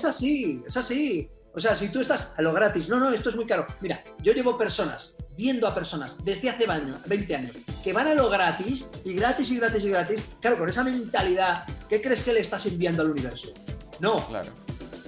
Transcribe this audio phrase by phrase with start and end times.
[0.00, 1.28] Es así, es así.
[1.52, 3.66] O sea, si tú estás a lo gratis, no, no, esto es muy caro.
[3.80, 6.66] Mira, yo llevo personas, viendo a personas desde hace
[7.06, 10.22] 20 años, que van a lo gratis, y gratis, y gratis, y gratis.
[10.40, 13.52] Claro, con esa mentalidad, ¿qué crees que le estás enviando al universo?
[13.98, 14.24] No.
[14.28, 14.52] Claro.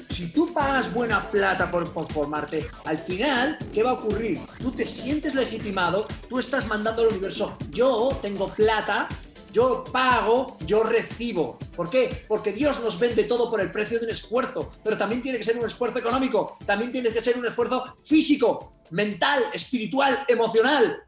[0.08, 4.40] Si tú pagas buena plata por, por formarte, al final, ¿qué va a ocurrir?
[4.58, 9.06] Tú te sientes legitimado, tú estás mandando al universo, yo tengo plata
[9.52, 11.58] yo pago, yo recibo.
[11.74, 12.24] ¿Por qué?
[12.28, 15.44] Porque Dios nos vende todo por el precio de un esfuerzo, pero también tiene que
[15.44, 21.04] ser un esfuerzo económico, también tiene que ser un esfuerzo físico, mental, espiritual, emocional.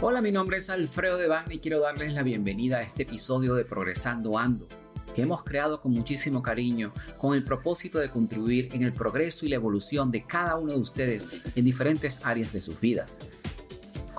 [0.00, 3.64] Hola, mi nombre es Alfredo Devane y quiero darles la bienvenida a este episodio de
[3.64, 4.66] Progresando Ando,
[5.14, 9.50] que hemos creado con muchísimo cariño, con el propósito de contribuir en el progreso y
[9.50, 13.20] la evolución de cada uno de ustedes en diferentes áreas de sus vidas.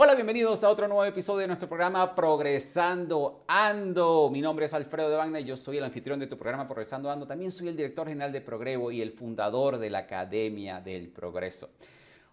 [0.00, 4.30] Hola, bienvenidos a otro nuevo episodio de nuestro programa Progresando Ando.
[4.30, 7.10] Mi nombre es Alfredo de Bagna y yo soy el anfitrión de tu programa Progresando
[7.10, 7.26] Ando.
[7.26, 11.70] También soy el director general de Progrevo y el fundador de la Academia del Progreso.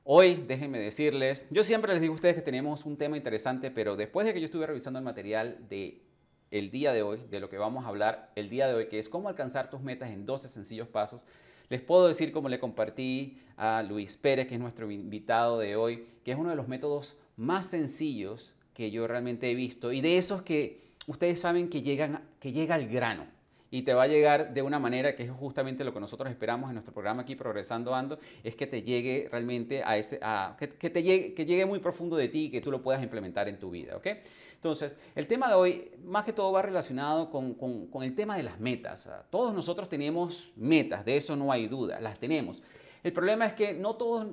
[0.04, 3.96] Hoy, déjenme decirles, yo siempre les digo a ustedes que tenemos un tema interesante, pero
[3.96, 6.04] después de que yo estuve revisando el material de
[6.52, 9.00] el día de hoy, de lo que vamos a hablar el día de hoy, que
[9.00, 11.26] es cómo alcanzar tus metas en 12 sencillos pasos,
[11.70, 16.06] les puedo decir, como le compartí a Luis Pérez, que es nuestro invitado de hoy,
[16.24, 20.18] que es uno de los métodos más sencillos que yo realmente he visto y de
[20.18, 23.26] esos que ustedes saben que, llegan, que llega al grano
[23.72, 26.70] y te va a llegar de una manera que es justamente lo que nosotros esperamos
[26.70, 30.68] en nuestro programa aquí Progresando Ando, es que te llegue realmente a ese, a, que,
[30.68, 33.60] te llegue, que llegue muy profundo de ti y que tú lo puedas implementar en
[33.60, 34.08] tu vida, ¿ok?
[34.54, 38.38] Entonces, el tema de hoy, más que todo, va relacionado con, con, con el tema
[38.38, 39.10] de las metas.
[39.30, 42.62] Todos nosotros tenemos metas, de eso no hay duda, las tenemos.
[43.04, 44.28] El problema es que no todos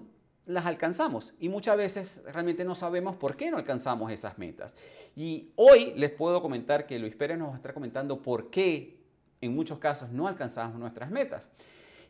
[0.47, 4.75] las alcanzamos y muchas veces realmente no sabemos por qué no alcanzamos esas metas.
[5.14, 8.98] Y hoy les puedo comentar que Luis Pérez nos va a estar comentando por qué
[9.41, 11.48] en muchos casos no alcanzamos nuestras metas.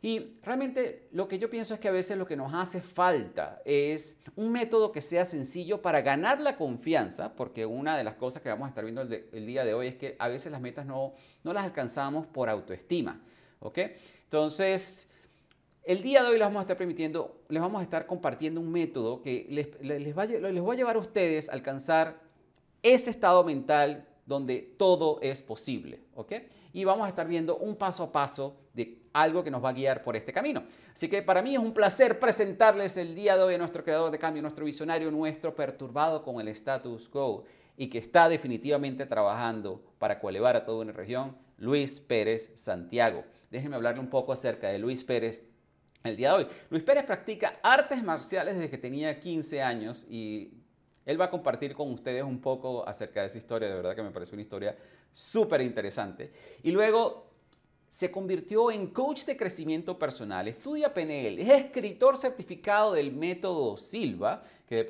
[0.04, 3.62] Y realmente lo que yo pienso es que a veces lo que nos hace falta
[3.65, 8.43] es un método que sea sencillo para ganar la confianza, porque una de las cosas
[8.43, 10.87] que vamos a estar viendo el, día de hoy es que a veces las metas
[10.87, 11.14] no,
[11.44, 13.20] no las alcanzamos por autoestima.
[13.60, 13.78] ¿ok?
[14.25, 15.09] Entonces,
[15.84, 18.70] el día de hoy les vamos a estar permitiendo, les vamos a estar compartiendo un
[18.70, 22.20] método que les, les, va, les a llevar a ustedes a alcanzar
[22.82, 26.32] ese estado mental donde todo es posible, ¿ok?
[26.72, 29.72] Y vamos a estar viendo un paso a paso de algo que nos va a
[29.72, 30.62] guiar por este camino.
[30.93, 34.10] Así que para mí es un placer presentarles el día de hoy a nuestro creador
[34.10, 37.44] de cambio, nuestro visionario, nuestro perturbado con el status quo
[37.76, 43.25] y que está definitivamente trabajando para coelevar a toda una región, Luis Pérez Santiago.
[43.50, 45.43] Déjenme hablarle un poco acerca de Luis Pérez
[46.04, 46.46] el día de hoy.
[46.70, 50.52] Luis Pérez practica artes marciales desde que tenía 15 años y
[51.04, 54.02] él va a compartir con ustedes un poco acerca de esa historia, de verdad que
[54.02, 54.76] me parece una historia
[55.12, 56.32] súper interesante.
[56.62, 57.32] Y luego
[57.90, 64.42] se convirtió en coach de crecimiento personal, estudia PNL, es escritor certificado del método Silva,
[64.66, 64.84] que de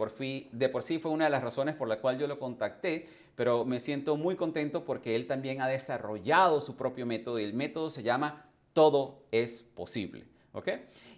[0.69, 3.81] por, sí fue una de las razones por la cual yo lo contacté, pero me
[3.81, 8.05] siento muy contento porque él también ha desarrollado su propio método y el método se
[8.05, 10.32] llama Todo es posible.
[10.53, 10.69] ¿Ok?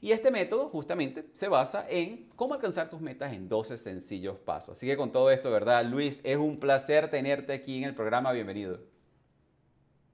[0.00, 4.76] Y este método justamente se basa en cómo alcanzar tus metas en 12 sencillos pasos.
[4.78, 5.84] Así que con todo esto, ¿verdad?
[5.84, 8.30] Luis, es un placer tenerte aquí en el programa.
[8.32, 8.80] Bienvenido.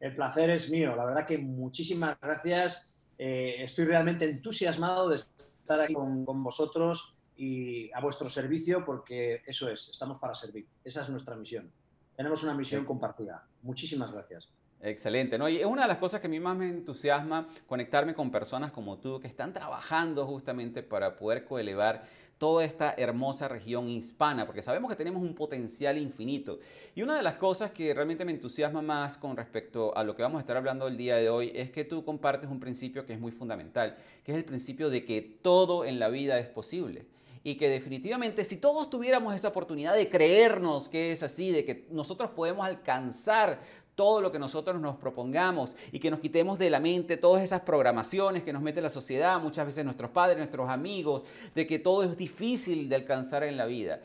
[0.00, 0.96] El placer es mío.
[0.96, 2.94] La verdad que muchísimas gracias.
[3.18, 9.42] Eh, estoy realmente entusiasmado de estar aquí con, con vosotros y a vuestro servicio porque
[9.46, 10.66] eso es, estamos para servir.
[10.82, 11.70] Esa es nuestra misión.
[12.16, 13.46] Tenemos una misión compartida.
[13.62, 14.50] Muchísimas gracias.
[14.82, 15.46] Excelente, ¿no?
[15.48, 18.72] Y es una de las cosas que a mí más me entusiasma conectarme con personas
[18.72, 22.02] como tú que están trabajando justamente para poder coelevar
[22.38, 26.58] toda esta hermosa región hispana, porque sabemos que tenemos un potencial infinito.
[26.94, 30.22] Y una de las cosas que realmente me entusiasma más con respecto a lo que
[30.22, 33.12] vamos a estar hablando el día de hoy es que tú compartes un principio que
[33.12, 37.04] es muy fundamental, que es el principio de que todo en la vida es posible
[37.42, 41.86] y que definitivamente si todos tuviéramos esa oportunidad de creernos que es así, de que
[41.90, 43.60] nosotros podemos alcanzar
[44.00, 47.60] todo lo que nosotros nos propongamos y que nos quitemos de la mente todas esas
[47.60, 51.24] programaciones que nos mete la sociedad, muchas veces nuestros padres, nuestros amigos,
[51.54, 54.00] de que todo es difícil de alcanzar en la vida.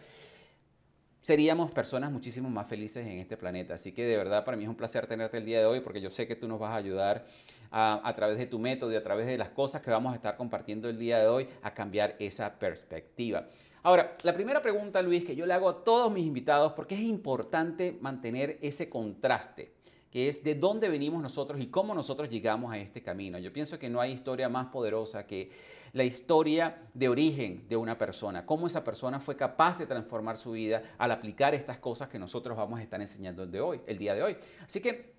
[1.22, 3.76] Seríamos personas muchísimo más felices en este planeta.
[3.76, 6.02] Así que de verdad para mí es un placer tenerte el día de hoy porque
[6.02, 7.26] yo sé que tú nos vas a ayudar
[7.72, 10.18] a, a través de tu método y a través de las cosas que vamos a
[10.18, 13.48] estar compartiendo el día de hoy a cambiar esa perspectiva.
[13.86, 17.02] Ahora, la primera pregunta, Luis, que yo le hago a todos mis invitados, porque es
[17.02, 19.76] importante mantener ese contraste,
[20.16, 23.38] que es de dónde venimos nosotros y cómo nosotros llegamos a este camino.
[23.38, 25.52] Yo pienso que no hay historia más poderosa que
[25.92, 30.54] la historia de origen de una persona, cómo esa persona fue capaz de transformar su
[30.54, 34.16] vida al aplicar estas cosas que nosotros vamos a estar enseñando de hoy, el día
[34.16, 34.38] de hoy.
[34.66, 35.16] Así que,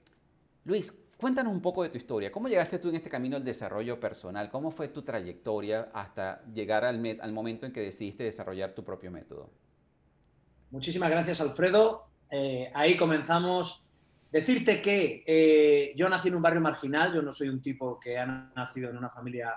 [0.65, 2.31] Luis, Cuéntanos un poco de tu historia.
[2.33, 4.51] ¿Cómo llegaste tú en este camino del desarrollo personal?
[4.51, 9.11] ¿Cómo fue tu trayectoria hasta llegar al, al momento en que decidiste desarrollar tu propio
[9.11, 9.51] método?
[10.71, 12.07] Muchísimas gracias, Alfredo.
[12.31, 13.86] Eh, ahí comenzamos.
[14.37, 18.19] Decirte que eh, yo nací en un barrio marginal, yo no soy un tipo que
[18.19, 19.55] ha nacido en una familia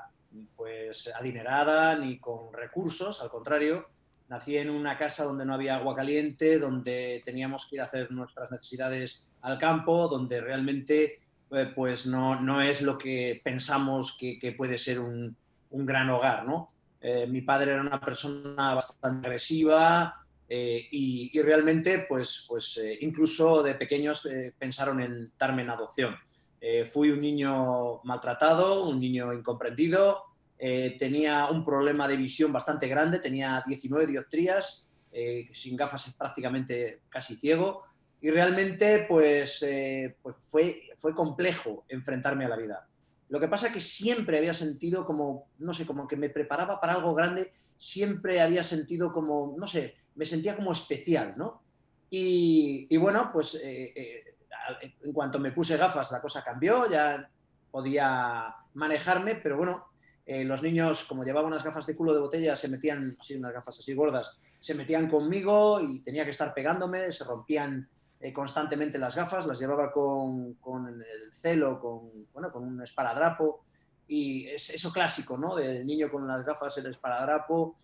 [0.56, 3.90] pues adinerada ni con recursos, al contrario,
[4.30, 8.10] nací en una casa donde no había agua caliente, donde teníamos que ir a hacer
[8.10, 11.18] nuestras necesidades al campo, donde realmente
[11.52, 15.36] eh, pues no, no, es lo que pensamos que, puede ser un,
[15.72, 16.72] un, gran hogar, ¿no?
[17.02, 23.75] Eh, mi padre era una persona bastante agresiva eh, y, realmente, pues, pues incluso de
[23.75, 26.16] pequeños pensaron en darme en adopción.
[26.88, 30.24] fui un niño maltratado, un niño incomprendido,
[30.57, 34.90] tenía un problema de visión bastante grande, tenía 19 dioptrías,
[35.54, 37.84] sin gafas prácticamente casi ciego,
[38.22, 42.89] y realmente pues, eh, pues fue, fue complejo enfrentarme a la vida.
[43.30, 46.80] Lo que pasa es que siempre había sentido como, no sé, como que me preparaba
[46.80, 51.62] para algo grande, siempre había sentido como, no sé, me sentía como especial, ¿no?
[52.10, 54.24] Y, bueno, pues eh, eh,
[55.04, 57.30] en cuanto me puse gafas la cosa cambió, ya
[57.70, 59.86] podía manejarme, pero bueno,
[60.26, 63.80] los niños, como llevaban unas gafas de culo de botella, se metían, así unas gafas
[63.80, 69.16] así gordas, se metían conmigo y tenía que estar pegándome, se rompían eh, constantemente las
[69.16, 73.62] gafas, las llevaba con, con el celo, con, bueno, con un esparadrapo,
[74.07, 75.56] y es eso clásico, ¿no?
[75.56, 77.75] Del niño con las gafas, el esparadrapo.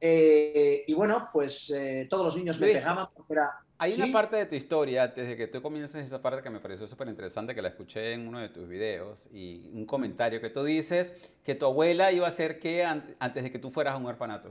[0.00, 3.50] Eh, y bueno, pues eh, todos los niños me pegaban porque era...
[3.76, 6.86] Hay una parte de tu historia, desde que tú comienzas esa parte que me pareció
[6.86, 10.62] súper interesante, que la escuché en uno de tus videos, y un comentario que tú
[10.62, 11.12] dices
[11.42, 14.50] que tu abuela iba a ser que antes de que tú fueras a un orfanato.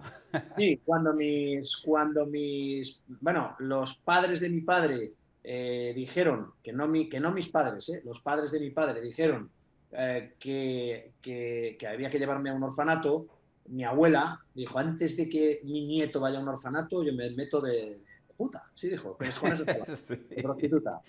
[0.58, 5.14] Sí, cuando mis, cuando mis, bueno, los padres de mi padre
[5.46, 9.02] eh, dijeron, que no, mi, que no mis padres, eh, los padres de mi padre
[9.02, 9.50] dijeron
[9.92, 13.28] eh, que, que, había que llevarme a un orfanato,
[13.68, 17.60] mi abuela dijo, antes de que mi nieto vaya a un orfanato, yo me meto
[17.60, 18.00] de,
[18.38, 19.50] puta, sí dijo, pero es con
[20.30, 21.02] de prostituta.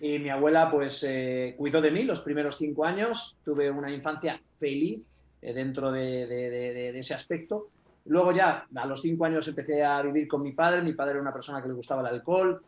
[0.00, 1.06] Y mi abuela pues
[1.58, 5.06] cuidó de mí los primeros cinco años, tuve una infancia feliz
[5.42, 7.68] dentro de, de, de, ese aspecto.
[8.06, 11.20] Luego ya a los cinco años empecé a vivir con mi padre, mi padre era
[11.20, 12.58] una persona que le gustaba el alcohol,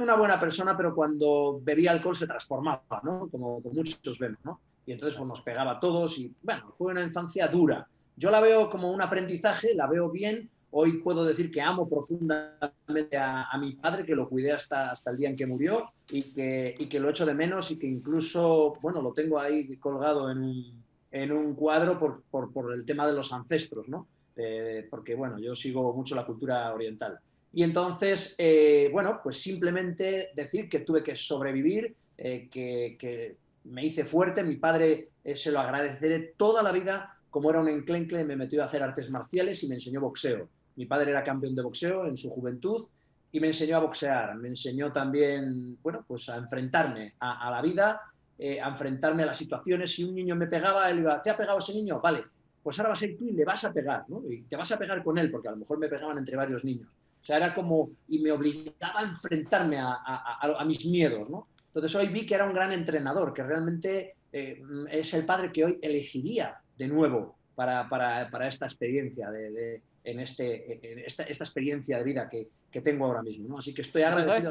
[0.00, 3.28] una buena persona, pero cuando bebía alcohol se transformaba, ¿no?
[3.30, 4.60] Como, muchos vemos, ¿no?
[4.86, 7.86] Y entonces pues, nos pegaba a todos y, bueno, fue una infancia dura.
[8.16, 10.50] Yo la veo como un aprendizaje, la veo bien.
[10.70, 15.16] Hoy puedo decir que amo profundamente a, mi padre, que lo cuidé hasta, hasta el
[15.16, 18.76] día en que murió y que, y que lo echo de menos y que incluso,
[18.82, 23.06] bueno, lo tengo ahí colgado en un, en un cuadro por, por, por, el tema
[23.06, 24.06] de los ancestros, ¿no?
[24.36, 27.18] Eh, porque, bueno, yo sigo mucho la cultura oriental.
[27.52, 34.04] Y entonces, eh, bueno, pues simplemente decir que tuve que sobrevivir, eh, que, me hice
[34.04, 38.36] fuerte, mi padre eh, se lo agradeceré toda la vida, como era un enclencle, me
[38.36, 40.48] metió a hacer artes marciales y me enseñó boxeo.
[40.76, 42.86] Mi padre era campeón de boxeo en su juventud
[43.30, 48.00] y me enseñó a boxear, me enseñó también, bueno, pues a enfrentarme a, la vida,
[48.40, 49.92] a enfrentarme a las situaciones.
[49.92, 52.00] Si un niño me pegaba, él iba, ¿te ha pegado ese niño?
[52.00, 52.24] Vale,
[52.62, 54.22] pues ahora vas a ir tú y le vas a pegar, ¿no?
[54.26, 56.64] Y te vas a pegar con él, porque a lo mejor me pegaban entre varios
[56.64, 56.88] niños.
[57.28, 61.46] O sea, era como, y me obligaba a enfrentarme a, mis miedos, ¿no?
[61.66, 65.62] Entonces hoy vi que era un gran entrenador, que realmente eh, es el padre que
[65.62, 71.44] hoy elegiría de nuevo para, para, para esta experiencia de, en, este, en esta, esta,
[71.44, 73.46] experiencia de vida que, que, tengo ahora mismo.
[73.46, 73.58] ¿no?
[73.58, 74.50] Así que estoy agradecido.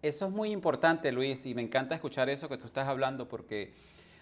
[0.00, 3.74] eso es muy importante, Luis, y me encanta escuchar eso que tú estás hablando, porque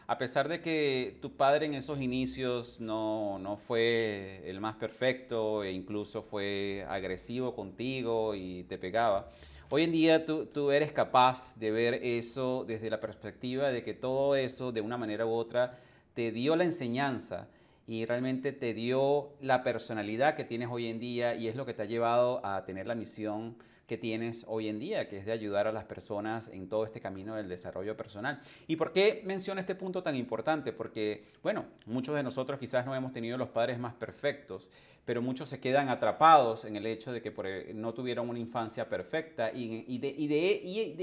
[0.08, 5.62] a pesar de que tu padre en esos inicios no, no, fue el más perfecto
[5.62, 9.28] e incluso fue agresivo contigo y te pegaba,
[9.68, 13.92] hoy en día tú, tú, eres capaz de ver eso desde la perspectiva de que
[13.92, 15.78] todo eso de una manera u otra
[16.14, 17.46] te dio la enseñanza
[17.86, 21.74] y realmente te dio la personalidad que tienes hoy en día y es lo que
[21.74, 23.56] te ha llevado a tener la misión
[23.88, 27.00] que tienes hoy en día, que es de ayudar a las personas en todo este
[27.00, 28.42] camino del desarrollo personal.
[28.66, 30.74] ¿Y por qué menciono este punto tan importante?
[30.74, 34.68] Porque, bueno, muchos de nosotros quizás no hemos tenido los padres más perfectos,
[35.06, 38.90] pero muchos se quedan atrapados en el hecho de que e, no tuvieron una infancia
[38.90, 39.98] perfecta y,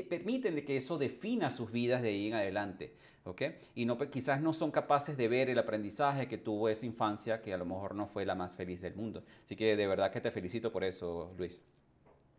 [0.08, 2.94] permiten de que eso defina sus vidas de ahí en adelante.
[3.24, 3.56] ¿okay?
[3.74, 7.52] Y no, quizás no son capaces de ver el aprendizaje que tuvo esa infancia, que
[7.52, 9.24] a lo mejor no fue la más feliz del mundo.
[9.44, 11.60] Así que de verdad que te felicito por eso, Luis.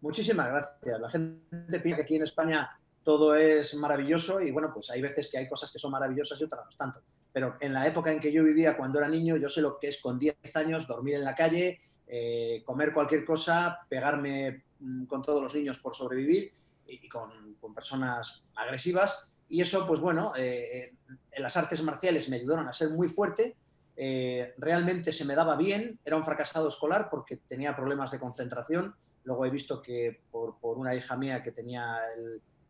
[0.01, 1.01] Muchísimas gracias.
[1.01, 2.71] La gente piensa que aquí en España
[3.07, 6.45] todo es maravilloso y bueno, pues hay veces que hay cosas que son maravillosas y
[6.45, 7.01] otras no tanto.
[7.33, 9.87] Pero en la época en que yo vivía cuando era niño, yo sé lo que
[9.89, 15.23] es con 10 años dormir en la calle, eh, comer cualquier cosa, pegarme mm, con
[15.23, 16.51] todos los niños por sobrevivir
[16.85, 17.31] y, con,
[17.73, 19.31] personas agresivas.
[19.49, 20.95] Y eso, pues bueno, eh,
[21.31, 23.55] en las artes marciales me ayudaron a ser muy fuerte.
[23.97, 28.95] Eh, realmente se me daba bien, era un fracasado escolar porque tenía problemas de concentración.
[29.27, 32.01] Luego he visto que por, por una hija mía que tenía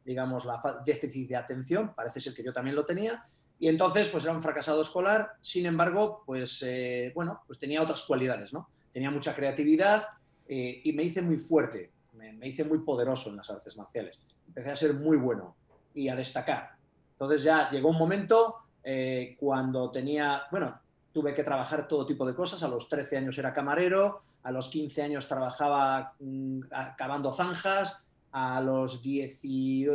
[0.06, 3.22] digamos, la déficit de atención, parece ser que yo también lo tenía,
[3.58, 8.02] y entonces pues era un fracasado escolar, sin embargo, pues eh, bueno, pues tenía otras
[8.02, 8.68] cualidades, ¿no?
[8.92, 10.04] Tenía mucha creatividad
[10.46, 14.70] eh, y me hice muy fuerte, me, hice muy poderoso en las artes marciales, empecé
[14.70, 15.56] a ser muy bueno
[15.92, 16.76] y a destacar.
[17.12, 20.80] Entonces ya llegó un momento eh, cuando tenía, bueno,
[21.16, 24.68] tuve que trabajar todo tipo de cosas, a los 13 años era camarero, a los
[24.68, 29.00] 15 años trabajaba mm, acabando zanjas, a los,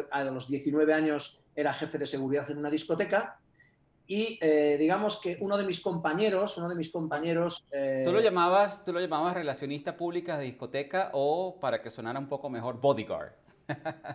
[0.10, 3.40] a los 19 años era jefe de seguridad en una discoteca
[4.08, 7.64] y eh, digamos que uno de mis compañeros, uno de mis compañeros...
[7.72, 12.18] Eh, ¿Tú, lo llamabas, ¿Tú lo llamabas relacionista pública de discoteca o para que sonara
[12.18, 13.34] un poco mejor bodyguard?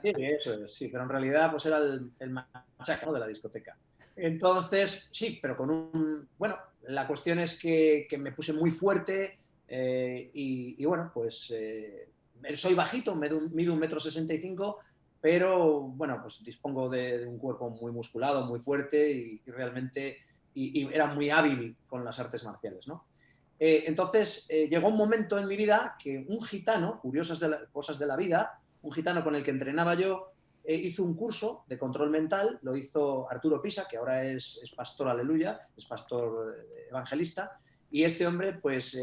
[0.03, 3.79] Sí, eso sí, pero en realidad pues era el, el machaca de la discoteca.
[4.17, 6.29] Entonces, sí, pero con un...
[6.39, 6.57] Bueno,
[6.89, 9.37] la cuestión es que, que me puse muy fuerte
[9.69, 11.55] eh, y, bueno, pues
[12.57, 14.79] soy bajito, mido un metro sesenta y cinco,
[15.21, 20.19] pero bueno, pues dispongo de, un cuerpo muy musculado, muy fuerte y, realmente
[20.55, 23.07] y, era muy hábil con las artes marciales, ¿no?
[23.59, 27.99] Eh, entonces eh, llegó un momento en mi vida que un gitano, curiosas de cosas
[27.99, 30.36] de la vida, un gitano con el que entrenaba yo, eh,
[30.67, 35.61] hizo un curso de control mental, lo hizo Arturo Pisa, que ahora es, pastor aleluya,
[35.77, 37.57] es pastor evangelista,
[37.91, 39.01] y este hombre pues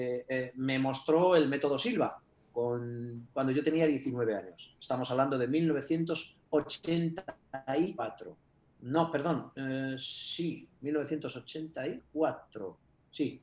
[0.56, 2.22] me mostró el método Silva,
[2.54, 4.76] cuando yo tenía 19 años.
[4.80, 8.38] Estamos hablando de 1984.
[8.82, 12.78] No, perdón, eh, sí, 1984.
[13.12, 13.42] Sí,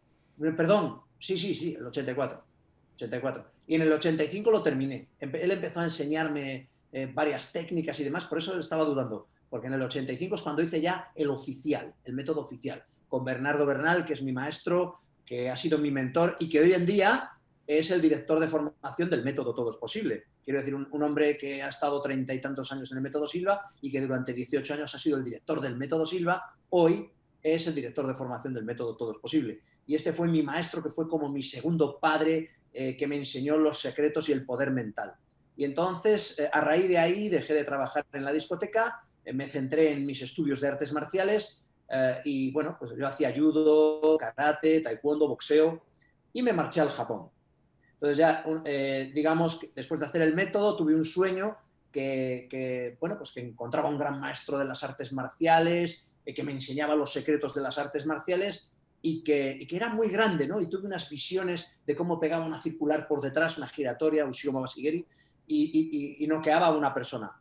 [0.56, 2.42] perdón, sí, sí, sí, el 84.
[2.94, 3.44] 84.
[3.66, 5.08] Y en el 85 lo terminé.
[5.18, 9.75] Él empezó a enseñarme eh, varias técnicas y demás, por eso estaba dudando, porque en
[9.75, 14.14] el 85 es cuando hice ya el oficial, el método oficial, con Bernardo Bernal, que
[14.14, 14.94] es mi maestro,
[15.25, 17.30] que ha sido mi mentor y que hoy en día
[17.78, 20.25] es el director de formación del método Todo es Posible.
[20.42, 23.61] Quiero decir, un, hombre que ha estado treinta y tantos años en el método Silva
[23.80, 27.09] y que durante 18 años ha sido el director del método Silva, hoy
[27.40, 29.61] es el director de formación del método Todo es Posible.
[29.87, 33.56] Y este fue mi maestro, que fue como mi segundo padre, eh, que me enseñó
[33.56, 35.14] los secretos y el poder mental.
[35.61, 39.47] Y entonces, eh, a raíz de ahí, dejé de trabajar en la discoteca, eh, me
[39.47, 41.62] centré en mis estudios de artes marciales
[42.25, 45.83] y, bueno, pues yo hacía judo, karate, taekwondo, boxeo
[46.33, 47.29] y me marché al Japón.
[47.95, 51.59] Entonces ya, eh, digamos, que después de hacer el método, tuve un sueño
[51.93, 56.52] que, bueno, pues que encontraba un gran maestro de las artes marciales, eh, que me
[56.52, 60.59] enseñaba los secretos de las artes marciales y que, era muy grande, ¿no?
[60.62, 65.07] Y tuve unas visiones de cómo pegaba una circular por detrás, una giratoria, un Mabashigeri,
[65.54, 67.33] y, y, y noqueaba a una persona.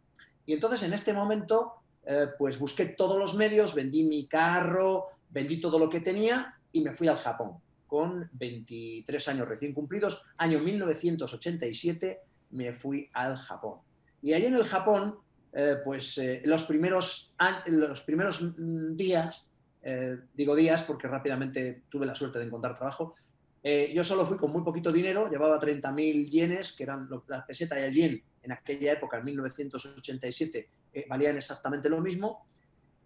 [0.45, 1.73] Y entonces en este momento,
[2.05, 6.81] eh, pues busqué todos los medios, vendí mi carro, vendí todo lo que tenía y
[6.81, 12.19] me fui al Japón con 23 años recién cumplidos, año 1987,
[12.51, 13.79] me fui al Japón.
[14.21, 15.15] Y allí en el Japón,
[15.51, 17.33] eh, pues eh, los, primeros,
[17.65, 19.47] los primeros mm, días,
[19.81, 23.15] eh, digo días porque rápidamente tuve la suerte de encontrar trabajo,
[23.63, 27.83] yo solo fui con muy poquito dinero, llevaba 30.000 yenes, que eran la peseta y
[27.83, 30.67] el yen en aquella época, en 1987,
[31.07, 32.45] valían exactamente lo mismo,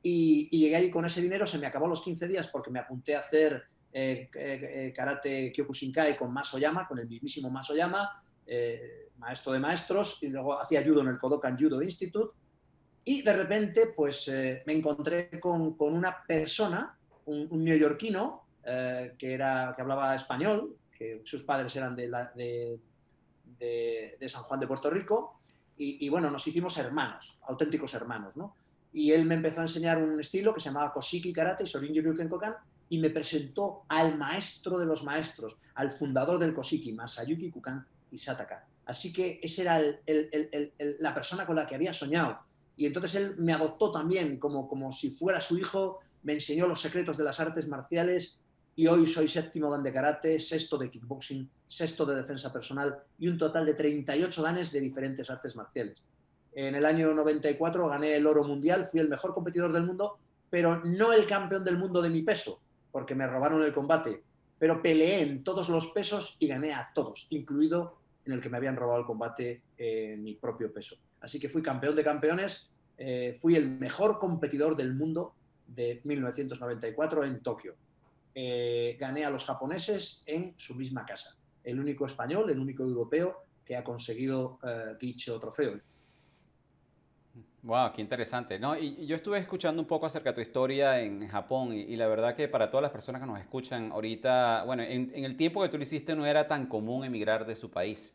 [0.03, 3.15] y, llegué ahí con ese dinero, se me acabó los 15 días porque me apunté
[3.15, 8.10] a hacer eh, eh, karate Kyokushinkai con Masoyama, con el mismísimo Masoyama,
[8.45, 12.36] eh, maestro de maestros, y luego hacía judo en el Kodokan Judo Institute.
[13.05, 14.29] Y de repente, pues
[14.65, 21.43] me encontré con, con, una persona, un, neoyorquino, que, era, que hablaba español, que sus
[21.43, 25.38] padres eran de, de, de, San Juan de Puerto Rico,
[25.75, 28.55] y, bueno, nos hicimos hermanos, auténticos hermanos, ¿no?
[28.93, 32.29] Y él me empezó a enseñar un estilo que se llamaba Koshiki Karate, Sorin Ryuken
[32.29, 32.55] Kokan,
[32.89, 38.67] y me presentó al maestro de los maestros, al fundador del Koshiki, Masayuki Kukan Isataka.
[38.86, 40.00] Así que esa era
[41.00, 42.39] la persona con la que había soñado.
[42.77, 46.82] Y entonces él me adoptó también como, como si fuera su hijo, me enseñó los
[46.82, 48.38] secretos de las artes marciales
[48.75, 53.27] y hoy soy séptimo dan de karate, sexto de kickboxing, sexto de defensa personal y
[53.27, 56.01] un total de 38 danes de diferentes artes marciales.
[56.53, 60.17] En el año 94 gané el oro mundial, fui el mejor competidor del mundo,
[60.49, 62.61] pero no el campeón del mundo de mi peso,
[62.91, 64.21] porque me robaron el combate.
[64.59, 68.57] Pero peleé en todos los pesos y gané a todos, incluido en el que me
[68.57, 70.95] habían robado el combate en mi propio peso.
[71.21, 75.33] Así que fui campeón de campeones, eh, fui el mejor competidor del mundo
[75.67, 77.75] de 1994 en Tokio.
[78.35, 81.37] Eh, gané a los japoneses en su misma casa.
[81.63, 85.79] El único español, el único europeo que ha conseguido eh, dicho trofeo.
[87.61, 88.59] Wow, qué interesante.
[88.59, 92.07] No, y, yo estuve escuchando un poco acerca de tu historia en Japón y, la
[92.07, 95.61] verdad que para todas las personas que nos escuchan ahorita, bueno, en, en, el tiempo
[95.61, 98.13] que tú lo hiciste no era tan común emigrar de su país.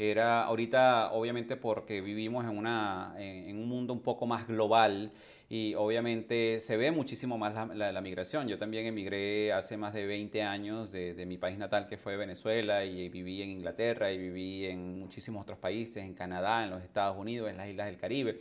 [0.00, 5.12] Era ahorita, obviamente, porque vivimos en, una, en, un mundo un poco más global
[5.50, 8.48] y obviamente se ve muchísimo más la, la, migración.
[8.48, 12.16] Yo también emigré hace más de 20 años de, de, mi país natal, que fue
[12.16, 16.82] Venezuela, y viví en Inglaterra y viví en muchísimos otros países, en Canadá, en los
[16.82, 18.40] Estados Unidos, en las islas del Caribe.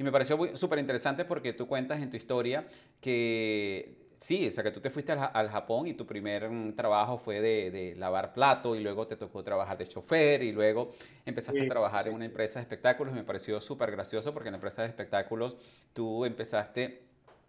[0.00, 2.66] Y me pareció súper interesante porque tú cuentas en tu historia
[3.00, 7.18] que Sí, o sea que tú te fuiste al, Japón y tu primer mm, trabajo
[7.18, 10.92] fue de, lavar plato y luego te tocó trabajar de chofer y luego
[11.24, 13.14] empezaste a trabajar en una empresa de espectáculos.
[13.14, 15.56] Me pareció súper gracioso porque en la empresa de espectáculos
[15.92, 17.06] tú empezaste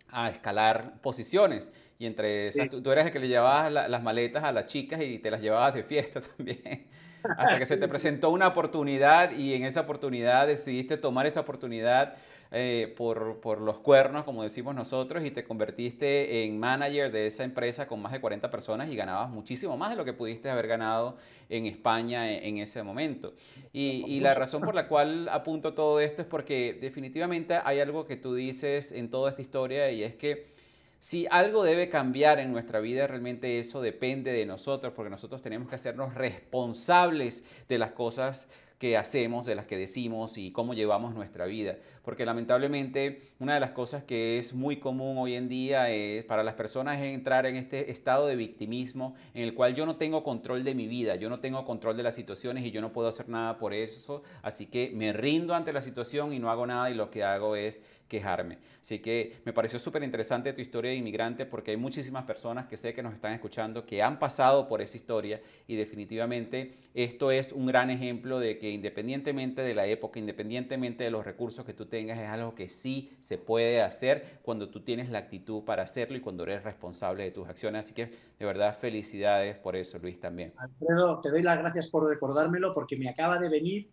[0.09, 4.51] a escalar posiciones y entre esas tú, eras el que le llevabas las maletas a
[4.51, 6.88] las chicas y te las llevabas de fiesta también.
[7.24, 12.15] Hasta que se te presentó una oportunidad y en esa oportunidad decidiste tomar esa oportunidad
[12.51, 17.88] eh, por, los cuernos, como decimos nosotros, y te convertiste en manager de esa empresa
[17.88, 21.18] con más de 40 personas y ganabas muchísimo más de lo que pudiste haber ganado
[21.50, 23.34] en España en, en ese momento.
[23.74, 28.06] Y, y, la razón por la cual apunto todo esto es porque definitivamente hay algo
[28.06, 30.58] que tú dices en toda esta historia y es que
[31.00, 35.70] si algo debe cambiar en nuestra vida, realmente eso depende de nosotros, porque nosotros tenemos
[35.70, 41.15] que hacernos responsables de las cosas que hacemos, de las que decimos y cómo llevamos
[41.15, 41.77] nuestra vida.
[42.03, 46.43] Porque lamentablemente una de las cosas que es muy común hoy en día es, para
[46.43, 50.24] las personas es entrar en este estado de victimismo en el cual yo no tengo
[50.24, 53.07] control de mi vida, yo no tengo control de las situaciones y yo no puedo
[53.07, 56.91] hacer nada por eso, así que me rindo ante la situación y no hago nada
[56.91, 58.58] y lo que hago es quejarme.
[58.82, 62.78] Así que me pareció súper interesante tu historia de inmigrante porque hay muchísimas personas que
[62.78, 67.52] sé que nos están escuchando que han pasado por esa historia y definitivamente esto es
[67.52, 71.86] un gran ejemplo de que independientemente de la época, independientemente de los recursos que tú
[71.86, 76.17] tengas, es algo que sí se puede hacer cuando tú tienes la actitud para hacerlo
[76.17, 77.86] y cuando eres responsable de tus acciones.
[77.86, 78.06] Así que
[78.39, 80.54] de verdad felicidades por eso, Luis, también.
[80.58, 83.89] Alfredo, te doy las gracias por recordármelo porque me acaba de venir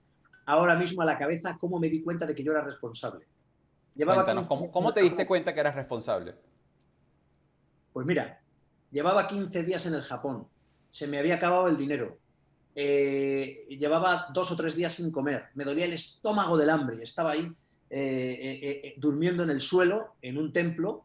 [0.47, 3.27] ahora mismo a la cabeza cómo me di cuenta de que yo era responsable.
[4.73, 6.35] ¿Cómo, te diste cuenta que eras responsable?
[7.93, 8.41] Pues mira,
[8.91, 10.47] llevaba 15 días en el Japón,
[10.91, 12.19] se me había acabado el dinero,
[12.75, 17.33] eh, llevaba dos o tres días sin comer, me dolía el estómago del hambre, estaba
[17.33, 17.53] ahí
[17.91, 21.05] eh, eh, durmiendo en el suelo, en un templo,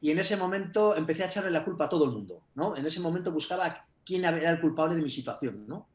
[0.00, 2.76] y en ese momento empecé a echarle la culpa a todo el mundo, ¿no?
[2.76, 5.88] En ese momento buscaba quién era el culpable de mi situación, ¿no?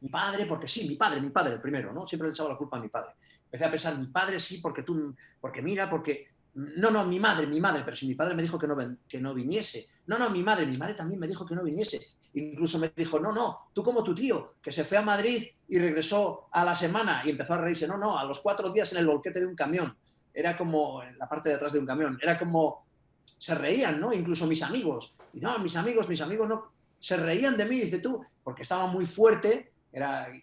[0.00, 2.06] Mi padre, porque sí, mi padre, mi padre, primero, ¿no?
[2.06, 3.12] Siempre le echaba la culpa a mi padre.
[3.44, 6.28] Empecé a pensar, mi padre sí, porque tú, porque mira, porque...
[6.52, 8.76] No, no, mi madre, mi madre, pero si mi padre me dijo que no,
[9.08, 9.86] que no viniese.
[10.06, 12.00] No, no, mi madre, mi madre también me dijo que no viniese.
[12.34, 15.78] Incluso me dijo, no, no, tú como tu tío, que se fue a Madrid y
[15.78, 17.86] regresó a la semana y empezó a reírse.
[17.86, 19.96] No, no, a los cuatro días en el volquete de un camión.
[20.34, 22.84] Era como, en la parte de atrás de un camión, era como,
[23.24, 24.12] se reían, ¿no?
[24.12, 25.12] Incluso mis amigos.
[25.32, 28.86] Y no, mis amigos, mis amigos no, se reían de mí, dice tú, porque estaba
[28.86, 29.69] muy fuerte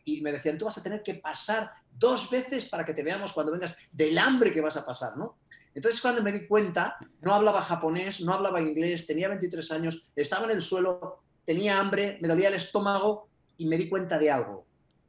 [0.06, 3.34] y me decían, tú vas a tener que pasar dos veces para que te veamos
[3.34, 5.38] cuando vengas del hambre que vas a pasar, ¿no?
[5.74, 10.46] Entonces cuando me di cuenta, no hablaba japonés, no hablaba inglés, tenía 23 años, estaba
[10.46, 14.66] en el suelo, tenía hambre, me dolía el estómago y me di cuenta de algo,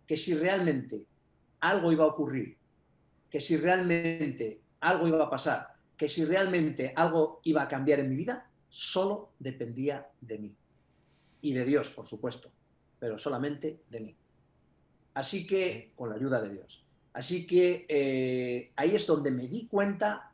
[0.06, 1.06] que si realmente
[1.60, 2.56] algo iba a ocurrir,
[3.30, 8.10] que si realmente algo iba a pasar, que si realmente algo iba a cambiar en
[8.10, 10.56] mi vida, solo dependía de mí.
[11.40, 12.52] Y de Dios, por supuesto,
[12.98, 14.17] pero solamente de mí.
[15.14, 16.84] Así que, con la ayuda de Dios.
[17.12, 20.30] Así que eh, ahí es donde me di cuenta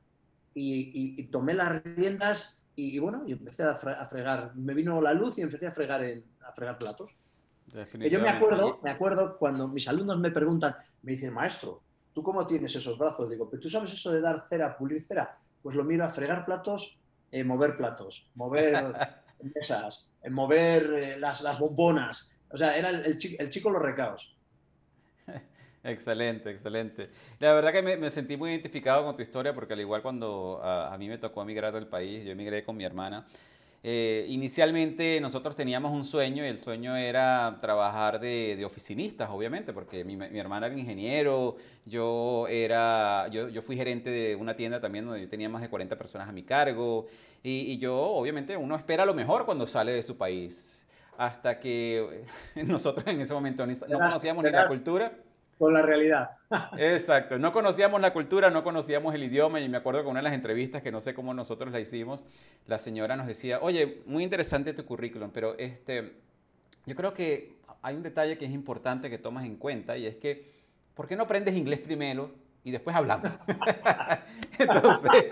[0.54, 4.54] y, tomé las riendas y, bueno, y empecé a, fregar.
[4.54, 7.14] Me vino la luz y empecé a fregar, a fregar platos.
[8.08, 11.82] Yo me acuerdo, me acuerdo cuando mis alumnos me preguntan, me dicen, maestro,
[12.12, 13.28] ¿tú cómo tienes esos brazos?
[13.28, 15.32] Digo, ¿pero tú sabes eso de dar cera, pulir cera?
[15.62, 16.98] Pues lo miro a fregar platos,
[17.32, 18.94] eh, mover platos, mover
[19.54, 22.32] mesas, mover eh, las, las bombonas.
[22.50, 24.33] O sea, era el, chico, el chico los recaos.
[25.84, 27.10] Excelente, excelente.
[27.38, 30.96] La verdad que me, sentí muy identificado con tu historia porque al igual cuando a,
[30.96, 33.26] mí me tocó emigrar del país, yo emigré con mi hermana,
[33.86, 40.04] Eh, inicialmente nosotros teníamos un sueño y el sueño era trabajar de, oficinistas, obviamente, porque
[40.04, 45.28] mi, hermana era ingeniero, yo, era, yo, fui gerente de una tienda también donde yo
[45.28, 47.08] tenía más de 40 personas a mi cargo
[47.42, 50.86] y, yo, obviamente, uno espera lo mejor cuando sale de su país.
[51.18, 52.24] Hasta que
[52.64, 55.12] nosotros en ese momento no conocíamos ni la cultura
[55.58, 56.30] con la realidad.
[56.78, 60.24] Exacto, no conocíamos la cultura, no conocíamos el idioma y me acuerdo que una de
[60.24, 62.24] las entrevistas que no sé cómo nosotros la hicimos,
[62.66, 66.14] la señora nos decía, oye, muy interesante tu currículum, pero este,
[66.86, 70.16] yo creo que hay un detalle que es importante que tomas en cuenta y es
[70.16, 70.52] que,
[70.94, 72.30] ¿por qué no aprendes inglés primero
[72.64, 73.30] y después hablamos.
[74.58, 75.26] Entonces,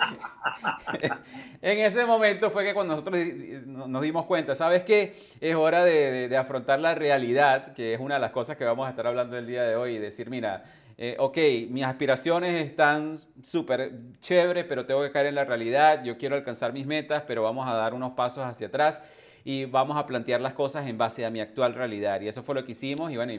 [1.62, 3.18] en ese momento fue que cuando nosotros
[3.66, 5.16] nos dimos cuenta, ¿sabes qué?
[5.40, 8.90] Es hora de, afrontar la realidad, que es una de las cosas que vamos a
[8.90, 10.64] estar hablando el día de hoy, y decir, mira,
[10.98, 11.38] eh, ok,
[11.70, 16.72] mis aspiraciones están súper chéveres, pero tengo que caer en la realidad, yo quiero alcanzar
[16.72, 19.00] mis metas, pero vamos a dar unos pasos hacia atrás
[19.44, 22.20] y vamos a plantear las cosas en base a mi actual realidad.
[22.20, 23.33] Y eso fue lo que hicimos y bueno,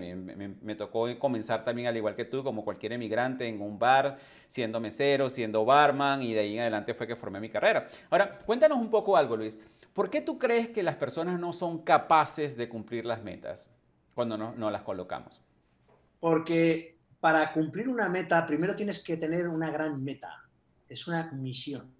[0.62, 4.80] me, tocó comenzar también al igual que tú, como cualquier emigrante, en un bar, siendo
[4.80, 7.88] mesero, siendo barman y de ahí en adelante fue que formé mi carrera.
[8.10, 9.60] Ahora, cuéntanos un poco algo, Luis.
[9.94, 13.70] ¿Por qué tú crees que las personas no son capaces de cumplir las metas
[14.16, 15.39] cuando no, no las colocamos?
[16.20, 20.42] Porque para cumplir una meta, primero tienes que tener una gran meta.
[20.89, 21.94] Es una misión.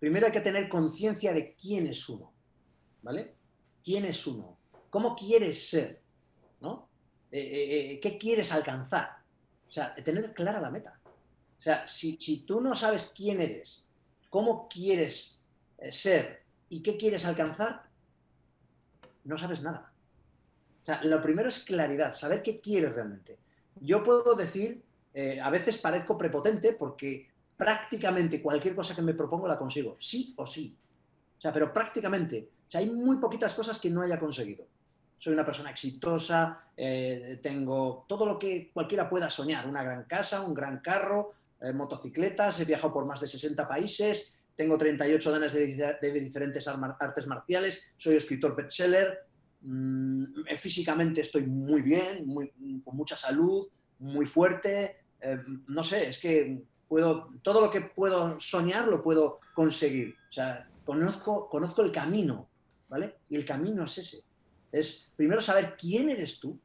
[0.00, 2.32] Primero hay que tener conciencia de quién es uno.
[3.02, 3.34] ¿Vale?
[3.84, 4.56] ¿Quién es uno?
[4.90, 6.00] ¿Cómo quieres ser?
[6.60, 6.88] ¿no?
[7.30, 9.18] Eh, eh, eh, ¿Qué quieres alcanzar?
[9.68, 10.98] O sea, tener clara la meta.
[11.58, 13.84] O sea, si, tú no sabes quién eres,
[14.30, 15.42] cómo quieres
[15.90, 17.88] ser y qué quieres alcanzar,
[19.24, 19.92] no sabes nada.
[20.82, 23.38] O sea, lo primero es claridad, saber qué quieres realmente.
[23.80, 24.82] Yo puedo decir,
[25.42, 30.46] a veces parezco prepotente porque prácticamente cualquier cosa que me propongo la consigo, sí o
[30.46, 30.74] sí.
[31.36, 32.48] O sea, pero prácticamente.
[32.68, 34.66] O sea, hay muy poquitas cosas que no haya conseguido.
[35.16, 40.42] Soy una persona exitosa, eh, tengo todo lo que cualquiera pueda soñar, una gran casa,
[40.42, 45.52] un gran carro, eh, motocicletas, he viajado por más de 60 países, tengo 38 danes
[45.54, 49.26] de, diferentes artes marciales, soy escritor bestseller,
[49.62, 50.24] mm,
[50.56, 52.26] físicamente estoy muy bien,
[52.84, 53.66] con mucha salud,
[54.00, 54.98] muy fuerte,
[55.66, 60.14] no sé, es que puedo, todo lo que puedo soñar lo puedo conseguir.
[60.28, 62.48] O sea, conozco, conozco el camino
[62.88, 63.16] ¿vale?
[63.28, 64.22] Y el camino es ese.
[64.70, 66.58] Es primero saber quién eres tú,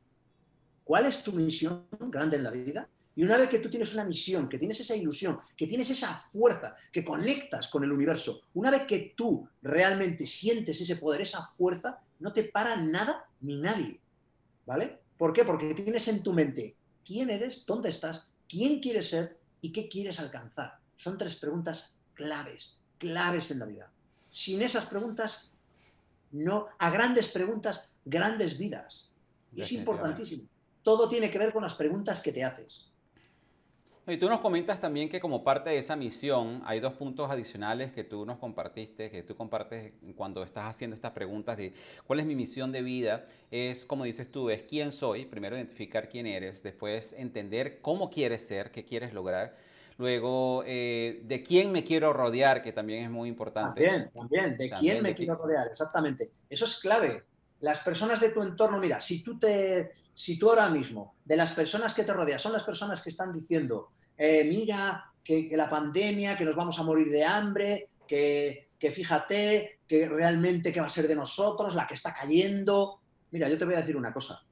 [0.84, 4.06] cuál es tu misión grande en la vida, y una vez que tú tienes una
[4.06, 8.72] misión, que tienes esa ilusión, que tienes esa fuerza, que conectas con el universo, una
[8.72, 14.00] vez que tú realmente sientes ese poder, esa fuerza, no te para nada ni nadie.
[14.66, 15.00] ¿Vale?
[15.18, 15.44] ¿Por qué?
[15.44, 20.20] Porque tienes en tu mente quién eres, dónde estás, quién quieres ser y qué quieres
[20.20, 20.80] alcanzar.
[20.96, 23.92] Son tres preguntas claves, claves en la vida.
[24.32, 25.52] Sin esas preguntas
[26.34, 29.12] no a grandes preguntas, grandes vidas.
[29.56, 30.50] Y es importantísimo.
[30.82, 32.90] Todo tiene que ver con las preguntas que te haces.
[34.06, 37.94] Y tú nos comentas también que como parte de esa misión hay dos puntos adicionales
[37.94, 41.74] que tú nos compartiste, que tú compartes cuando estás haciendo estas preguntas de
[42.06, 43.26] cuál es mi misión de vida.
[43.50, 48.46] Es, como dices tú, es quién soy, primero identificar quién eres, después entender cómo quieres
[48.46, 49.56] ser, qué quieres lograr
[49.98, 53.84] Luego, eh, de quién me quiero rodear, que también es muy importante.
[53.84, 56.32] También, también, de quién me quiero rodear, exactamente.
[56.50, 57.24] Eso es clave.
[57.60, 61.52] Las personas de tu entorno, mira, si tú, te, si tú ahora mismo, de las
[61.52, 66.36] personas que te rodean, son las personas que están diciendo, eh, mira, que, la pandemia,
[66.36, 70.90] que nos vamos a morir de hambre, que, que fíjate, que realmente qué va a
[70.90, 73.00] ser de nosotros, la que está cayendo.
[73.32, 74.44] Mira, yo te voy a decir una cosa.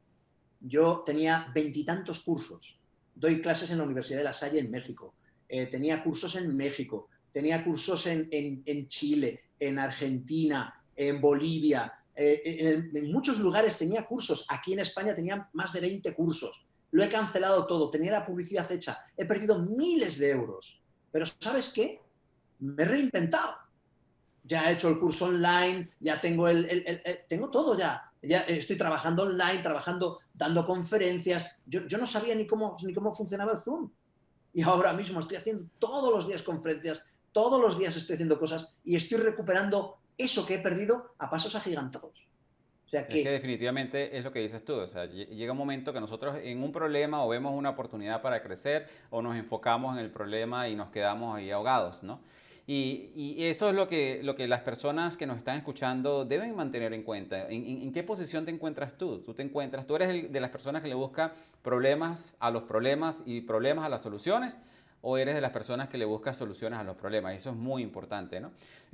[0.61, 2.79] Yo tenía veintitantos cursos.
[3.13, 5.15] Doy clases en la Universidad de La Salle en México
[5.53, 13.11] eh, tenía cursos en México, tenía cursos en, Chile, en Argentina, en Bolivia, eh, en,
[13.11, 14.45] muchos lugares tenía cursos.
[14.47, 16.65] Aquí en España tenía más de 20 cursos.
[16.91, 20.81] Lo he cancelado todo, tenía la publicidad hecha, he perdido miles de euros.
[21.11, 21.99] Pero ¿sabes qué?
[22.59, 23.53] Me he reinventado.
[24.45, 28.09] Ya he hecho el curso online, ya tengo el, tengo todo ya.
[28.21, 31.57] Ya estoy trabajando online, trabajando, dando conferencias.
[31.65, 33.91] Yo, yo no sabía ni cómo, ni cómo funcionaba el Zoom.
[34.53, 38.79] Y ahora mismo estoy haciendo todos los días conferencias, todos los días estoy haciendo cosas
[38.83, 42.25] y estoy recuperando eso que he perdido a pasos agigantados.
[42.85, 44.73] O sea que, es que definitivamente es lo que dices tú.
[44.73, 48.43] O sea, llega un momento que nosotros en un problema o vemos una oportunidad para
[48.43, 52.19] crecer o nos enfocamos en el problema y nos quedamos ahí ahogados, ¿no?
[52.67, 56.93] Y, eso es lo que, lo que las personas que nos están escuchando deben mantener
[56.93, 57.47] en cuenta.
[57.49, 59.19] ¿En, qué posición te encuentras tú?
[59.19, 63.23] Tú te encuentras, tú eres de las personas que le busca problemas a los problemas
[63.25, 64.57] y problemas a las soluciones,
[65.01, 67.35] o eres de las personas que le buscas soluciones a los problemas.
[67.35, 68.51] Eso es muy importante, ¿no?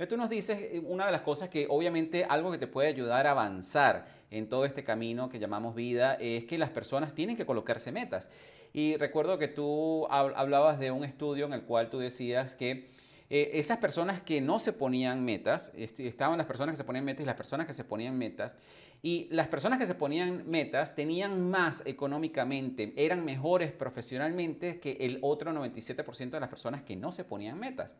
[0.08, 3.26] Tú nos dices eh, una de las cosas que obviamente algo que te puede ayudar
[3.26, 7.44] a avanzar en todo este camino que llamamos vida es que las personas tienen que
[7.44, 8.30] colocarse metas.
[8.72, 12.90] Y recuerdo que tú hablabas de un estudio en el cual tú decías que
[13.30, 17.04] eh, esas personas que no se ponían metas, este, estaban las personas que se ponían
[17.04, 18.56] metas y las personas que se ponían metas,
[19.02, 25.18] y las personas que se ponían metas tenían más económicamente, eran mejores profesionalmente que el
[25.22, 27.94] otro 97% de las personas que no se ponían metas.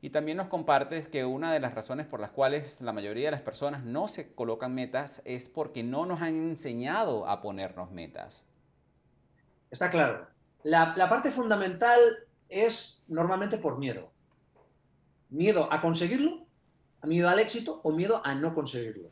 [0.00, 3.30] Y también nos compartes que una de las razones por las cuales la mayoría de
[3.30, 8.44] las personas no se colocan metas es porque no nos han enseñado a ponernos metas.
[9.70, 10.26] Está claro.
[10.64, 12.00] La, la parte fundamental
[12.48, 14.11] es normalmente por miedo.
[15.32, 16.46] Miedo a conseguirlo,
[17.04, 19.08] miedo al éxito o miedo a no conseguirlo.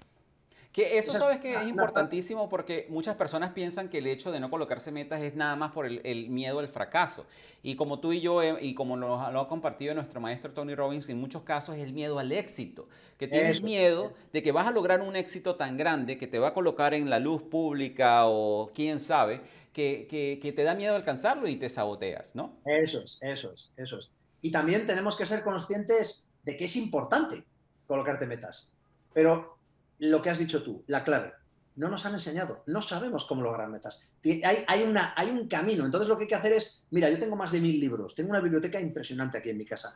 [0.73, 4.51] Que eso sabes que es importantísimo porque muchas personas piensan que el hecho de no
[4.51, 7.27] colocarse metas es nada más por el, miedo al fracaso.
[7.61, 11.19] Y como tú y yo, y como lo, ha compartido nuestro maestro Tony Robbins, en
[11.19, 12.87] muchos casos es el miedo al éxito.
[13.19, 16.49] Que tienes miedo de que vas a lograr un éxito tan grande que te va
[16.49, 19.41] a colocar en la luz pública o quién sabe,
[19.73, 20.07] que,
[20.41, 22.61] que te da miedo alcanzarlo y te saboteas, ¿no?
[22.65, 24.13] Eso es, eso es, eso es.
[24.43, 27.45] Y también tenemos que ser conscientes de que es importante
[27.87, 28.73] colocarte metas.
[29.13, 29.59] Pero
[29.99, 31.33] lo que has dicho tú, la clave.
[31.77, 34.13] No nos han enseñado, no sabemos cómo lograr metas.
[34.25, 37.19] Hay, hay, una, hay un camino, entonces lo que hay que hacer es, mira, yo
[37.19, 39.95] tengo más de mil libros, tengo una biblioteca impresionante aquí en mi casa.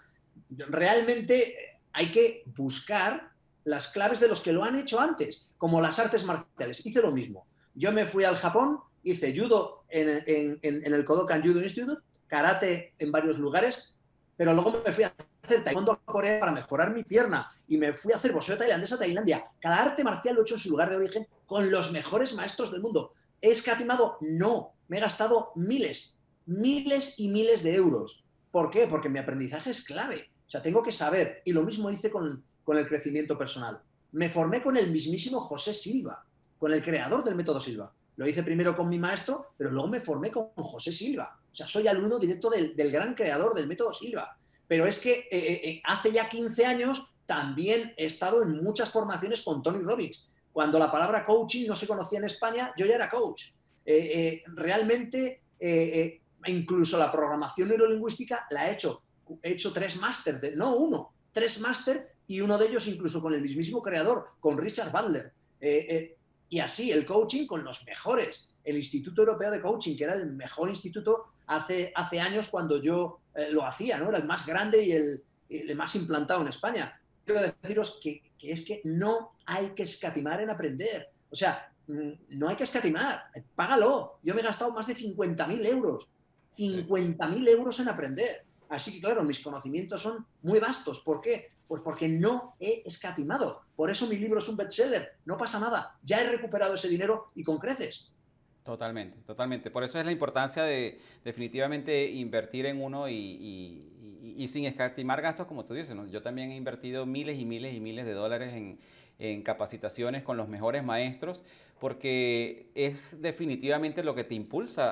[0.51, 3.33] Realmente hay que buscar
[3.65, 6.85] las claves de los que lo han hecho antes, como las artes marciales.
[6.87, 7.47] Hice lo mismo.
[7.75, 10.23] Yo me fui al Japón, hice judo en,
[10.63, 13.94] en el Kodokan Judo Institute, karate en varios lugares,
[14.37, 17.93] pero luego me fui a hacer taekwondo a Corea para mejorar mi pierna y me
[17.93, 19.43] fui a hacer boxeo tailandés a Tailandia.
[19.61, 22.71] Cada arte marcial lo he hecho en su lugar de origen con los mejores maestros
[22.71, 23.11] del mundo.
[23.41, 24.17] ¿He escatimado?
[24.21, 24.75] No.
[24.89, 26.15] Me he gastado miles,
[26.47, 28.25] miles y miles de euros.
[28.51, 28.87] ¿Por qué?
[28.87, 30.31] Porque mi aprendizaje es clave.
[30.47, 31.43] O sea, tengo que saber.
[31.45, 33.81] Y lo mismo hice con, con el crecimiento personal.
[34.13, 36.25] Me formé con el mismísimo José Silva,
[36.59, 37.93] con el creador del método Silva.
[38.17, 41.37] Lo hice primero con mi maestro, pero luego me formé con José Silva.
[41.55, 44.37] O sea, soy alumno directo del, gran creador del método Silva.
[44.67, 48.91] Pero es que eh, eh, eh, hace ya 15 años también he estado en muchas
[48.91, 50.29] formaciones con Tony Robbins.
[50.53, 53.53] Cuando la palabra coaching no se conocía en España, yo ya era coach.
[54.47, 55.43] realmente,
[56.47, 59.03] incluso la programación neurolingüística la he hecho.
[59.41, 63.43] He hecho tres máster, no uno, tres máster y uno de ellos incluso con el
[63.43, 65.33] mismísimo creador, con Richard Butler.
[66.49, 68.49] y así, el coaching con los mejores.
[68.65, 73.21] El Instituto Europeo de Coaching, que era el mejor instituto hace, hace años cuando yo
[73.35, 74.09] eh, lo hacía, ¿no?
[74.09, 76.99] Era el más grande y el, más implantado en España.
[77.25, 81.09] Quiero deciros que, es que no hay que escatimar en aprender.
[81.31, 83.25] O sea, mm, no hay que escatimar,
[83.55, 84.19] págalo.
[84.23, 86.09] Yo me he gastado más de 50.000 euros.
[86.57, 88.47] 50.000 euros en aprender.
[88.69, 91.01] Así que, claro, mis conocimientos son muy vastos.
[91.01, 91.53] ¿Por qué?
[91.67, 93.63] Pues porque no he escatimado.
[93.77, 95.17] Por eso mi libro es un bestseller.
[95.25, 95.99] No pasa nada.
[96.03, 98.11] Ya he recuperado ese dinero y con creces.
[98.65, 99.71] Totalmente, totalmente.
[99.71, 105.67] Por eso es la importancia de definitivamente invertir en uno y, sin escatimar gastos, como
[105.67, 105.95] tú dices.
[106.11, 108.79] Yo también he invertido miles y miles y miles de dólares en,
[109.19, 111.45] en capacitaciones con los mejores maestros
[111.85, 114.91] porque es definitivamente lo que te impulsa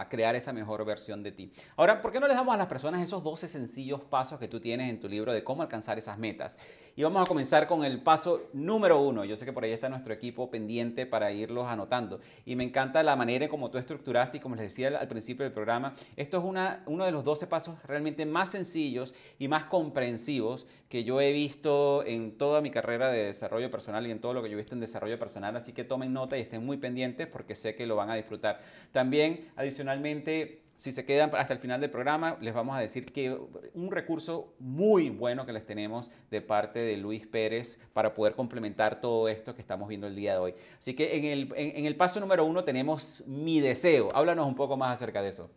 [0.00, 1.52] a, crear esa mejor versión de ti.
[1.76, 4.58] Ahora, ¿por qué no les damos a las personas esos 12 sencillos pasos que tú
[4.58, 6.58] tienes en tu libro de cómo alcanzar esas metas?
[6.96, 9.24] Y vamos a comenzar con el paso número uno.
[9.24, 12.18] Yo sé que por ahí está nuestro equipo pendiente para irlos anotando.
[12.44, 15.44] Y me encanta la manera en cómo tú estructuraste y como les decía al principio
[15.44, 19.66] del programa, esto es una, uno de los 12 pasos realmente más sencillos y más
[19.66, 24.32] comprensivos que yo he visto en toda mi carrera de desarrollo personal y en todo
[24.32, 25.54] lo que yo he visto en desarrollo personal.
[25.54, 28.60] Así que tomen nota y estén muy pendientes porque sé que lo van a disfrutar.
[28.92, 33.36] También, adicionalmente, si se quedan hasta el final del programa, les vamos a decir que
[33.74, 39.00] un recurso muy bueno que les tenemos de parte de Luis Pérez para poder complementar
[39.00, 40.54] todo esto que estamos viendo el día de hoy.
[40.78, 44.14] Así que en el, en, el paso número uno tenemos mi deseo.
[44.14, 45.50] Háblanos un poco más acerca de eso.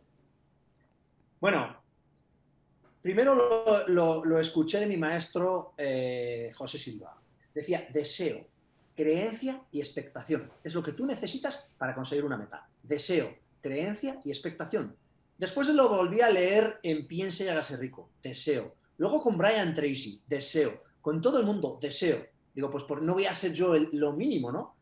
[1.39, 1.77] Bueno,
[2.99, 7.15] primero lo, escuché de mi maestro eh, José Silva.
[7.53, 8.47] Decía, deseo
[9.01, 10.51] creencia y expectación.
[10.63, 12.67] Es lo que tú necesitas para conseguir una meta.
[12.83, 14.95] Deseo, creencia y expectación.
[15.39, 18.11] Después lo volví a leer en Piense y hágase rico.
[18.21, 18.75] Deseo.
[18.97, 20.21] Luego con Brian Tracy.
[20.27, 20.83] Deseo.
[21.01, 21.79] Con todo el mundo.
[21.81, 22.27] Deseo.
[22.53, 24.75] Digo, pues no voy a ser yo lo mínimo, ¿no?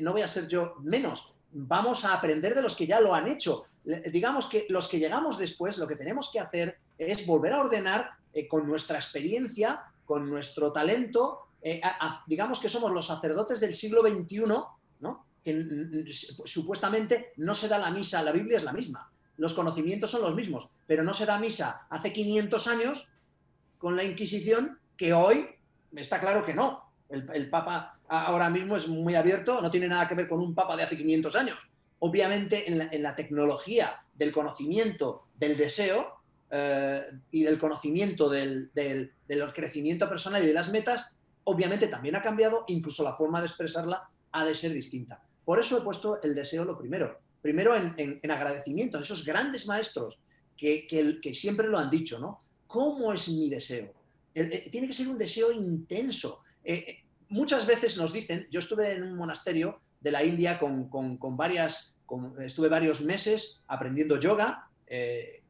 [0.00, 1.34] no voy a ser yo menos.
[1.50, 3.64] Vamos a aprender de los que ya lo han hecho.
[4.12, 8.10] Digamos que los que llegamos después, lo que tenemos que hacer es volver a ordenar
[8.32, 11.80] eh, con nuestra experiencia, con nuestro talento, eh,
[12.28, 14.44] digamos que somos los sacerdotes del siglo XXI,
[15.00, 15.26] ¿no?
[15.42, 16.04] que
[16.44, 19.10] supuestamente no se da la misa, la Biblia es la misma.
[19.38, 23.08] los conocimientos son los mismos, pero no se da misa hace 500 años
[23.78, 25.48] con la Inquisición que hoy
[25.94, 26.84] está claro que no.
[27.08, 30.76] El, Papa ahora mismo es muy abierto, no tiene nada que ver con un Papa
[30.76, 31.58] de hace 500 años.
[31.98, 39.12] Obviamente en la, tecnología del conocimiento del deseo eh, y del conocimiento del, del,
[39.52, 41.15] crecimiento personal y de las metas,
[41.46, 45.22] obviamente también ha cambiado, incluso la forma de expresarla ha de ser distinta.
[45.44, 47.18] Por eso he puesto el deseo lo primero.
[47.40, 50.18] Primero en, agradecimiento a esos grandes maestros
[50.56, 52.40] que, que, siempre lo han dicho, ¿no?
[52.66, 53.92] ¿Cómo es mi deseo?
[54.34, 56.40] Eh, tiene que ser un deseo intenso.
[56.64, 60.88] Eh, eh, muchas veces nos dicen, yo estuve en un monasterio de la India con,
[60.88, 61.94] con, varias,
[62.40, 64.68] estuve varios meses aprendiendo yoga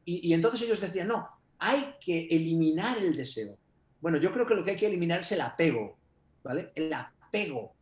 [0.05, 1.27] y, entonces ellos decían, no,
[1.59, 3.57] hay que eliminar el deseo.
[4.01, 5.97] Bueno, yo creo que lo que hay que eliminar es el apego,
[6.43, 6.71] ¿vale?
[6.75, 7.73] El apego.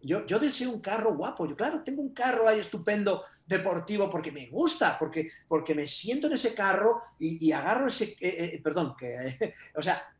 [0.00, 1.46] Yo, yo, deseo un carro guapo.
[1.46, 6.26] Yo, claro, tengo un carro ahí estupendo, deportivo, porque me gusta, porque, porque me siento
[6.26, 8.16] en ese carro y, agarro ese.
[8.62, 10.14] perdón, que, o sea,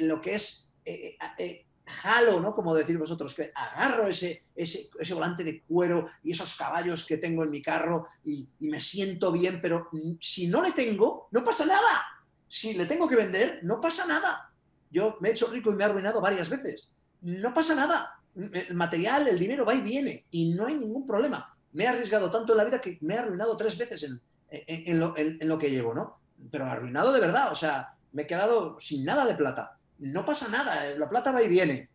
[0.00, 2.54] lo que es eh, eh, eh, jalo, ¿no?
[2.54, 7.18] Como decir vosotros, que agarro ese, ese, ese, volante de cuero y esos caballos que
[7.18, 9.88] tengo en mi carro y, me siento bien, pero
[10.20, 12.24] si no le tengo, no pasa nada.
[12.48, 14.51] Si le tengo que vender, no pasa nada.
[14.92, 16.90] Yo me he hecho rico y me he arruinado varias veces.
[17.22, 18.20] No pasa nada.
[18.36, 21.56] El material, el dinero va y viene y no hay ningún problema.
[21.72, 24.06] Me he arriesgado tanto en la vida que me he arruinado tres veces
[24.50, 26.18] en, lo, que llevo, ¿no?
[26.50, 29.78] Pero arruinado de verdad, o sea, me he quedado sin nada de plata.
[29.98, 31.88] No pasa nada, la plata va y viene.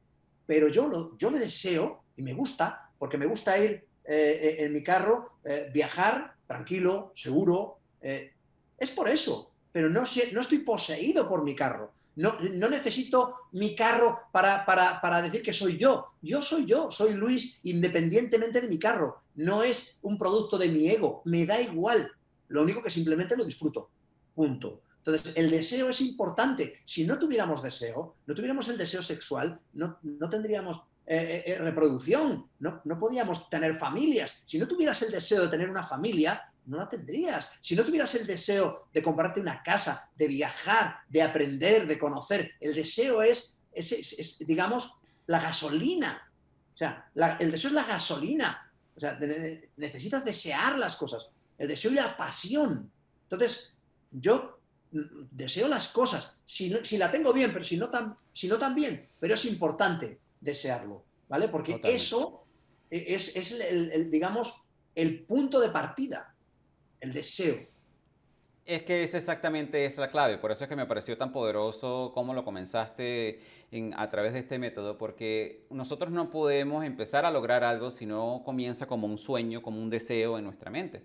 [0.45, 3.71] Pero yo, lo, yo le deseo, y me gusta, porque me gusta ir
[4.05, 7.79] eh, eh, en mi carro, eh, viajar tranquilo, seguro.
[7.99, 11.91] es por eso, pero no, no estoy poseído por mi carro.
[12.17, 16.13] No, no necesito mi carro para, para, para, decir que soy yo.
[16.21, 19.21] Yo soy yo, soy Luis independientemente de mi carro.
[19.35, 22.11] No es un producto de mi ego, me da igual.
[22.47, 23.91] Lo único que simplemente lo disfruto.
[24.33, 24.81] Punto.
[24.97, 26.81] Entonces, el deseo es importante.
[26.83, 29.99] Si no tuviéramos deseo, no tuviéramos el deseo sexual, no,
[30.29, 34.41] tendríamos eh, eh, eh, reproducción, no, no podíamos tener familias.
[34.43, 37.57] Si no tuvieras el deseo de tener una familia, no la tendrías.
[37.61, 42.51] Si no tuvieras el deseo de comprarte una casa, de viajar, de aprender, de conocer,
[42.59, 46.31] el deseo es, es, digamos, la gasolina.
[46.73, 48.71] O sea, el deseo es la gasolina.
[48.95, 49.19] O sea,
[49.77, 51.29] necesitas desear las cosas.
[51.57, 52.91] El deseo y la pasión.
[53.23, 53.73] Entonces,
[54.11, 54.57] yo
[54.91, 58.73] deseo las cosas, si, si la tengo bien, pero si no, tan, si no tan
[58.73, 61.49] bien, pero es importante desearlo, ¿vale?
[61.49, 62.45] Porque eso
[62.89, 64.61] es, es el, digamos,
[64.95, 66.33] el punto de partida,
[66.99, 67.57] el deseo.
[68.65, 72.11] Es que es exactamente es la clave, por eso es que me pareció tan poderoso
[72.13, 73.39] cómo lo comenzaste
[73.71, 78.05] en, a través de este método, porque nosotros no podemos empezar a lograr algo si
[78.05, 81.03] no comienza como un sueño, como un deseo en nuestra mente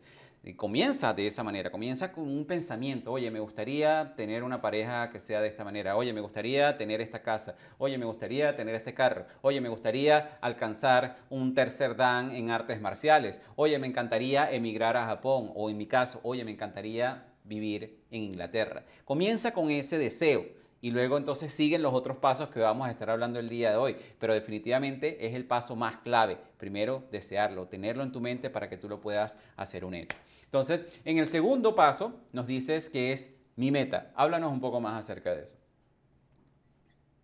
[0.57, 5.21] comienza de esa manera, comienza con un pensamiento, oye, me gustaría tener una pareja que
[5.21, 8.93] sea de esta manera, oye, me gustaría tener esta casa, oye, me gustaría tener este
[8.93, 14.97] carro, oye, me gustaría alcanzar un tercer dan en artes marciales, oye, me encantaría emigrar
[14.97, 18.85] a Japón, o en mi caso, oye, me encantaría vivir en Inglaterra.
[19.05, 23.09] Comienza con ese deseo y luego entonces siguen los otros pasos que vamos a estar
[23.09, 26.39] hablando el día de hoy, pero definitivamente es el paso más clave.
[26.59, 30.17] Primero, desearlo, tenerlo en tu mente para que tú lo puedas hacer un hecho.
[30.45, 34.11] Entonces, en el segundo paso nos dices que es mi meta.
[34.17, 35.57] Háblanos un poco más acerca de eso.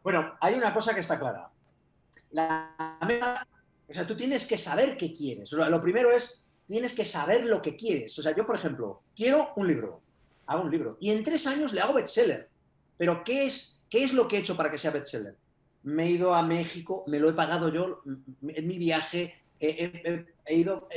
[0.04, 1.50] Bueno, hay una cosa que está clara.
[2.30, 3.44] La meta,
[3.88, 5.50] o sea, tú tienes que saber qué quieres.
[5.50, 8.16] Lo primero es, tienes que saber lo que quieres.
[8.20, 10.00] O sea, yo, por ejemplo, quiero un libro,
[10.46, 12.48] hago un libro, y en tres años le hago bestseller
[12.98, 15.36] pero ¿qué es, ¿qué es lo que he hecho para que sea bestseller?
[15.84, 20.88] Me he ido a México, me lo he pagado yo en mi viaje, he, ido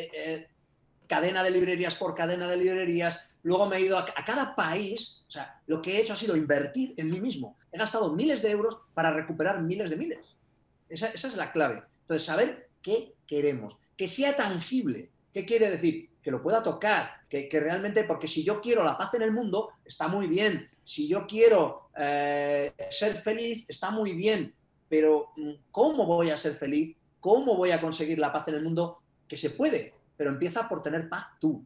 [1.07, 5.31] cadena de librerías por cadena de librerías, luego me he ido a, cada país, o
[5.31, 7.57] sea, lo que he hecho ha sido invertir en mí mismo.
[7.71, 10.35] He gastado miles de euros para recuperar miles de miles.
[10.89, 11.83] Esa es la clave.
[12.01, 15.11] Entonces, saber qué queremos, que sea tangible.
[15.31, 16.11] ¿Qué quiere decir?
[16.21, 19.71] que lo pueda tocar, que, realmente, porque si yo quiero la paz en el mundo,
[19.83, 24.53] está muy bien, si yo quiero eh, ser feliz, está muy bien,
[24.87, 26.95] pero mm, ¿cómo voy a ser feliz?
[27.19, 29.01] ¿Cómo voy a conseguir la paz en el mundo?
[29.27, 31.65] Que se puede, pero empieza por tener paz tú,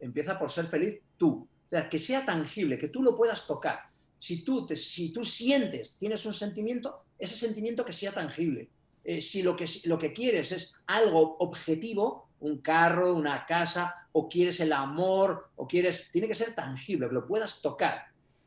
[0.00, 3.80] empieza por ser feliz tú, o sea, que sea tangible, que tú lo puedas tocar.
[4.18, 8.70] Si tú, te, si tú sientes, tienes un sentimiento, ese sentimiento que sea tangible.
[9.04, 14.28] Eh, si lo que, lo que quieres es algo objetivo, un carro, una casa, o
[14.28, 18.06] quieres el amor, o quieres, tiene que ser tangible, que lo puedas tocar.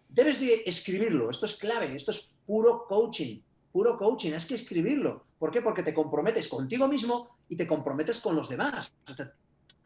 [0.09, 3.39] Debes de escribirlo, esto es clave, esto es puro coaching,
[3.71, 5.21] puro coaching, es que escribirlo.
[5.37, 5.61] ¿Por qué?
[5.61, 8.91] Porque te comprometes contigo mismo y te comprometes con los demás.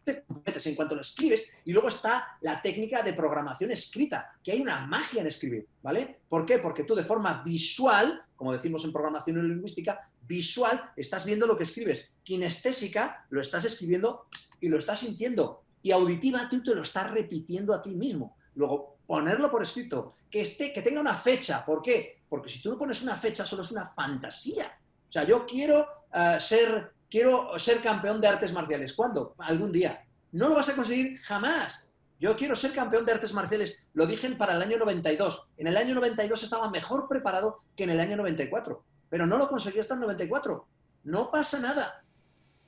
[0.03, 1.43] te comprometes en cuanto lo escribes.
[1.65, 6.21] Y luego está la técnica de programación escrita, que hay una magia en escribir, ¿vale?
[6.27, 6.59] ¿Por qué?
[6.59, 11.63] Porque tú de forma visual, como decimos en programación lingüística, visual estás viendo lo que
[11.63, 12.13] escribes.
[12.23, 14.27] Kinestésica lo estás escribiendo
[14.59, 15.63] y lo estás sintiendo.
[15.81, 18.37] Y auditiva tú te lo estás repitiendo a ti mismo.
[18.55, 21.65] Luego, ponerlo por escrito, que, esté, que tenga una fecha.
[21.65, 22.21] ¿Por qué?
[22.29, 24.77] Porque si tú no pones una fecha, solo es una fantasía.
[25.07, 28.91] O sea, yo quiero eh, ser quiero ser campeón de artes marciales.
[28.93, 29.35] ¿Cuándo?
[29.37, 30.03] Algún día.
[30.31, 31.85] No lo vas a conseguir jamás.
[32.19, 33.77] Yo quiero ser campeón de artes marciales.
[33.93, 35.49] Lo dije para el año 92.
[35.57, 38.83] En el año 92 estaba mejor preparado que en el año 94.
[39.11, 40.67] Pero no lo conseguí hasta el 94.
[41.03, 42.03] No pasa nada.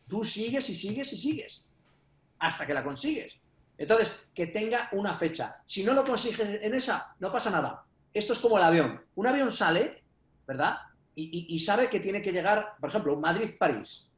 [0.08, 1.66] Tú sigues y sigues y sigues.
[2.38, 3.40] Hasta que la consigues.
[3.78, 5.62] Entonces, que tenga una fecha.
[5.66, 7.86] Si no lo consigues en esa, no pasa nada.
[8.14, 9.02] Esto es como el avión.
[9.16, 10.04] Un avión sale,
[10.48, 10.78] ¿verdad?
[11.18, 14.10] Y, sabe que tiene que llegar, por ejemplo, Madrid-París.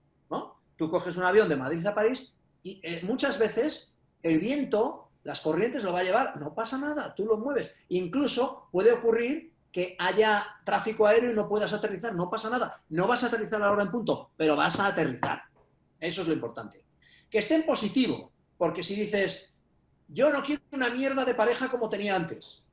[0.77, 2.31] Tú coges un avión de Madrid a París
[2.61, 7.15] y eh, muchas veces el viento, las corrientes lo va a llevar, no pasa nada,
[7.15, 7.71] tú lo mueves.
[7.89, 12.79] Incluso puede ocurrir que haya tráfico aéreo y no puedas aterrizar, no pasa nada.
[12.89, 15.41] No vas a aterrizar a la hora en punto, pero vas a aterrizar.
[15.99, 16.85] Eso es lo importante.
[17.29, 19.53] Que esté positivo, porque si dices,
[20.07, 22.63] yo no quiero una mierda de pareja como tenía antes,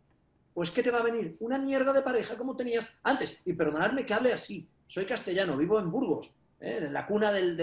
[0.55, 1.37] pues ¿qué te va a venir?
[1.41, 3.41] Una mierda de pareja como tenías antes.
[3.45, 6.89] Y perdonadme que hable así, soy castellano, vivo en Burgos, ¿eh?
[6.91, 7.59] la cuna del,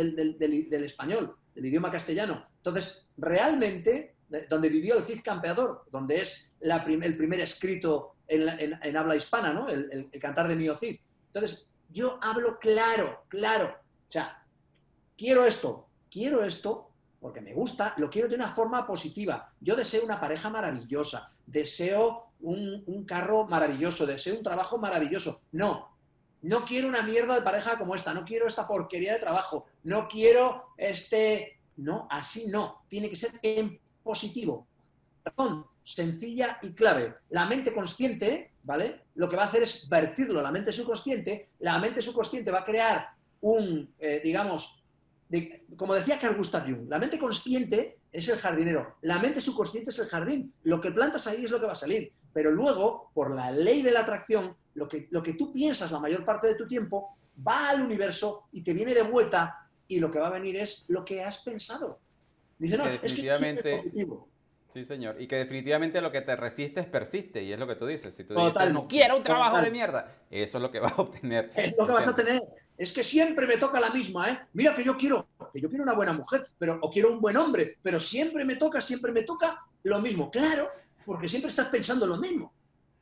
[0.83, 2.45] español, del idioma castellano.
[2.57, 4.15] Entonces, realmente,
[4.49, 9.69] donde vivió el Cid Campeador, donde es el primer escrito en, habla hispana, ¿no?
[9.69, 10.97] el, cantar de Mío Cid.
[11.27, 13.77] Entonces, yo hablo claro, claro.
[14.07, 14.45] O sea,
[15.17, 16.90] quiero esto, quiero esto
[17.21, 19.53] porque me gusta, lo quiero de una forma positiva.
[19.61, 25.41] Yo deseo una pareja maravillosa, deseo un, un carro maravilloso, deseo un trabajo maravilloso.
[25.51, 25.95] No,
[26.41, 30.07] no quiero una mierda de pareja como esta, no quiero esta porquería de trabajo, no
[30.07, 31.59] quiero este...
[31.77, 34.67] No, así no, tiene que ser en positivo.
[35.23, 37.15] Razón sencilla y clave.
[37.29, 39.01] La mente consciente, ¿vale?
[39.15, 41.47] Lo que va a hacer es vertirlo la mente subconsciente.
[41.59, 43.09] La mente subconsciente va a crear
[43.41, 44.80] un, eh, digamos,
[45.77, 49.99] como decía Carl Gustav Jung, la mente consciente es el jardinero, la mente subconsciente es
[49.99, 50.53] el jardín.
[50.63, 52.11] Lo que plantas ahí es lo que va a salir.
[52.33, 55.99] Pero luego, por la ley de la atracción, lo que, lo que tú piensas la
[55.99, 57.17] mayor parte de tu tiempo
[57.47, 60.85] va al universo y te viene de vuelta y lo que va a venir es
[60.89, 61.99] lo que has pensado.
[62.57, 64.29] Dice, no, es que es positivo.
[64.69, 65.19] Sí, señor.
[65.19, 68.13] Y que definitivamente lo que te resistes persiste, y es lo que tú dices.
[68.13, 71.01] Si tú dices, no quiero un trabajo de mierda, eso es lo que vas a
[71.01, 71.51] obtener.
[71.55, 72.41] Es lo que vas a tener.
[72.81, 74.39] Es que siempre me toca la misma, ¿eh?
[74.53, 77.37] Mira que yo quiero, que yo quiero una buena mujer, pero, o quiero un buen
[77.37, 80.31] hombre, pero siempre me toca, siempre me toca lo mismo.
[80.31, 80.67] Claro,
[81.05, 82.51] porque siempre estás pensando lo mismo,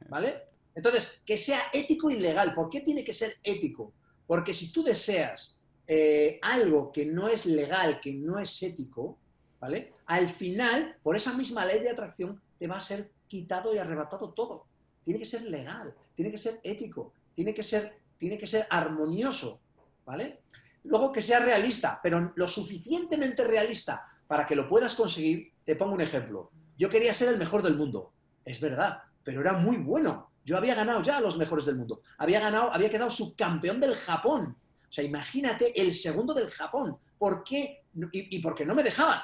[0.09, 0.49] ¿vale?
[0.75, 2.53] Entonces, que sea ético y legal.
[2.53, 3.93] ¿Por qué tiene que ser ético?
[4.27, 5.57] Porque si tú deseas
[5.87, 9.17] eh, algo que no es legal, que no es ético,
[9.61, 9.93] ¿vale?
[10.07, 14.33] Al final, por esa misma ley de atracción, te va a ser quitado y arrebatado
[14.33, 14.65] todo.
[15.05, 19.61] Tiene que ser legal, tiene que ser ético, tiene que ser, tiene que ser armonioso,
[20.09, 20.41] ¿vale?
[20.85, 25.53] Luego que sea realista, pero lo suficientemente realista para que lo puedas conseguir.
[25.63, 26.49] Te pongo un ejemplo.
[26.75, 30.31] Yo quería ser el mejor del mundo, es verdad, pero era muy bueno.
[30.43, 32.01] Yo había ganado ya a los mejores del mundo.
[32.17, 34.57] Había ganado, había quedado subcampeón del Japón.
[34.57, 36.97] O sea, imagínate el segundo del Japón.
[37.15, 37.83] ¿Por qué?
[37.93, 39.19] Y, y porque no me dejaban.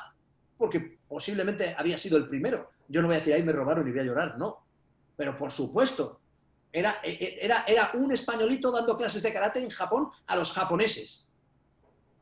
[0.56, 2.70] Porque posiblemente había sido el primero.
[2.88, 4.68] Yo no voy a decir, ahí me robaron y voy a llorar, no.
[5.18, 6.22] Pero por supuesto,
[6.76, 10.52] era, e, e, era, era un españolito dando clases de karate en Japón a los
[10.52, 11.26] japoneses.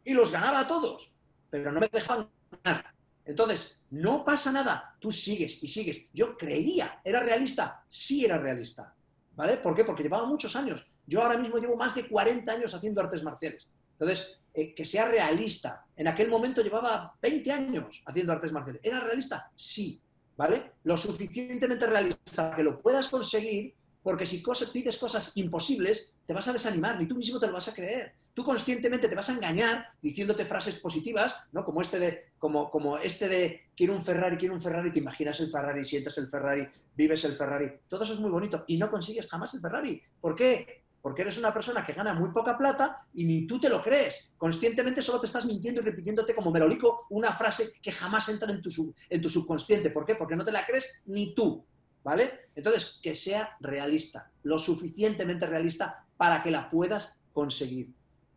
[0.06, 1.12] Y los ganaba a todos.
[1.50, 2.30] Pero no me dejaban
[2.64, 2.94] ganar.
[3.26, 6.06] Entonces, no pasa nada, tú sigues y sigues.
[6.14, 7.84] Yo creía, ¿era realista?
[7.88, 8.94] Sí era realista.
[9.36, 9.58] ¿Vale?
[9.58, 9.84] ¿Por qué?
[9.86, 10.86] Porque llevaba muchos años.
[11.08, 13.68] Yo ahora mismo llevo más de 40 años haciendo artes marciales.
[13.94, 15.84] Entonces, eh, que sea realista.
[15.96, 18.82] En aquel momento llevaba 20 años haciendo artes marciales.
[18.84, 19.50] ¿Era realista?
[19.56, 20.00] Sí.
[20.38, 20.74] ¿Vale?
[20.84, 23.74] Lo suficientemente realista que lo puedas conseguir
[24.04, 24.44] porque si
[24.74, 28.14] pides cosas imposibles, te vas a desanimar, ni tú mismo te lo vas a creer.
[28.34, 31.64] Tú conscientemente te vas a engañar diciéndote frases positivas, ¿no?
[31.64, 35.40] Como este de, como, como este de quiero un Ferrari, quiero un Ferrari, te imaginas
[35.40, 37.72] el Ferrari, sientes el Ferrari, vives el Ferrari.
[37.88, 40.02] Todo eso es muy bonito y no consigues jamás el Ferrari.
[40.20, 40.84] ¿Por qué?
[41.02, 44.32] Porque eres una persona que gana muy poca plata y ni tú te lo crees.
[44.38, 48.62] Conscientemente solo te estás mintiendo y repitiéndote como merolico una frase que jamás entra en
[48.62, 49.90] tu, en tu subconsciente.
[49.90, 50.16] ¿Por qué?
[50.16, 51.66] Porque no te la crees ni tú.
[52.04, 52.50] ¿Vale?
[52.56, 57.90] Entonces, que sea realista, lo suficientemente realista para que la puedas conseguir.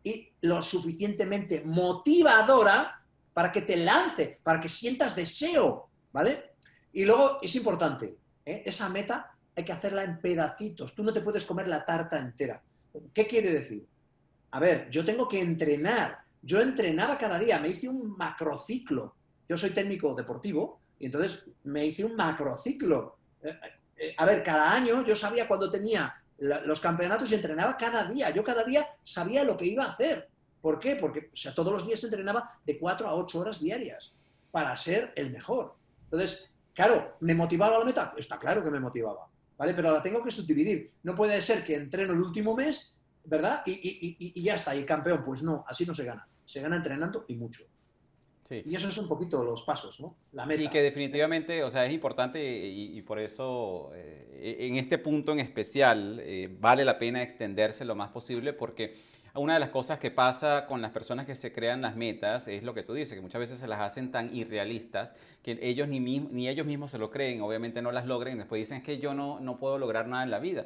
[0.03, 3.03] Y lo suficientemente motivadora
[3.33, 6.51] para que te lance, para que sientas deseo, ¿vale?
[6.93, 8.63] Y luego es importante, ¿eh?
[8.65, 10.95] esa meta hay que hacerla en pedacitos.
[10.95, 12.61] Tú no te puedes comer la tarta entera.
[13.13, 13.85] ¿Qué quiere decir?
[14.51, 16.19] A ver, yo tengo que entrenar.
[16.41, 19.15] Yo entrenaba cada día, me hice un macrociclo
[19.49, 23.16] yo soy técnico deportivo y entonces me hice un macrociclo.
[24.17, 28.29] A ver, cada año yo sabía cuando tenía los campeonatos y entrenaba cada día.
[28.29, 30.29] Yo cada día sabía lo que iba a hacer.
[30.61, 30.95] ¿Por qué?
[30.95, 34.13] Porque sea, todos los días entrenaba de 4 a 8 horas diarias
[34.51, 35.75] para ser el mejor.
[36.05, 38.13] Entonces, claro, ¿me motivaba la meta?
[38.17, 39.27] Está claro que me motivaba,
[39.57, 39.73] ¿vale?
[39.73, 40.91] Pero la tengo que subdividir.
[41.03, 43.61] No puede ser que entreno el último mes, ¿verdad?
[43.65, 45.23] Y, ya está, y campeón.
[45.23, 46.27] Pues no, así no se gana.
[46.45, 47.63] Se gana entrenando y mucho.
[48.49, 50.15] Y eso es un poquito los pasos, ¿no?
[50.31, 50.61] La meta.
[50.61, 55.39] Y que definitivamente, o sea, es importante y, por eso eh, en este punto en
[55.39, 58.95] especial eh, vale la pena extenderse lo más posible porque
[59.37, 62.63] una de las cosas que pasa con las personas que se crean las metas es
[62.63, 65.99] lo que tú dices, que muchas veces se las hacen tan irrealistas que ellos ni,
[65.99, 69.13] ni ellos mismos se lo creen, obviamente no las logren después dicen es que yo
[69.13, 70.65] no, no puedo lograr nada en la vida.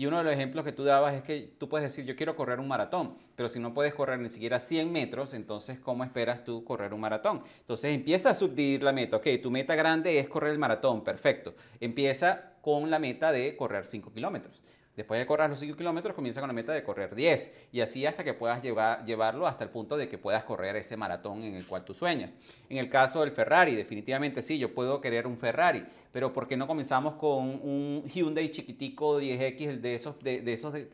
[0.00, 2.34] Y uno de los ejemplos que tú dabas es que tú puedes decir, yo quiero
[2.34, 6.42] correr un maratón, pero si no puedes correr ni siquiera 100 metros, entonces, ¿cómo esperas
[6.42, 7.42] tú correr un maratón?
[7.58, 9.18] Entonces, empieza a subdividir la meta.
[9.18, 11.54] Ok, tu meta grande es correr el maratón, perfecto.
[11.80, 14.62] Empieza con la meta de correr 5 kilómetros.
[14.96, 18.04] Después de correr los 5 kilómetros, comienza con la meta de correr 10 y así
[18.06, 21.54] hasta que puedas llevar, llevarlo hasta el punto de que puedas correr ese maratón en
[21.54, 22.32] el cual tú sueñas.
[22.68, 26.56] En el caso del Ferrari, definitivamente sí, yo puedo querer un Ferrari, pero ¿por qué
[26.56, 30.90] no comenzamos con un Hyundai chiquitico 10X de esos, de esos de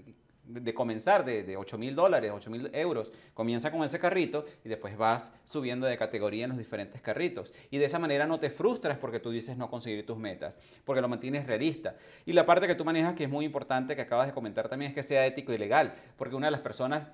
[0.74, 4.96] comenzar de, de 8 mil dólares, 8 mil euros, comienza con ese carrito y después
[4.96, 7.52] vas subiendo de categoría en los diferentes carritos.
[7.70, 11.00] Y de esa manera no te frustras porque tú dices no conseguir tus metas, porque
[11.00, 11.96] lo mantienes realista.
[12.24, 14.90] Y la parte que tú manejas, que es muy importante, que acabas de comentar también,
[14.90, 17.08] es que sea ético y legal, porque una de las personas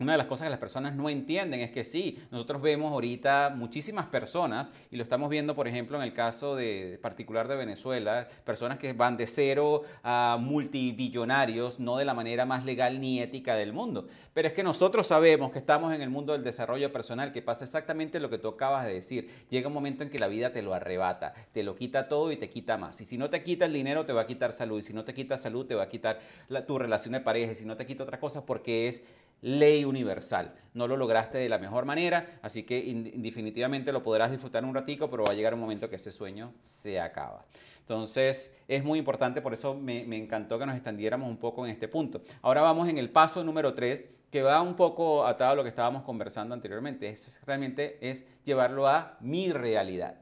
[0.00, 3.52] una de las cosas que las personas no entienden es que sí, nosotros vemos ahorita
[3.54, 8.26] muchísimas personas, y lo estamos viendo, por ejemplo, en el caso de, particular de Venezuela,
[8.44, 13.54] personas que van de cero a multibillonarios, no de la manera más legal ni ética
[13.54, 14.08] del mundo.
[14.32, 17.64] Pero es que nosotros sabemos que estamos en el mundo del desarrollo personal, que pasa
[17.64, 19.30] exactamente lo que tú acabas de decir.
[19.48, 22.36] Llega un momento en que la vida te lo arrebata, te lo quita todo y
[22.36, 23.00] te quita más.
[23.00, 24.80] Y si no te quita el dinero, te va a quitar salud.
[24.80, 26.18] Y si no te quita salud, te va a quitar
[26.66, 27.52] tu relación de pareja.
[27.52, 29.02] Y si no te quita otra cosa, porque es
[29.44, 30.54] ley universal.
[30.72, 35.10] No lo lograste de la mejor manera, así que definitivamente lo podrás disfrutar un ratico,
[35.10, 37.44] pero va a llegar un momento que ese sueño se acaba.
[37.80, 41.88] Entonces, es muy importante, por eso me, encantó que nos extendiéramos un poco en este
[41.88, 42.22] punto.
[42.40, 45.68] Ahora vamos en el paso número 3, que va un poco atado a lo que
[45.68, 47.10] estábamos conversando anteriormente.
[47.10, 50.16] Es, realmente es llevarlo a mi realidad.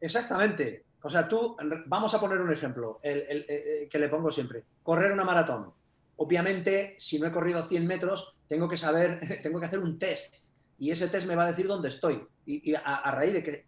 [0.00, 0.84] Exactamente.
[1.02, 4.62] O sea, tú, vamos a poner un ejemplo, que le pongo siempre.
[4.82, 5.83] Correr una maratón
[6.16, 10.46] Obviamente, si no he corrido 100 metros, tengo que saber, tengo que hacer un test
[10.78, 12.26] y ese test me va a decir dónde estoy.
[12.46, 13.66] Y, a, raíz de que,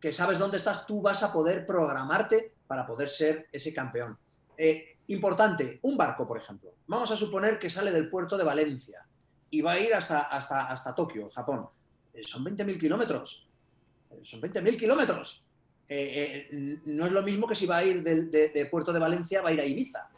[0.00, 4.18] que, sabes dónde estás, tú vas a poder programarte para poder ser ese campeón.
[4.56, 6.74] Eh, importante, un barco, por ejemplo.
[6.86, 9.06] Vamos a suponer que sale del puerto de Valencia
[9.50, 11.66] y va a ir hasta, hasta, hasta Tokio, Japón.
[12.12, 13.48] Eh, son 20.000 kilómetros.
[14.10, 15.44] Eh, son 20.000 kilómetros.
[15.88, 19.50] no es lo mismo que si va a ir del de puerto de Valencia, va
[19.50, 20.10] a ir a Ibiza.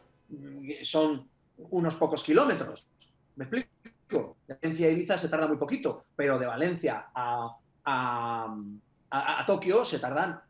[0.83, 1.30] Son
[1.71, 2.89] unos pocos kilómetros.
[3.37, 4.37] ¿Me explico?
[4.47, 9.99] De Valencia a Ibiza se tarda muy poquito, pero de Valencia a, a, Tokio se
[9.99, 10.41] tardan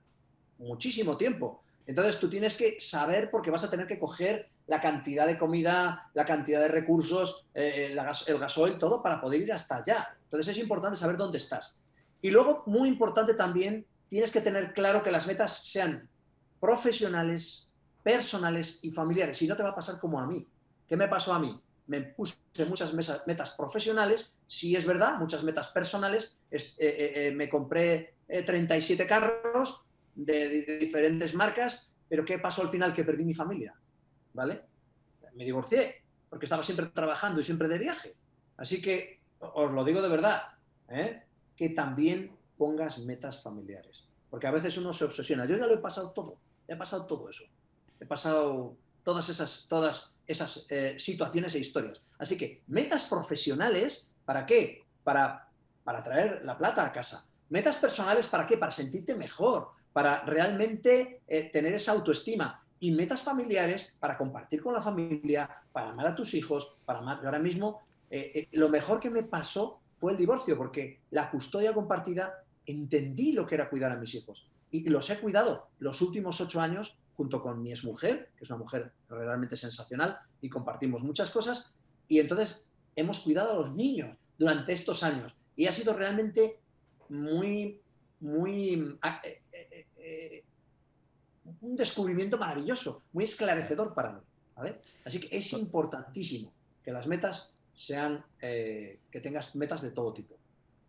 [0.59, 1.63] muchísimo tiempo.
[1.87, 6.11] Entonces tú tienes que saber porque vas a tener que coger la cantidad de comida,
[6.15, 7.95] la cantidad de recursos, eh,
[8.27, 10.17] el gasoil, todo para poder ir hasta allá.
[10.23, 11.77] Entonces es importante saber dónde estás.
[12.23, 16.09] Y luego, muy importante también, tienes que tener claro que las metas sean
[16.61, 17.69] profesionales,
[18.03, 19.39] personales y familiares.
[19.39, 20.47] Si no te va a pasar como a mí.
[20.91, 21.57] ¿Qué me pasó a mí?
[21.87, 22.37] Me puse
[22.69, 22.93] muchas
[23.25, 26.37] metas profesionales, sí es verdad, muchas metas personales.
[26.51, 29.85] Eh, eh, eh, me compré 37 carros
[30.17, 32.93] de, diferentes marcas, pero ¿qué pasó al final?
[32.93, 33.73] Que perdí mi familia,
[34.33, 34.63] ¿vale?
[35.35, 38.17] Me divorcié porque estaba siempre trabajando y siempre de viaje.
[38.57, 40.43] Así que os lo digo de verdad,
[41.55, 44.09] que también pongas metas familiares.
[44.29, 45.45] Porque a veces uno se obsesiona.
[45.45, 47.45] Yo ya lo he pasado todo, he pasado todo eso.
[48.01, 52.05] He pasado todas esas, todas esas eh, situaciones e historias.
[52.19, 54.85] Así que metas profesionales, ¿para qué?
[55.03, 55.49] Para,
[55.85, 57.27] para traer la plata a casa.
[57.49, 58.57] Metas personales, ¿para qué?
[58.57, 62.63] Para sentirte mejor, para realmente eh, tener esa autoestima.
[62.79, 67.21] Y metas familiares para compartir con la familia, para amar a tus hijos, para amar.
[67.25, 72.43] Ahora mismo, eh, lo mejor que me pasó fue el divorcio, porque la custodia compartida
[72.65, 74.47] entendí lo que era cuidar a mis hijos.
[74.71, 78.61] Y los he cuidado los últimos ocho años junto con mi exmujer, que es una
[78.61, 81.71] mujer realmente sensacional, y compartimos muchas cosas.
[82.09, 82.67] Y entonces
[82.97, 85.35] hemos cuidado a los niños durante estos años.
[85.55, 86.61] Y ha sido realmente
[87.11, 87.79] muy,
[88.21, 88.99] muy...
[89.23, 90.45] Eh, eh, eh,
[91.61, 94.21] un descubrimiento maravilloso, muy esclarecedor para mí.
[95.05, 96.51] Así que es importantísimo
[96.83, 100.40] que las metas sean, que tengas metas de todo tipo.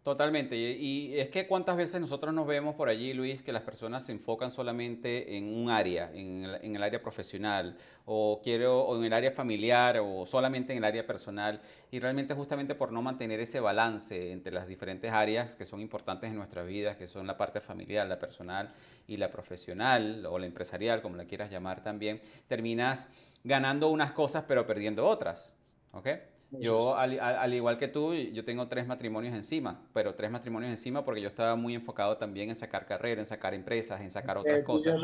[0.04, 0.56] Totalmente.
[0.58, 4.12] Y es que cuántas veces nosotros nos vemos por allí, Luis, que las personas se
[4.12, 9.32] enfocan solamente en un área, en el, área profesional, o quiero, o en el área
[9.32, 11.62] familiar, o solamente en el área personal.
[11.91, 16.32] Y realmente justamente por no mantener ese balance entre las diferentes áreas que son importantes
[16.32, 18.74] en nuestras vidas, que son la parte familiar, la personal
[19.08, 23.08] y la profesional, o la empresarial, como la quieras llamar también, terminas
[23.43, 25.52] ganando unas cosas pero perdiendo otras.
[25.91, 26.08] ¿Ok?
[26.52, 31.22] Yo, al, igual que tú, yo tengo tres matrimonios encima, pero tres matrimonios encima porque
[31.22, 35.02] yo estaba muy enfocado también en sacar carrera, en sacar empresas, en sacar otras cosas.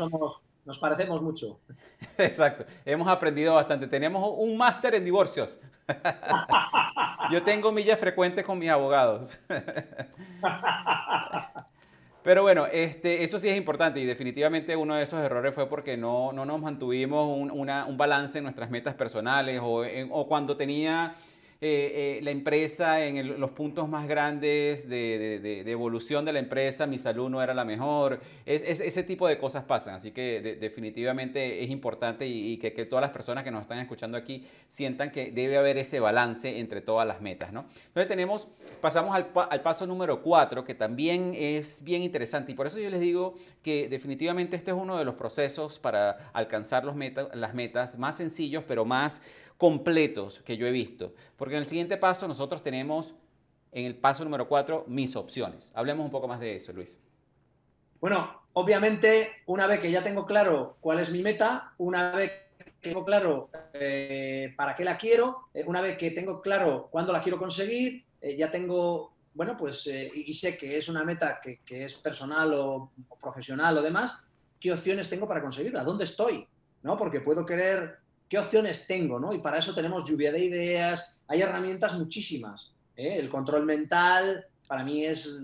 [0.66, 1.58] nos parecemos mucho.
[2.18, 3.86] Exacto, hemos aprendido bastante.
[3.86, 5.58] Tenemos un máster en divorcios.
[7.32, 9.38] yo tengo millas frecuentes con mis abogados.
[12.22, 15.96] Pero bueno, este, eso sí es importante y definitivamente uno de esos errores fue porque
[15.96, 21.14] no, no nos mantuvimos un, un balance en nuestras metas personales o, o cuando tenía
[21.60, 27.00] eh, eh, la empresa en los puntos más grandes de, evolución de la empresa, mi
[27.00, 28.20] salud no era la mejor.
[28.46, 33.10] Es, ese tipo de cosas pasan, así que definitivamente es importante y, que, todas las
[33.10, 37.20] personas que nos están escuchando aquí sientan que debe haber ese balance entre todas las
[37.20, 37.52] metas.
[37.52, 37.66] ¿no?
[37.88, 38.46] Entonces tenemos,
[38.80, 39.26] pasamos al,
[39.62, 43.34] paso número cuatro, que también es bien interesante y por eso yo les digo
[43.64, 46.94] que definitivamente este es uno de los procesos para alcanzar los
[47.34, 49.22] las metas más sencillos, pero más
[49.58, 51.12] completos que yo he visto.
[51.36, 53.14] Porque en el siguiente paso nosotros tenemos,
[53.72, 55.70] en el paso número cuatro, mis opciones.
[55.74, 56.96] Hablemos un poco más de eso, Luis.
[58.00, 62.70] Bueno, obviamente, una vez que ya tengo claro cuál es mi meta, una vez que
[62.80, 67.20] tengo claro eh, para qué la quiero, eh, una vez que tengo claro cuándo la
[67.20, 71.94] quiero conseguir, eh, ya tengo, bueno, pues, y sé que es una meta que, es
[71.96, 74.22] personal o, o, profesional o demás,
[74.60, 75.82] ¿qué opciones tengo para conseguirla?
[75.82, 76.46] ¿Dónde estoy?
[76.82, 76.96] ¿No?
[76.96, 77.98] Porque puedo querer
[78.28, 79.32] qué opciones tengo, ¿no?
[79.32, 82.74] Y para eso tenemos lluvia de ideas, hay herramientas muchísimas.
[82.96, 83.16] ¿eh?
[83.18, 85.38] El control mental para mí es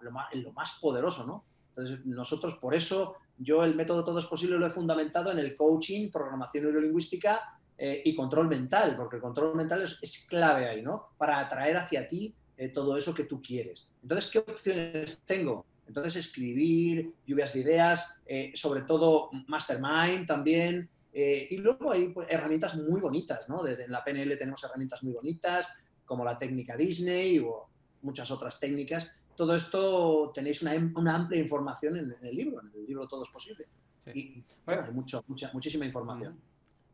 [0.00, 1.44] lo, más, poderoso, ¿no?
[1.68, 5.56] Entonces, nosotros por eso, yo el método Todo es Posible lo he fundamentado en el
[5.56, 7.40] coaching, programación neurolingüística
[7.78, 11.04] eh, y control mental, porque el control mental es, clave ahí, ¿no?
[11.16, 13.88] Para atraer hacia ti eh, todo eso que tú quieres.
[14.02, 15.64] Entonces, ¿qué opciones tengo?
[15.86, 18.14] Entonces, escribir, lluvias de ideas,
[18.54, 23.66] sobre todo mastermind también, eh, y luego hay pues, herramientas muy bonitas, ¿no?
[23.66, 25.68] en la PNL tenemos herramientas muy bonitas,
[26.04, 27.68] como la técnica Disney o
[28.02, 29.10] muchas otras técnicas.
[29.36, 33.30] Todo esto tenéis una, una amplia información en, el libro, en el libro Todo es
[33.30, 33.66] Posible.
[34.12, 36.38] Y bueno, hay mucho, mucha, muchísima información.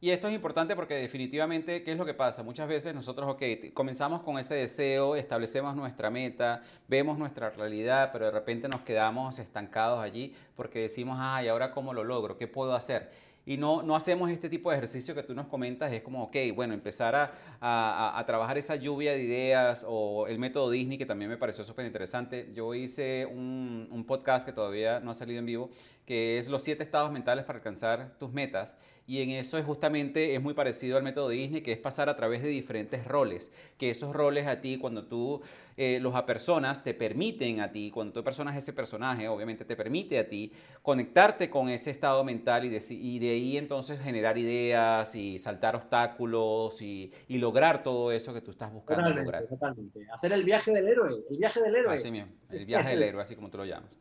[0.00, 2.44] Y esto es importante porque definitivamente, ¿qué es lo que pasa?
[2.44, 8.26] Muchas veces nosotros, ok, comenzamos con ese deseo, establecemos nuestra meta, vemos nuestra realidad, pero
[8.26, 12.36] de repente nos quedamos estancados allí porque decimos, ah, ¿y ahora cómo lo logro?
[12.36, 13.10] ¿Qué puedo hacer?
[13.46, 16.36] Y no, no hacemos este tipo de ejercicio que tú nos comentas, es como, ok,
[16.54, 21.06] bueno, empezar a, a, a trabajar esa lluvia de ideas o el método Disney, que
[21.06, 22.50] también me pareció súper interesante.
[22.54, 25.70] Yo hice un, un podcast que todavía no ha salido en vivo,
[26.04, 28.76] que es los siete estados mentales para alcanzar tus metas.
[29.08, 32.14] Y en eso es justamente, es muy parecido al método Disney, que es pasar a
[32.14, 35.40] través de diferentes roles, que esos roles a ti, cuando tú
[35.78, 40.18] eh, los apersonas, te permiten a ti, cuando tú personas ese personaje, obviamente te permite
[40.18, 40.52] a ti
[40.82, 45.74] conectarte con ese estado mental y de, y de ahí entonces generar ideas y saltar
[45.74, 49.46] obstáculos y, y, lograr todo eso que tú estás buscando lograr.
[49.46, 50.06] Totalmente.
[50.12, 51.94] Hacer el viaje del héroe, el viaje del héroe.
[51.94, 53.96] Así mismo, el viaje del héroe, así como tú lo llamas.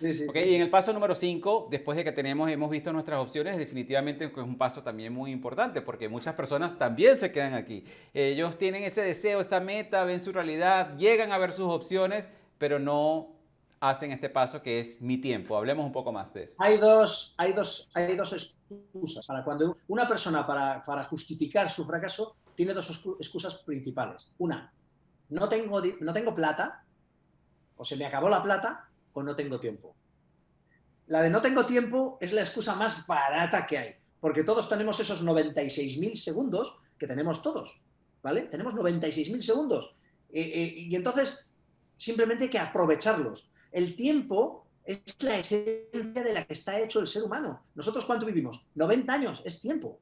[0.00, 4.24] Y en el paso número 5, después de que tenemos, hemos visto nuestras opciones, definitivamente
[4.26, 7.84] es un paso también muy importante, porque muchas personas también se quedan aquí.
[8.14, 12.28] Ellos tienen ese deseo, esa meta, ven su realidad, llegan a ver sus opciones,
[12.58, 13.38] pero no
[13.80, 15.56] hacen este paso que es mi tiempo.
[15.56, 16.56] Hablemos un poco más de eso.
[16.58, 21.84] Hay dos, hay dos, hay dos excusas para cuando una persona para, para justificar su
[21.84, 22.90] fracaso tiene dos
[23.20, 24.32] excusas principales.
[24.38, 24.72] Una,
[25.28, 26.84] no tengo, no tengo plata,
[27.76, 28.87] o se me acabó la plata,
[29.22, 29.94] no tengo tiempo.
[31.08, 35.00] La de no tengo tiempo es la excusa más barata que hay, porque todos tenemos
[35.00, 37.80] esos 96.000 segundos que tenemos todos,
[38.22, 38.42] ¿vale?
[38.42, 39.94] Tenemos 96.000 segundos.
[40.30, 41.50] Eh, eh, y entonces
[41.96, 43.50] simplemente hay que aprovecharlos.
[43.72, 47.62] El tiempo es la esencia de la que está hecho el ser humano.
[47.74, 48.66] ¿Nosotros cuánto vivimos?
[48.74, 49.98] 90 años, es tiempo,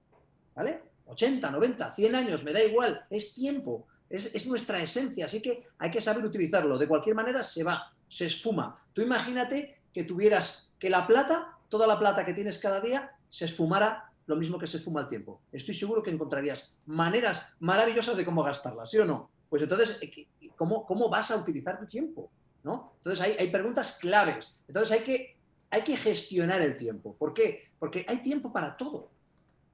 [0.54, 0.82] ¿vale?
[1.06, 5.68] 80, 90, 100 años, me da igual, es tiempo, es, es nuestra esencia, así que
[5.78, 6.78] hay que saber utilizarlo.
[6.78, 8.76] De cualquier manera se va, se esfuma.
[8.92, 13.46] Tú imagínate que tuvieras que la plata, toda la plata que tienes cada día, se
[13.46, 15.40] esfumara lo mismo que se esfuma el tiempo.
[15.52, 19.30] Estoy seguro que encontrarías maneras maravillosas de cómo gastarla, ¿sí o no?
[19.48, 20.26] Pues entonces, eh,
[20.56, 22.30] ¿cómo, cómo vas a utilizar tu tiempo?
[22.64, 22.94] ¿no?
[22.96, 24.54] Entonces hay, hay preguntas claves.
[24.66, 25.36] Entonces hay que,
[25.70, 27.14] hay que gestionar el tiempo.
[27.14, 27.70] ¿Por qué?
[27.78, 29.10] Porque hay tiempo para todo.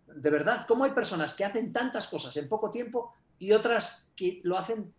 [0.07, 4.41] De verdad, ¿cómo hay personas que hacen tantas cosas en poco tiempo y otras que
[4.45, 4.93] lo hacen,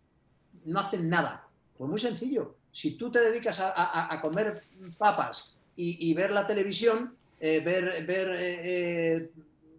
[0.64, 1.48] no hacen nada?
[1.78, 4.64] Pues muy sencillo Si tú te dedicas a, comer
[4.98, 9.30] papas y, ver la televisión, eh, ver, ver eh, eh,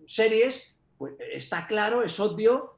[0.07, 2.77] series, pues está claro, es obvio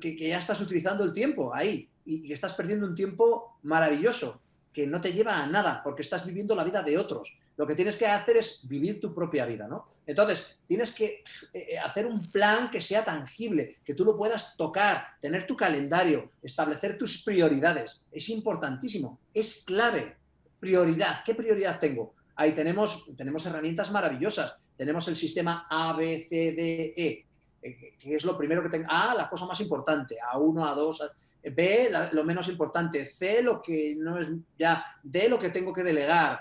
[0.00, 4.40] que, ya estás utilizando el tiempo ahí y, y estás perdiendo un tiempo maravilloso
[4.72, 7.36] que no te lleva a nada porque estás viviendo la vida de otros.
[7.58, 9.84] Lo que tienes que hacer es vivir tu propia vida, ¿no?
[10.06, 15.08] Entonces, tienes que eh, hacer un plan que sea tangible, que tú lo puedas tocar,
[15.20, 18.06] tener tu calendario, establecer tus prioridades.
[18.12, 20.16] Es importantísimo, es clave.
[20.60, 22.14] Prioridad, ¿qué prioridad tengo?
[22.36, 24.56] Ahí tenemos, tenemos herramientas maravillosas.
[24.76, 27.26] Tenemos el sistema A, B, C, D, E,
[27.60, 28.86] eh, que es lo primero que tengo.
[28.88, 31.10] A, la cosa más importante, A1, A2,
[31.52, 35.82] B, lo menos importante, C, lo que no es ya, D, lo que tengo que
[35.82, 36.40] delegar,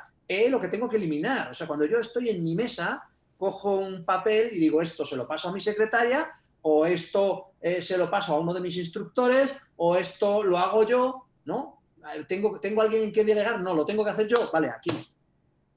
[0.50, 1.52] lo que tengo que eliminar.
[1.52, 3.08] O sea, cuando yo estoy en mi mesa,
[3.38, 7.82] cojo un papel y digo, esto se lo paso a mi secretaria, o esto eh,
[7.82, 11.82] se lo paso a uno de mis instructores, o esto lo hago yo, ¿no?
[12.28, 13.60] ¿Tengo, ¿Tengo alguien en quien delegar?
[13.62, 14.38] No, lo tengo que hacer yo.
[14.52, 14.90] Vale, aquí.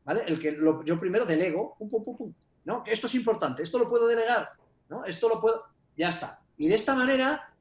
[0.04, 0.22] ¿Vale?
[0.26, 2.32] El que yo primero delego, pum, pum, pum,
[2.64, 2.82] ¿no?
[2.86, 4.50] Esto es importante, esto lo puedo delegar,
[4.88, 5.04] ¿no?
[5.04, 5.64] Esto lo puedo...
[5.96, 6.40] Ya está.
[6.56, 7.52] Y de esta manera,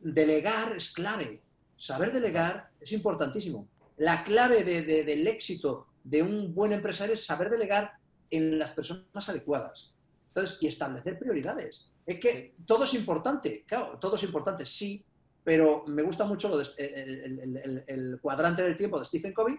[0.00, 1.42] delegar es clave.
[1.76, 3.68] Saber delegar es importantísimo.
[3.96, 7.92] La clave del éxito de un buen empresario es saber delegar
[8.30, 9.94] en las personas adecuadas.
[10.28, 11.90] Entonces, y establecer prioridades.
[12.06, 15.04] Es que todo es importante, claro, todo es importante, sí,
[15.42, 19.56] pero me gusta mucho lo el, cuadrante del tiempo de Stephen Covey.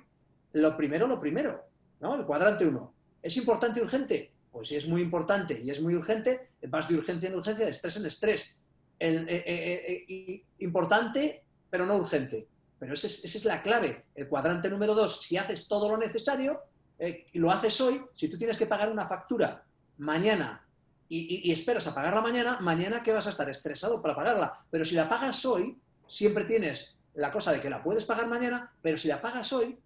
[0.54, 1.64] Lo primero, lo primero,
[2.00, 2.16] ¿no?
[2.16, 2.93] El cuadrante uno.
[3.22, 4.32] ¿Es importante y urgente?
[4.52, 7.72] Pues si es muy importante y es muy urgente, vas de urgencia en urgencia, de
[7.72, 8.56] estrés en estrés.
[9.00, 12.48] Eh, eh, eh, importante, pero no urgente.
[12.80, 14.06] Pero esa es, la clave.
[14.16, 16.62] El cuadrante número dos, si haces todo lo necesario
[17.00, 19.64] eh, y lo haces hoy, si tú tienes que pagar una factura
[19.98, 20.66] mañana
[21.08, 24.54] y, esperas a pagarla mañana, mañana que vas a estar estresado para pagarla.
[24.70, 28.74] Pero si la pagas hoy, siempre tienes la cosa de que la puedes pagar mañana,
[28.82, 29.78] pero si la pagas hoy,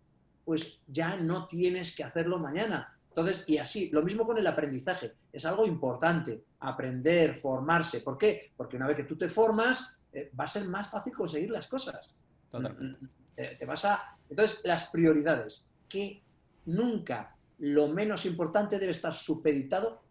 [0.46, 2.98] pues ya no tienes que hacerlo mañana.
[3.10, 5.14] Entonces, y así, lo mismo con el aprendizaje.
[5.32, 8.02] Es algo importante, aprender, formarse.
[8.02, 8.52] ¿Por qué?
[8.56, 11.68] Porque una vez que tú te formas, eh, va a ser más fácil conseguir las
[11.68, 12.12] cosas.
[12.54, 13.10] Mm, mm,
[13.58, 14.18] te, vas a...
[14.30, 16.22] Entonces, las prioridades, que
[16.66, 20.02] nunca lo menos importante debe estar supeditado,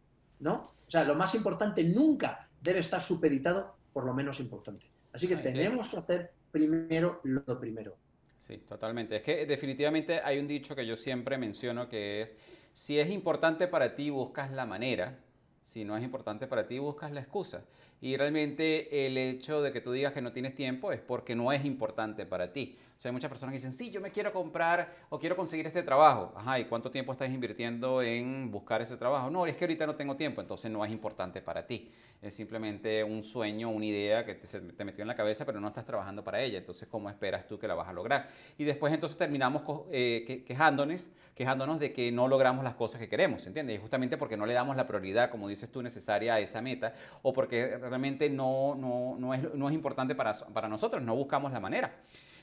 [0.40, 0.74] ¿no?
[0.86, 4.86] O sea, lo más importante nunca debe estar supeditado por lo menos importante.
[5.12, 7.96] Así que tenemos que hacer primero lo primero.
[8.40, 9.16] Sí, totalmente.
[9.16, 12.36] Es que definitivamente hay un dicho que yo siempre menciono que es,
[12.74, 15.18] si es importante para ti, buscas la manera,
[15.64, 17.64] si no es importante para ti, buscas la excusa.
[18.00, 21.52] Y realmente el hecho de que tú digas que no tienes tiempo es porque no
[21.52, 22.78] es importante para ti.
[22.98, 25.84] Sea, hay muchas personas que dicen, sí, yo me quiero comprar o quiero conseguir este
[25.84, 26.32] trabajo.
[26.34, 29.30] Ajá, ¿y cuánto tiempo estás invirtiendo en buscar ese trabajo?
[29.30, 31.92] No, es que ahorita no tengo tiempo, entonces no es importante para ti.
[32.20, 35.68] Es simplemente un sueño, una idea que te, te metió en la cabeza, pero no
[35.68, 36.58] estás trabajando para ella.
[36.58, 38.30] Entonces, ¿cómo esperas tú que la vas a lograr?
[38.58, 43.46] Y después entonces terminamos eh, quejándonos, quejándonos de que no logramos las cosas que queremos,
[43.46, 43.76] ¿entiendes?
[43.76, 46.94] Y justamente porque no le damos la prioridad, como dices tú, necesaria a esa meta,
[47.22, 51.52] o porque realmente no, no, no, es, no es importante para, para nosotros, no buscamos
[51.52, 51.94] la manera.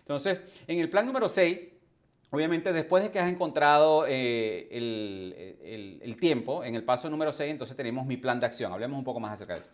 [0.05, 1.59] Entonces, en el plan número 6,
[2.29, 7.75] obviamente después de que has encontrado eh, el, tiempo, en el paso número 6, entonces
[7.75, 8.71] tenemos mi plan de acción.
[8.71, 9.69] Hablemos un poco más acerca de eso.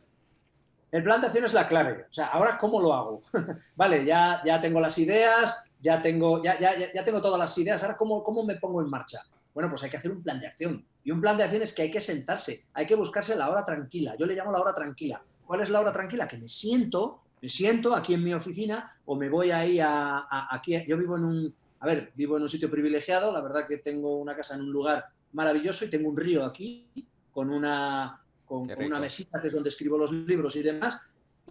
[0.89, 2.05] El plan de acción es la clave.
[2.09, 3.21] O sea, ahora, ¿cómo lo hago?
[3.75, 7.83] vale, ya, ya tengo las ideas, ya tengo, ya, ya, ya tengo todas las ideas,
[7.83, 9.19] ahora, ¿cómo, ¿cómo me pongo en marcha?
[9.53, 10.85] Bueno, pues hay que hacer un plan de acción.
[11.03, 13.65] Y un plan de acción es que hay que sentarse, hay que buscarse la hora
[13.65, 14.15] tranquila.
[14.17, 15.21] Yo le llamo la hora tranquila.
[15.45, 16.25] ¿Cuál es la hora tranquila?
[16.25, 20.75] Que me siento me siento aquí en mi oficina o me voy ahí a, aquí.
[20.87, 24.17] Yo vivo en un, a ver, vivo en un sitio privilegiado, la verdad que tengo
[24.17, 26.87] una casa en un lugar maravilloso y tengo un río aquí
[27.31, 30.99] con una, con, una mesita que es donde escribo los libros y demás.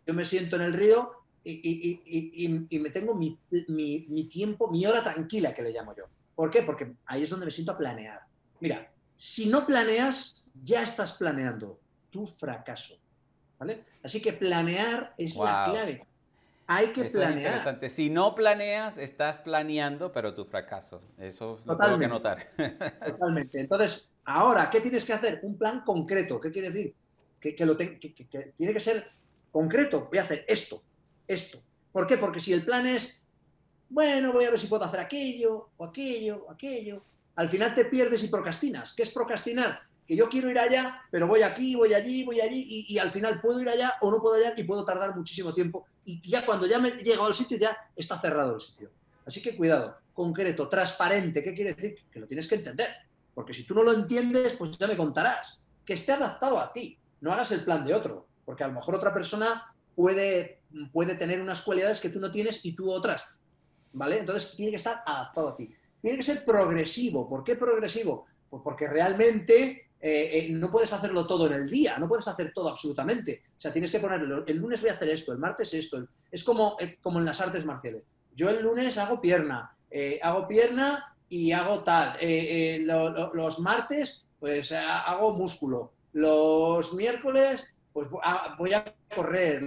[0.06, 1.10] Yo me siento en el río
[1.42, 3.36] y, me tengo mi,
[3.68, 6.04] mi, tiempo, mi hora tranquila, que le llamo yo.
[6.36, 6.62] ¿Por qué?
[6.62, 8.20] Porque ahí es donde me siento a planear.
[8.60, 11.80] Mira, si no planeas, ya estás planeando
[12.10, 12.99] tu fracaso.
[14.02, 16.06] Así que planear es la clave.
[16.66, 17.38] Hay que planear.
[17.38, 17.90] interesante.
[17.90, 21.02] Si no planeas, estás planeando, pero tu fracaso.
[21.18, 22.48] Eso lo tengo que notar.
[23.04, 23.58] Totalmente.
[23.58, 25.40] Entonces, ahora, ¿qué tienes que hacer?
[25.42, 26.40] Un plan concreto.
[26.40, 26.94] ¿Qué quiere decir?
[27.40, 27.98] Que, lo que,
[28.56, 29.10] tiene que ser
[29.50, 30.06] concreto.
[30.08, 30.82] Voy a hacer esto,
[31.26, 31.58] esto.
[31.90, 32.16] ¿Por qué?
[32.18, 33.24] Porque si el plan es,
[33.88, 37.02] bueno, voy a ver si puedo hacer aquello, o aquello, o aquello,
[37.34, 38.92] al final te pierdes y procrastinas.
[38.92, 39.89] ¿Qué es procrastinar?
[40.10, 43.40] Que yo quiero ir allá, pero voy aquí, voy allí, voy allí, y, al final
[43.40, 45.86] puedo ir allá o no puedo allá y puedo tardar muchísimo tiempo.
[46.04, 48.90] Y ya cuando ya me he llegado al sitio, ya está cerrado el sitio.
[49.24, 51.96] Así que cuidado, concreto, transparente, ¿qué quiere decir?
[52.10, 52.88] Que lo tienes que entender.
[53.32, 55.64] Porque si tú no lo entiendes, pues ya me contarás.
[55.84, 58.96] Que esté adaptado a ti, no hagas el plan de otro, porque a lo mejor
[58.96, 63.32] otra persona puede, puede tener unas cualidades que tú no tienes y tú otras.
[63.92, 64.18] ¿Vale?
[64.18, 65.72] Entonces tiene que estar adaptado a ti.
[66.02, 67.28] tiene que ser progresivo.
[67.28, 68.26] ¿Por qué progresivo?
[68.48, 72.52] Pues porque realmente eh, eh, no puedes hacerlo todo en el día, no puedes hacer
[72.54, 73.42] todo absolutamente.
[73.56, 76.06] O sea, tienes que ponerlo, el lunes voy a hacer esto, el martes esto.
[76.30, 78.02] Es como, eh, como en las artes marciales.
[78.34, 79.76] Yo el lunes hago pierna,
[80.22, 82.16] hago pierna y hago tal.
[83.34, 85.92] los martes, pues hago músculo.
[86.12, 89.60] Los miércoles, pues voy a correr.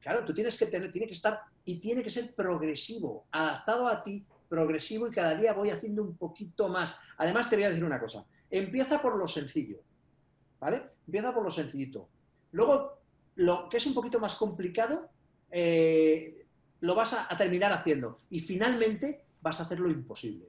[0.00, 4.02] claro, tú tienes que tener, tiene que estar y tiene que ser progresivo, adaptado a
[4.02, 6.96] ti, progresivo y cada día voy haciendo un poquito más.
[7.18, 8.24] Además, te voy a decir una cosa.
[8.50, 9.80] Empieza por lo sencillo,
[10.60, 10.82] ¿vale?
[11.06, 12.08] Empieza por lo sencillito.
[12.52, 12.98] Luego,
[13.36, 15.08] lo que es un poquito más complicado,
[15.50, 16.46] eh,
[16.80, 18.18] lo vas a, terminar haciendo.
[18.30, 20.46] Y finalmente vas a hacer lo imposible.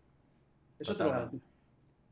[0.77, 1.45] Eso te lo garantizo.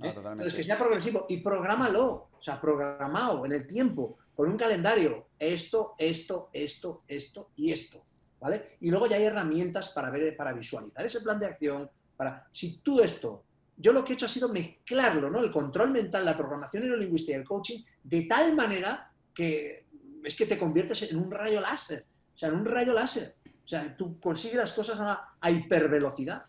[0.01, 0.09] ¿eh?
[0.09, 5.27] Entonces, que sea progresivo y prográmalo, o sea, programado en el tiempo, con un calendario,
[5.39, 8.03] esto, esto, esto, esto y esto,
[8.39, 8.77] ¿vale?
[8.81, 12.79] Y luego ya hay herramientas para ver, para visualizar ese plan de acción, para, si
[12.79, 13.43] tú esto
[13.77, 15.39] yo lo que he hecho ha sido mezclarlo, ¿no?
[15.39, 19.85] El control mental, la programación neurolingüística y el coaching, de tal manera que
[20.23, 22.05] es que te conviertes en un rayo láser.
[22.33, 23.35] O sea, en un rayo láser.
[23.63, 26.43] O sea, tú consigues las cosas a, hipervelocidad.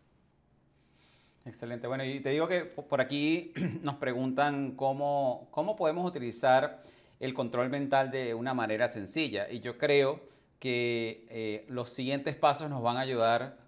[1.44, 1.86] Excelente.
[1.86, 3.52] Bueno, y te digo que por aquí
[3.82, 6.82] nos preguntan cómo, cómo podemos utilizar
[7.20, 9.50] el control mental de una manera sencilla.
[9.50, 10.20] Y yo creo
[10.58, 13.58] que eh, los siguientes pasos nos van a ayudar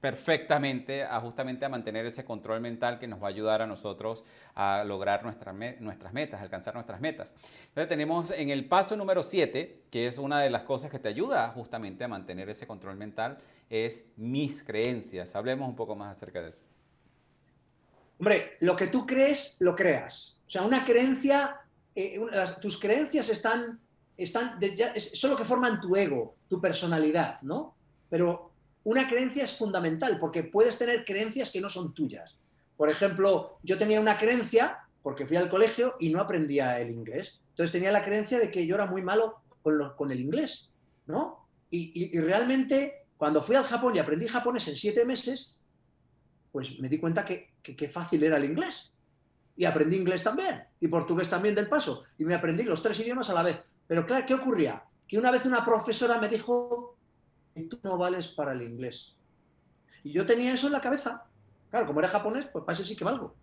[0.00, 4.24] perfectamente a justamente a mantener ese control mental que nos va a ayudar a nosotros
[4.54, 7.34] a lograr nuestras, nuestras metas, alcanzar nuestras metas.
[7.68, 11.08] Entonces tenemos en el paso número 7, que es una de las cosas que te
[11.08, 13.38] ayuda justamente a mantener ese control mental,
[13.68, 15.34] es mis creencias.
[15.36, 16.60] Hablemos un poco más acerca de eso.
[18.18, 20.40] Hombre, lo que tú crees, lo creas.
[20.46, 21.60] O sea, una creencia,
[21.94, 22.18] eh,
[22.60, 23.80] tus creencias están,
[24.16, 24.58] están
[24.98, 27.74] son lo que forman tu ego, tu personalidad, ¿no?
[28.08, 28.49] Pero
[28.84, 32.36] una creencia es fundamental porque puedes tener creencias que no son tuyas.
[32.76, 37.40] Por ejemplo, yo tenía una creencia porque fui al colegio y no aprendía el inglés.
[37.50, 40.72] Entonces tenía la creencia de que yo era muy malo con, el inglés,
[41.06, 41.46] ¿no?
[41.70, 45.54] Y, realmente cuando fui al Japón y aprendí japonés en siete meses,
[46.50, 48.94] pues me di cuenta que, qué fácil era el inglés.
[49.56, 53.28] Y aprendí inglés también, y portugués también del paso, y me aprendí los tres idiomas
[53.28, 53.58] a la vez.
[53.86, 54.82] Pero claro, ¿qué ocurría?
[55.06, 56.96] Que una vez una profesora me dijo
[57.68, 59.16] tú no vales para el inglés.
[60.02, 61.24] Y yo tenía eso en la cabeza.
[61.68, 63.34] Claro, como era japonés, pues para sí que valgo.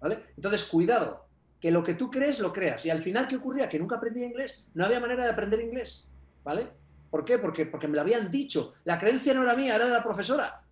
[0.00, 0.24] ¿Vale?
[0.36, 1.26] Entonces, cuidado,
[1.60, 2.84] que lo que tú crees, lo creas.
[2.86, 3.68] Y al final, ¿qué ocurría?
[3.68, 4.64] Que nunca aprendí inglés.
[4.74, 6.06] No había manera de aprender inglés.
[6.42, 6.68] ¿Vale?
[7.10, 7.38] ¿Por qué?
[7.38, 8.74] Porque, porque me lo habían dicho.
[8.84, 10.62] La creencia no era mía, era de la profesora.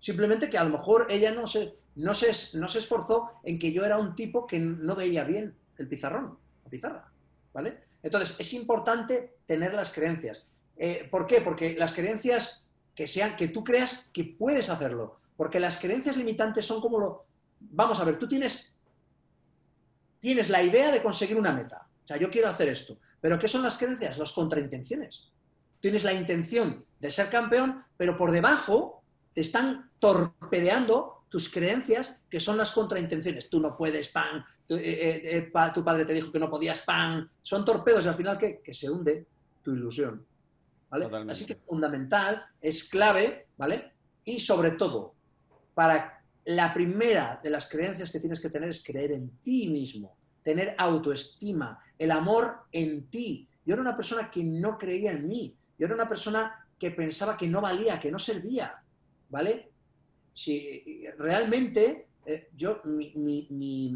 [0.00, 3.72] Simplemente que a lo mejor ella no se, no se, no se esforzó en que
[3.72, 7.12] yo era un tipo que no veía bien el pizarrón, la pizarra.
[7.52, 7.80] ¿Vale?
[8.02, 10.46] Entonces, es importante tener las creencias.
[10.82, 11.42] Eh, ¿Por qué?
[11.42, 15.14] Porque las creencias que sean, que tú creas que puedes hacerlo.
[15.36, 17.26] Porque las creencias limitantes son como lo.
[17.60, 18.80] Vamos a ver, tú tienes,
[20.18, 21.86] tienes la idea de conseguir una meta.
[22.02, 22.96] O sea, yo quiero hacer esto.
[23.20, 24.16] Pero ¿qué son las creencias?
[24.16, 25.30] Las contraintenciones.
[25.80, 29.02] Tienes la intención de ser campeón, pero por debajo
[29.34, 33.50] te están torpedeando tus creencias, que son las contraintenciones.
[33.50, 34.46] Tú no puedes, pan.
[34.66, 37.28] Tu, eh, eh, padre te dijo que no podías, pan.
[37.42, 39.26] Son torpedos y al final que se hunde
[39.62, 40.29] tu ilusión.
[41.28, 43.92] Así que es fundamental, es clave, ¿vale?
[44.24, 45.14] Y sobre todo,
[45.74, 50.16] para la primera de las creencias que tienes que tener es creer en ti mismo,
[50.42, 53.48] tener autoestima, el amor en ti.
[53.64, 57.36] Yo era una persona que no creía en mí, yo era una persona que pensaba
[57.36, 58.82] que no valía, que no servía,
[59.28, 59.70] ¿vale?
[60.32, 63.94] Si realmente eh, yo, mi,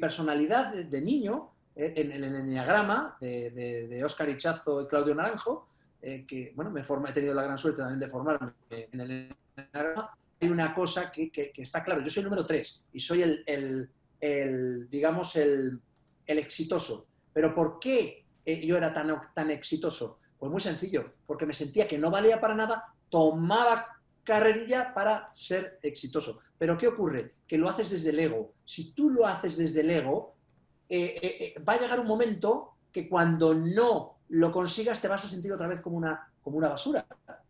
[0.00, 5.66] personalidad de, niño, eh, en, el enneagrama de, de, de Oscar Ichazo y Claudio Naranjo,
[6.02, 9.36] eh, que, bueno, me he tenido la gran suerte también de formarme en el
[10.40, 12.02] hay una cosa que, que, está claro.
[12.02, 13.90] Yo soy el número 3 y soy el, el,
[14.20, 15.78] el digamos, el,
[16.26, 17.06] el, exitoso.
[17.32, 20.18] Pero ¿por qué eh, yo era tan, tan exitoso?
[20.38, 23.86] Pues muy sencillo, porque me sentía que no valía para nada, tomaba
[24.24, 26.40] carrerilla para ser exitoso.
[26.56, 27.34] Pero ¿qué ocurre?
[27.46, 28.54] Que lo haces desde el ego.
[28.64, 30.36] Si tú lo haces desde el ego,
[30.88, 35.52] eh, va a llegar un momento que cuando no lo consigas te vas a sentir
[35.52, 37.06] otra vez como una, como una basura.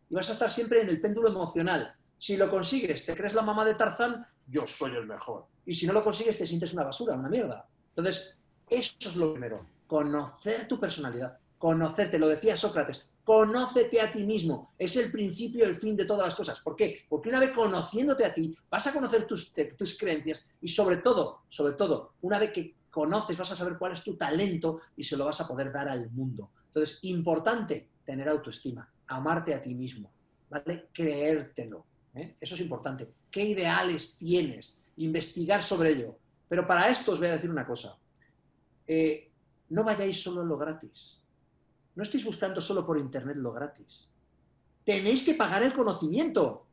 [0.08, 1.94] Y vas a estar siempre en el péndulo emocional.
[2.18, 5.46] Si lo consigues, te crees la mamá de Tarzán, yo soy el mejor.
[5.64, 7.66] Y si no lo consigues, te sientes una basura, una mierda.
[7.90, 8.36] Entonces,
[8.68, 9.66] eso es lo primero.
[9.86, 11.38] Conocer tu personalidad.
[11.58, 14.70] Conocerte, lo decía Sócrates, conócete a ti mismo.
[14.78, 16.60] Es el principio y el fin de todas las cosas.
[16.60, 17.04] ¿Por qué?
[17.06, 21.42] Porque una vez conociéndote a ti, vas a conocer tus, tus creencias y sobre todo,
[21.50, 25.16] sobre todo, una vez que conoces, vas a saber cuál es tu talento y se
[25.16, 26.51] lo vas a poder dar al mundo.
[26.66, 30.11] Entonces, importante tener autoestima, amarte a ti mismo,
[30.49, 30.88] ¿vale?
[30.93, 32.36] Creértelo, ¿eh?
[32.41, 33.09] Eso es importante.
[33.30, 34.76] ¿Qué ideales tienes?
[34.97, 36.18] Investigar sobre ello.
[36.49, 37.97] Pero para esto os voy a decir una cosa.
[38.86, 39.30] Eh,
[39.68, 41.20] no vayáis solo a lo gratis.
[41.95, 44.09] No estéis buscando solo por internet lo gratis.
[44.84, 46.66] Tenéis que pagar el conocimiento.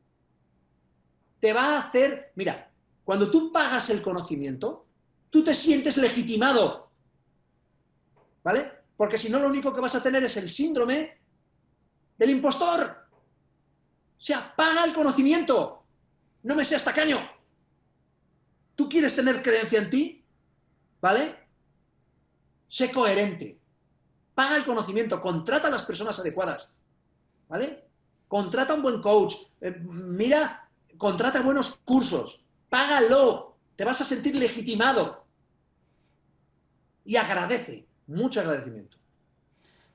[1.40, 2.72] Te va a hacer, mira,
[3.04, 4.87] cuando tú pagas el conocimiento,
[5.30, 6.92] tú te sientes legitimado.
[8.44, 8.72] ¿Vale?
[8.96, 11.18] Porque si no, lo único que vas a tener es el síndrome
[12.18, 13.08] del impostor.
[14.20, 15.84] O sea, paga el conocimiento.
[16.44, 17.20] No me seas tacaño.
[18.76, 20.26] ¿Tú quieres tener creencia en ti?
[21.02, 21.36] ¿Vale?
[22.68, 23.60] Sé coherente.
[24.34, 25.22] Paga el conocimiento.
[25.22, 26.72] Contrata a las personas adecuadas.
[27.50, 27.86] ¿Vale?
[28.28, 29.36] Contrata un buen coach.
[29.62, 32.44] Eh, mira, contrata buenos cursos.
[32.70, 33.57] Págalo.
[33.78, 35.26] Te vas a sentir legitimado.
[37.06, 37.88] Y agradece.
[38.08, 38.98] Mucho agradecimiento.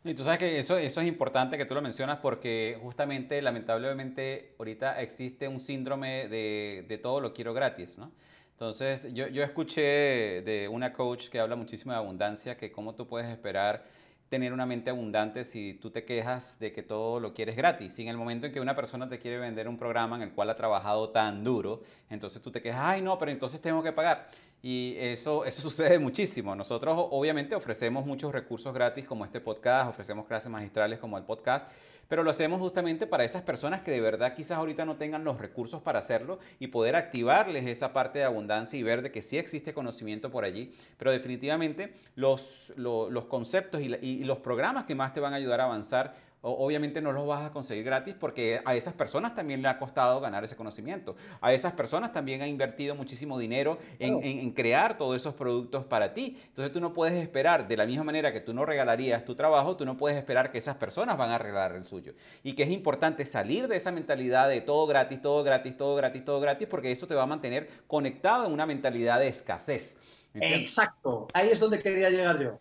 [0.04, 4.54] Y tú sabes que eso, eso es importante que tú lo mencionas porque justamente, lamentablemente,
[4.58, 8.12] ahorita existe un síndrome de, de todo lo quiero gratis, ¿no?
[8.52, 13.06] Entonces, yo, yo escuché de una coach que habla muchísimo de abundancia, que cómo tú
[13.08, 13.84] puedes esperar
[14.32, 17.98] tener una mente abundante si tú te quejas de que todo lo quieres gratis.
[17.98, 20.32] Y en el momento en que una persona te quiere vender un programa en el
[20.32, 23.92] cual ha trabajado tan duro, entonces tú te quejas, ay no, pero entonces tengo que
[23.92, 24.30] pagar.
[24.62, 26.56] Y eso, eso sucede muchísimo.
[26.56, 31.68] Nosotros obviamente ofrecemos muchos recursos gratis como este podcast, ofrecemos clases magistrales como el podcast
[32.12, 35.40] pero lo hacemos justamente para esas personas que de verdad quizás ahorita no tengan los
[35.40, 39.38] recursos para hacerlo y poder activarles esa parte de abundancia y ver de que sí
[39.38, 45.14] existe conocimiento por allí, pero definitivamente los, los, conceptos y, y los programas que más
[45.14, 48.74] te van a ayudar a avanzar obviamente no los vas a conseguir gratis porque a
[48.74, 51.16] esas personas también le ha costado ganar ese conocimiento.
[51.40, 56.36] A esas personas también ha invertido muchísimo dinero en, crear todos esos productos para ti.
[56.48, 59.76] Entonces tú no puedes esperar, de la misma manera que tú no regalarías tu trabajo,
[59.76, 62.14] tú no puedes esperar que esas personas van a regalar el suyo.
[62.42, 66.24] Y que es importante salir de esa mentalidad de todo gratis, todo gratis, todo gratis,
[66.24, 69.98] todo gratis, porque eso te va a mantener conectado en una mentalidad de escasez.
[70.34, 72.58] Exacto, ahí es donde quería llegar yo.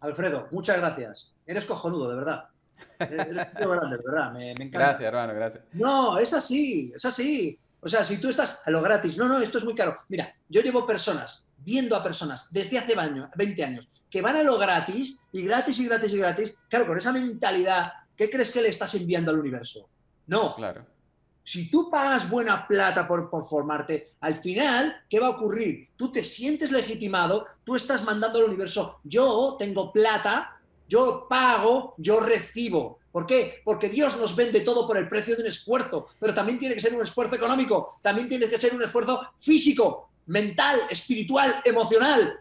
[0.00, 1.34] Alfredo, muchas gracias.
[1.46, 2.48] Eres cojonudo, de verdad.
[4.70, 5.64] Gracias, hermano, gracias.
[5.72, 7.58] No, es así, es así.
[7.80, 9.96] O sea, si tú estás a lo gratis, no, no, esto es muy caro.
[10.08, 14.58] Mira, yo llevo personas, viendo a personas desde hace 20 años, que van a lo
[14.58, 16.54] gratis, y gratis, y gratis, y gratis.
[16.68, 19.88] Claro, con esa mentalidad, ¿qué crees que le estás enviando al universo?
[20.26, 20.54] No.
[20.56, 20.84] Claro.
[21.42, 25.88] Si tú pagas buena plata por, por, formarte, al final, ¿qué va a ocurrir?
[25.96, 30.59] Tú te sientes legitimado, tú estás mandando al universo, yo tengo plata
[30.90, 32.98] yo pago, yo recibo.
[33.12, 33.62] ¿Por qué?
[33.64, 36.80] Porque Dios nos vende todo por el precio de un esfuerzo, pero también tiene que
[36.80, 42.40] ser un esfuerzo económico, también tiene que ser un esfuerzo físico, mental, espiritual, emocional.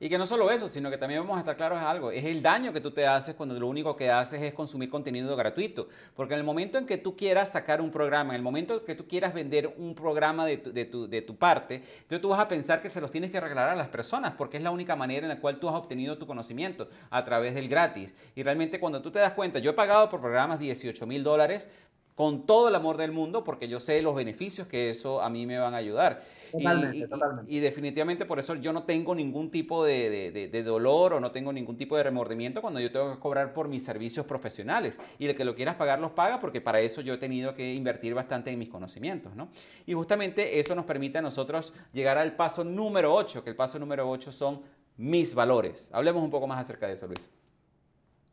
[0.00, 2.24] Y que no solo eso, sino que también vamos a estar claros en algo, es
[2.24, 5.88] el daño que tú te haces cuando lo único que haces es consumir contenido gratuito.
[6.16, 8.80] Porque en el momento en que tú quieras sacar un programa, en el momento en
[8.84, 10.72] que tú quieras vender un programa de tu,
[11.08, 13.76] de tu, parte, entonces tú vas a pensar que se los tienes que regalar a
[13.76, 16.88] las personas, porque es la única manera en la cual tú has obtenido tu conocimiento,
[17.10, 18.14] a través del gratis.
[18.34, 21.68] Y realmente cuando tú te das cuenta, yo he pagado por programas 18 mil dólares
[22.14, 25.46] con todo el amor del mundo, porque yo sé los beneficios que eso a mí
[25.46, 26.24] me van a ayudar.
[26.56, 27.52] Totalmente, y, totalmente.
[27.52, 31.76] Y, definitivamente por eso yo no tengo ningún tipo de, dolor o no tengo ningún
[31.76, 34.98] tipo de remordimiento cuando yo tengo que cobrar por mis servicios profesionales.
[35.18, 37.74] Y el que lo quieras pagar los paga porque para eso yo he tenido que
[37.74, 39.34] invertir bastante en mis conocimientos.
[39.34, 39.48] ¿no?
[39.84, 43.80] Y justamente eso nos permite a nosotros llegar al paso número 8, que el paso
[43.80, 44.62] número 8 son
[44.96, 45.90] mis valores.
[45.92, 47.28] Hablemos un poco más acerca de eso, Luis.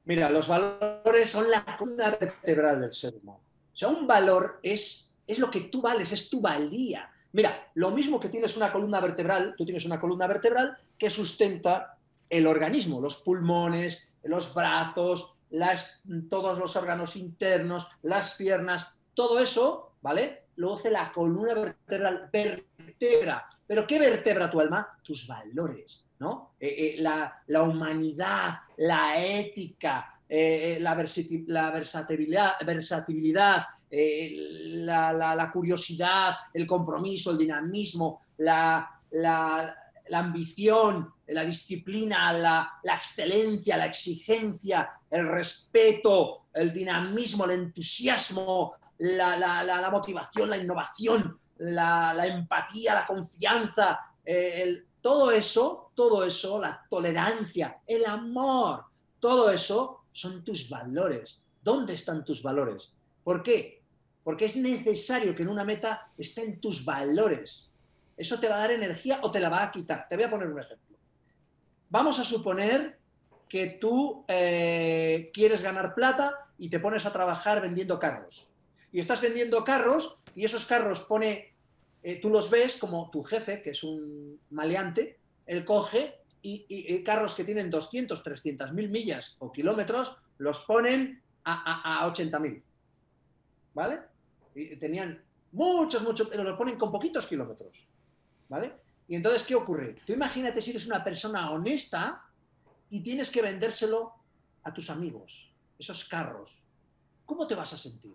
[0.05, 3.39] Mira, los valores son la columna vertebral del ser humano.
[3.74, 7.09] O sea, un valor es, es lo que tú vales, es tu valía.
[7.34, 11.97] Mira, lo mismo que tienes una columna vertebral, tú tienes una columna vertebral que sustenta
[12.29, 15.38] el organismo, los pulmones, los brazos,
[16.29, 20.43] todos los órganos internos, las piernas, todo eso, ¿vale?
[20.57, 23.47] Lo hace la columna vertebral, vertebra.
[23.65, 24.99] ¿Pero qué vertebra tu alma?
[25.03, 26.53] Tus valores, ¿no?
[26.59, 30.91] Eh, eh, la, la, humanidad, la ética, eh, la,
[31.47, 38.89] la versatilidad, versatilidad la, curiosidad, el compromiso, el dinamismo, la,
[40.13, 50.49] ambición, la disciplina, la, excelencia, la exigencia, el respeto, el dinamismo, el entusiasmo, la, motivación,
[50.49, 58.85] la innovación, la, empatía, la confianza, eh, todo eso, todo eso, la tolerancia, el amor,
[59.19, 61.41] todo eso son tus valores.
[61.63, 62.93] ¿Dónde están tus valores?
[63.23, 63.80] ¿Por qué?
[64.24, 67.69] Porque es necesario que en una meta estén tus valores.
[68.15, 70.07] Eso te va a dar energía o te la va a quitar.
[70.07, 70.97] Te voy a poner un ejemplo.
[71.89, 72.99] Vamos a suponer
[73.49, 78.49] que tú eh, quieres ganar plata y te pones a trabajar vendiendo carros.
[78.93, 81.53] y estás vendiendo carros y esos carros pone,
[82.03, 87.36] eh, tú los ves como tu jefe, que es un maleante, él coge y, carros
[87.36, 92.63] que tienen 200, 300 mil millas o kilómetros, los ponen a, a, a 80 mil.
[93.74, 93.99] ¿Vale?
[94.80, 97.88] Tenían muchos, muchos, pero los ponen con poquitos kilómetros.
[98.49, 98.74] ¿Vale?
[99.08, 99.97] Y entonces, ¿qué ocurre?
[100.06, 102.24] Tú imagínate si eres una persona honesta
[102.89, 104.14] y tienes que vendérselo
[104.64, 106.62] a tus amigos, esos carros.
[107.26, 108.14] ¿Cómo te vas a sentir?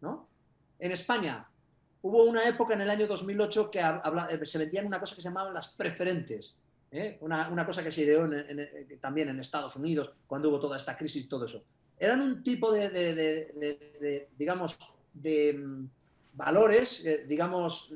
[0.00, 0.28] ¿No?
[0.78, 1.48] En España
[2.02, 5.28] hubo una época en el año 2008 que eh, se vendían una cosa que se
[5.28, 6.56] llamaban las preferentes.
[6.90, 7.18] ¿eh?
[7.20, 8.28] Una, cosa que se ideó
[9.00, 11.64] también en Estados Unidos cuando hubo toda esta crisis y todo eso.
[11.98, 14.76] Eran un tipo de, digamos,
[15.14, 15.88] de mm,
[16.34, 17.94] valores, eh, digamos,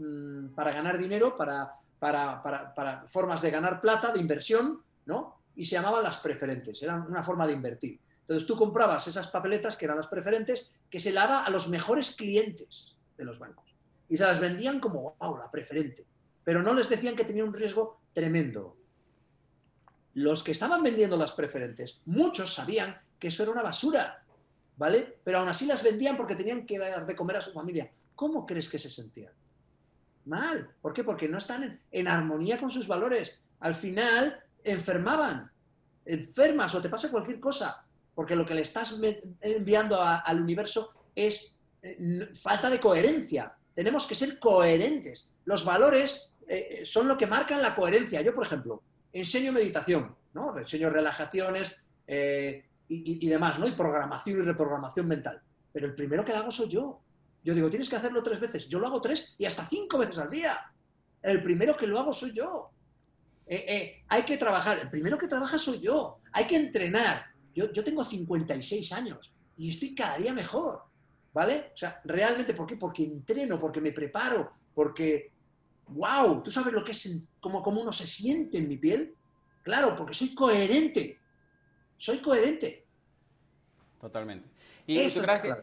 [0.00, 5.42] Mm, para ganar dinero, para, para, formas de ganar plata, de inversión, ¿no?
[5.54, 8.00] Y se llamaban las preferentes, eran una forma de invertir.
[8.20, 12.16] Entonces tú comprabas esas papeletas que eran las preferentes, que se daba a los mejores
[12.16, 13.74] clientes de los bancos.
[14.08, 16.06] Y se las vendían como, wow, la preferente.
[16.44, 18.78] Pero no les decían que tenía un riesgo tremendo.
[20.14, 24.24] Los que estaban vendiendo las preferentes, muchos sabían que eso era una basura,
[24.80, 25.18] ¿vale?
[25.22, 27.90] Pero aún así las vendían porque tenían que dar de comer a su familia.
[28.14, 29.30] ¿Cómo crees que se sentían?
[30.24, 30.70] Mal.
[30.80, 31.04] ¿Por qué?
[31.04, 33.38] Porque no están en, armonía con sus valores.
[33.58, 35.52] Al final enfermaban,
[36.06, 38.98] enfermas o te pasa cualquier cosa, porque lo que le estás
[39.42, 43.52] enviando al universo es eh, falta de coherencia.
[43.74, 45.30] Tenemos que ser coherentes.
[45.44, 48.22] Los valores eh, son lo que marcan la coherencia.
[48.22, 50.56] Yo, por ejemplo, enseño meditación, ¿no?
[50.56, 53.68] enseño relajaciones eh, y, y, demás, ¿no?
[53.68, 55.40] y programación y reprogramación mental.
[55.72, 57.00] Pero el primero que hago soy yo.
[57.42, 58.68] Yo digo, tienes que hacerlo tres veces.
[58.68, 60.58] Yo lo hago tres y hasta cinco veces al día.
[61.22, 62.70] El primero que lo hago soy yo.
[63.46, 64.78] Eh, eh, hay que trabajar.
[64.80, 66.18] El primero que trabaja soy yo.
[66.32, 67.26] Hay que entrenar.
[67.54, 70.82] Yo, yo tengo 56 años y estoy cada día mejor.
[71.32, 71.70] ¿Vale?
[71.72, 72.76] O sea, realmente, ¿por qué?
[72.76, 75.30] Porque entreno, porque me preparo, porque,
[75.86, 79.14] wow, ¿tú sabes lo que es, cómo, cómo uno se siente en mi piel?
[79.62, 81.20] Claro, porque soy coherente.
[81.96, 82.79] Soy coherente.
[84.00, 84.48] Totalmente.
[84.86, 85.54] Y tú crees que,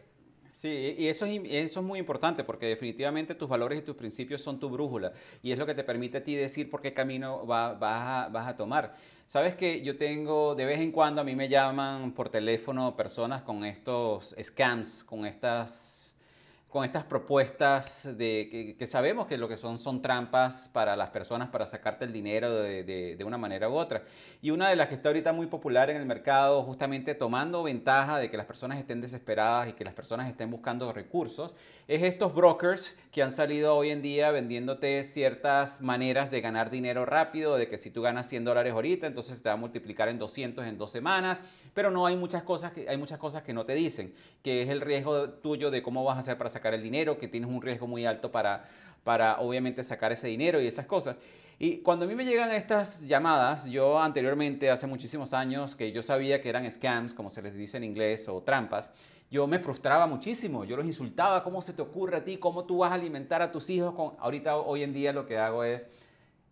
[0.58, 4.42] Sí, y eso es, eso es muy importante porque definitivamente tus valores y tus principios
[4.42, 5.14] son tu brújula
[5.44, 8.48] y es lo que te permite a ti decir por qué camino vas, a, vas
[8.48, 8.96] a tomar.
[9.28, 13.44] Sabes que yo tengo, de vez en cuando a mí me llaman por teléfono personas
[13.44, 15.97] con estos scams, con estas
[16.70, 21.48] con estas propuestas de que, sabemos que lo que son son trampas para las personas
[21.48, 24.04] para sacarte el dinero de, de, una manera u otra.
[24.42, 28.18] Y una de las que está ahorita muy popular en el mercado, justamente tomando ventaja
[28.18, 31.54] de que las personas estén desesperadas y que las personas estén buscando recursos,
[31.88, 37.06] es estos brokers que han salido hoy en día vendiéndote ciertas maneras de ganar dinero
[37.06, 40.20] rápido, de que si tú ganas 100 dólares ahorita, entonces te va a multiplicar en
[40.20, 41.40] 200 en dos semanas,
[41.74, 44.14] pero no hay muchas cosas que, hay muchas cosas que no te dicen,
[44.44, 47.28] que es el riesgo tuyo de cómo vas a hacer para sacar el dinero, que
[47.28, 48.66] tienes un riesgo muy alto para,
[49.04, 51.16] para obviamente sacar ese dinero y esas cosas.
[51.60, 56.04] Y cuando a mí me llegan estas llamadas, yo anteriormente, hace muchísimos años, que yo
[56.04, 58.90] sabía que eran scams, como se les dice en inglés, o trampas,
[59.30, 62.38] yo me frustraba muchísimo, yo los insultaba, ¿cómo se te ocurre a ti?
[62.38, 63.94] ¿Cómo tú vas a alimentar a tus hijos?
[63.94, 64.14] Con...
[64.20, 65.88] Ahorita, hoy en día, lo que hago es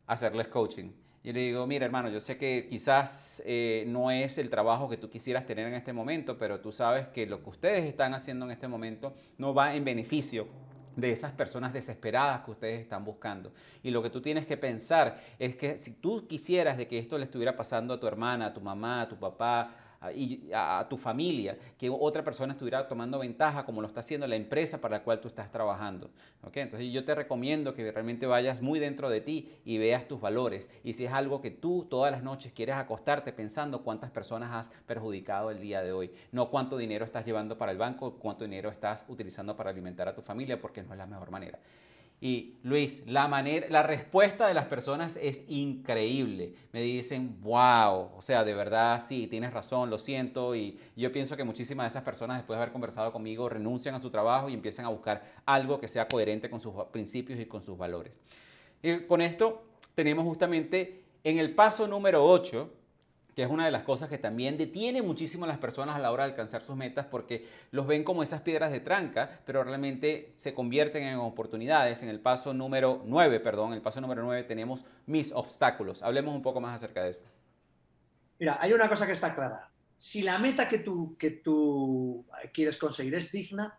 [0.08, 0.92] hacerles coaching.
[1.26, 4.96] Y le digo, mira hermano, yo sé que quizás eh, no es el trabajo que
[4.96, 8.46] tú quisieras tener en este momento, pero tú sabes que lo que ustedes están haciendo
[8.46, 10.48] en este momento no va en beneficio
[10.96, 13.52] de esas personas desesperadas que ustedes están buscando.
[13.82, 17.18] Y lo que tú tienes que pensar es que si tú quisieras de que esto
[17.18, 19.74] le estuviera pasando a tu hermana, a tu mamá, a tu papá,
[20.14, 24.36] y a, tu familia, que otra persona estuviera tomando ventaja como lo está haciendo la
[24.36, 26.10] empresa para la cual tú estás trabajando.
[26.44, 26.64] ¿okay?
[26.64, 30.70] Entonces yo te recomiendo que realmente vayas muy dentro de ti y veas tus valores.
[30.84, 34.70] Y si es algo que tú todas las noches quieres acostarte pensando cuántas personas has
[34.86, 38.70] perjudicado el día de hoy, no cuánto dinero estás llevando para el banco, cuánto dinero
[38.70, 41.60] estás utilizando para alimentar a tu familia, porque no es la mejor manera.
[42.22, 46.54] Y Luis, la, manera, la respuesta de las personas es increíble.
[46.72, 50.56] Me dicen, wow, o sea, de verdad, sí, tienes razón, lo siento.
[50.56, 54.00] Y yo pienso que muchísimas de esas personas, después de haber conversado conmigo, renuncian a
[54.00, 57.62] su trabajo y empiezan a buscar algo que sea coherente con sus principios y con
[57.62, 58.18] sus valores.
[58.82, 59.64] Y con esto
[59.94, 62.70] tenemos justamente en el paso número 8,
[63.36, 66.12] que es una de las cosas que también detiene muchísimo a las personas a la
[66.12, 70.34] hora de alcanzar sus metas porque los ven como esas piedras de tranca, pero realmente
[70.38, 72.02] se convierten en oportunidades.
[72.02, 76.02] En el paso número 9, perdón, en el paso número 9 tenemos mis obstáculos.
[76.02, 77.20] Hablemos un poco más acerca de eso.
[78.40, 79.70] Mira, hay una cosa que está clara.
[79.98, 83.78] Si la meta que tú, que tú quieres conseguir es digna,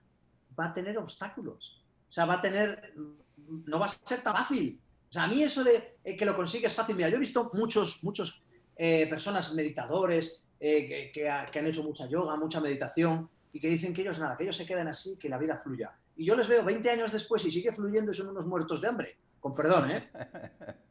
[0.59, 1.83] va a tener obstáculos.
[2.09, 2.93] O sea, va a tener,
[3.37, 4.78] no va a ser tan fácil.
[5.09, 7.51] O sea, a mí eso de eh, que lo consigues fácil, mira, yo he visto
[7.55, 8.43] muchos, muchos
[8.77, 14.03] eh, personas meditadores eh, que, han hecho mucha yoga, mucha meditación, y que dicen que
[14.03, 15.93] ellos nada, que ellos se quedan así, que la vida fluya.
[16.16, 18.89] Y yo les veo 20 años después y sigue fluyendo y son unos muertos de
[18.89, 19.16] hambre.
[19.40, 20.11] Con perdón, ¿eh?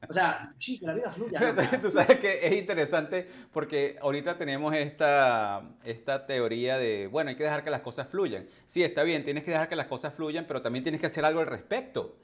[0.08, 1.40] O sea, sí, que la vida fluya.
[1.82, 7.44] Tú sabes que es interesante porque ahorita tenemos esta, esta teoría de, bueno, hay que
[7.44, 8.48] dejar que las cosas fluyan.
[8.66, 11.26] Sí, está bien, tienes que dejar que las cosas fluyan, pero también tienes que hacer
[11.26, 12.18] algo al respecto.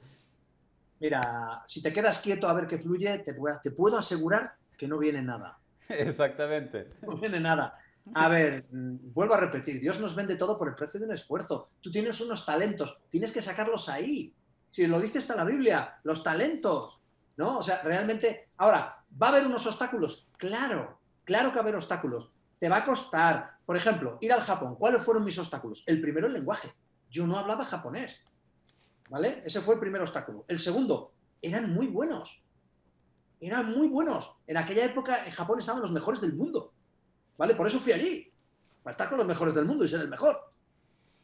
[1.00, 4.98] Mira, si te quedas quieto a ver qué fluye, te, te puedo asegurar que no
[4.98, 5.60] viene nada.
[5.88, 6.94] Exactamente.
[7.02, 7.78] No viene nada.
[8.14, 11.12] A ver, mm, vuelvo a repetir, Dios nos vende todo por el precio de un
[11.12, 11.68] esfuerzo.
[11.80, 14.34] Tú tienes unos talentos, tienes que sacarlos ahí.
[14.70, 17.00] Si lo dice está la Biblia, los talentos,
[17.36, 17.58] ¿no?
[17.58, 20.26] O sea, realmente, ahora, ¿va a haber unos obstáculos?
[20.36, 22.28] Claro, claro que va a haber obstáculos.
[22.58, 24.74] Te va a costar, por ejemplo, ir al Japón.
[24.74, 25.84] ¿Cuáles fueron mis obstáculos?
[25.86, 26.72] El primero, el lenguaje.
[27.08, 28.20] Yo no hablaba japonés,
[29.08, 29.42] ¿vale?
[29.44, 30.44] Ese fue el primer obstáculo.
[30.48, 32.42] El segundo, eran muy buenos.
[33.42, 34.34] Eran muy buenos.
[34.46, 36.72] En aquella época en Japón estaban los mejores del mundo.
[37.36, 37.56] ¿vale?
[37.56, 38.30] Por eso fui allí,
[38.84, 40.48] para estar con los mejores del mundo y ser el mejor,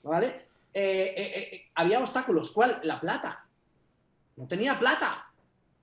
[0.03, 0.49] ¿vale?
[0.74, 2.81] Eh, eh, eh, había obstáculos, ¿cuál?
[2.82, 3.47] La plata.
[4.36, 5.31] No tenía plata.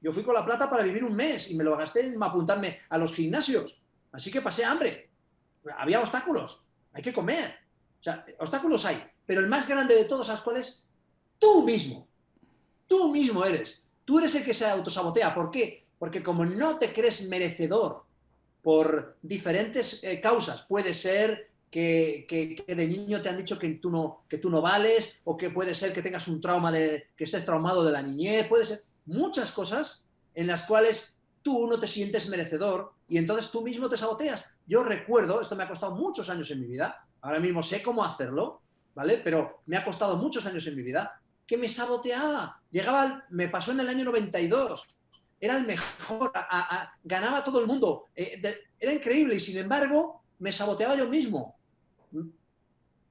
[0.02, 2.80] Yo fui con la plata para vivir un mes y me lo gasté en apuntarme
[2.90, 3.82] a los gimnasios.
[4.12, 5.10] Así que pasé hambre.
[5.78, 6.62] Había obstáculos.
[6.92, 7.56] Hay que comer.
[8.02, 9.02] O sea, obstáculos hay.
[9.26, 10.86] Pero el más grande de todos, ¿sabes cuál es?
[11.40, 12.08] Tú mismo.
[12.88, 13.84] Tú mismo eres.
[14.04, 15.34] Tú eres el que se autosabotea.
[15.34, 15.85] ¿Por qué?
[15.98, 18.04] Porque como no te crees merecedor
[18.62, 20.64] por diferentes eh, causas.
[20.64, 25.22] Puede ser que, de niño te han dicho que tú, no, que tú no vales,
[25.26, 28.48] o que puede ser que tengas un trauma, de, que estés traumado de la niñez,
[28.48, 33.62] puede ser muchas cosas en las cuales tú no te sientes merecedor y entonces tú
[33.62, 34.56] mismo te saboteas.
[34.66, 38.04] Yo recuerdo, esto me ha costado muchos años en mi vida, ahora mismo sé cómo
[38.04, 38.62] hacerlo,
[38.96, 39.20] ¿vale?
[39.20, 42.62] Pero me ha costado muchos años en mi vida, que me saboteaba.
[42.72, 44.88] Llegaba, me pasó en el año 92,
[45.40, 46.32] era el mejor,
[47.04, 48.42] ganaba todo el mundo, eh,
[48.80, 51.56] era increíble y sin embargo me saboteaba yo mismo.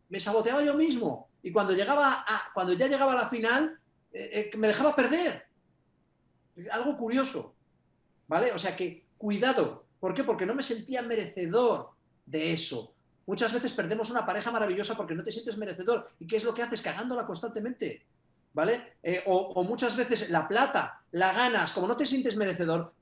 [0.09, 1.29] Me saboteaba yo mismo.
[1.43, 3.79] Y cuando, llegaba a, cuando ya llegaba a la final,
[4.13, 5.47] eh, eh, me dejaba perder.
[6.57, 7.55] Es algo curioso.
[8.27, 8.53] ¿Vale?
[8.53, 9.87] O sea que, cuidado.
[10.01, 10.25] ¿Por qué?
[10.25, 11.91] Porque no me sentía merecedor
[12.25, 12.95] de eso.
[13.27, 16.07] Muchas veces perdemos una pareja maravillosa porque no te sientes merecedor.
[16.19, 16.83] ¿Y qué es lo que haces?
[16.83, 18.07] Cagándola constantemente.
[18.55, 18.95] ¿Vale?
[19.03, 22.95] Eh, o, muchas veces la plata la ganas, como no te sientes merecedor,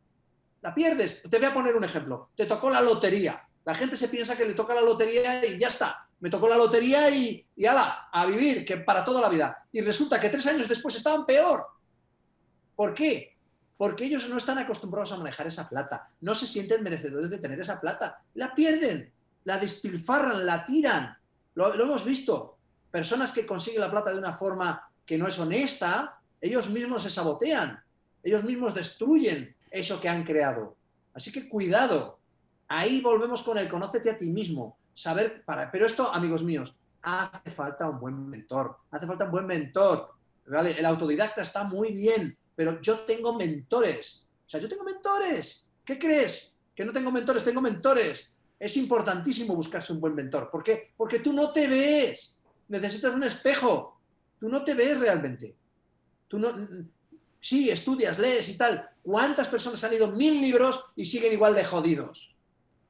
[0.62, 1.22] la pierdes.
[1.22, 2.30] Te voy a poner un ejemplo.
[2.34, 3.46] Te tocó la lotería.
[3.64, 6.08] La gente se piensa que le toca la lotería y ya está.
[6.20, 9.66] Me tocó la lotería y, y ala, a vivir, que para toda la vida.
[9.72, 11.66] Y resulta que tres años después estaban peor.
[12.76, 13.36] ¿Por qué?
[13.76, 16.06] Porque ellos no están acostumbrados a manejar esa plata.
[16.20, 18.22] No se sienten merecedores de tener esa plata.
[18.34, 19.12] La pierden,
[19.44, 21.16] la despilfarran, la tiran.
[21.54, 22.58] Lo, lo hemos visto.
[22.90, 27.10] Personas que consiguen la plata de una forma que no es honesta, ellos mismos se
[27.10, 27.82] sabotean,
[28.22, 30.76] ellos mismos destruyen eso que han creado.
[31.14, 32.18] Así que cuidado.
[32.68, 35.70] Ahí volvemos con el conócete a ti mismo, saber para.
[35.70, 40.10] Pero esto, amigos míos, hace falta un buen mentor, hace falta un buen mentor.
[40.46, 40.78] ¿vale?
[40.78, 44.26] El autodidacta está muy bien, pero yo tengo mentores.
[44.46, 45.66] O sea, yo tengo mentores.
[45.84, 46.52] ¿Qué crees?
[46.74, 48.34] Que no tengo mentores, tengo mentores.
[48.58, 50.48] Es importantísimo buscarse un buen mentor.
[50.50, 50.92] ¿Por qué?
[50.96, 52.36] Porque tú no te ves.
[52.68, 54.00] Necesitas un espejo.
[54.42, 55.54] Tú no te ves realmente.
[56.26, 56.52] Tú no,
[57.38, 58.90] sí, estudias, lees y tal.
[59.00, 62.34] ¿Cuántas personas han leído mil libros y siguen igual de jodidos?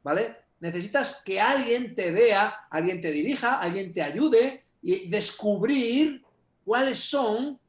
[0.03, 0.35] ¿Vale?
[0.61, 6.25] Necesitas que alguien te vea, alguien te dirija, alguien te ayude y descubrir
[6.65, 7.61] cuáles son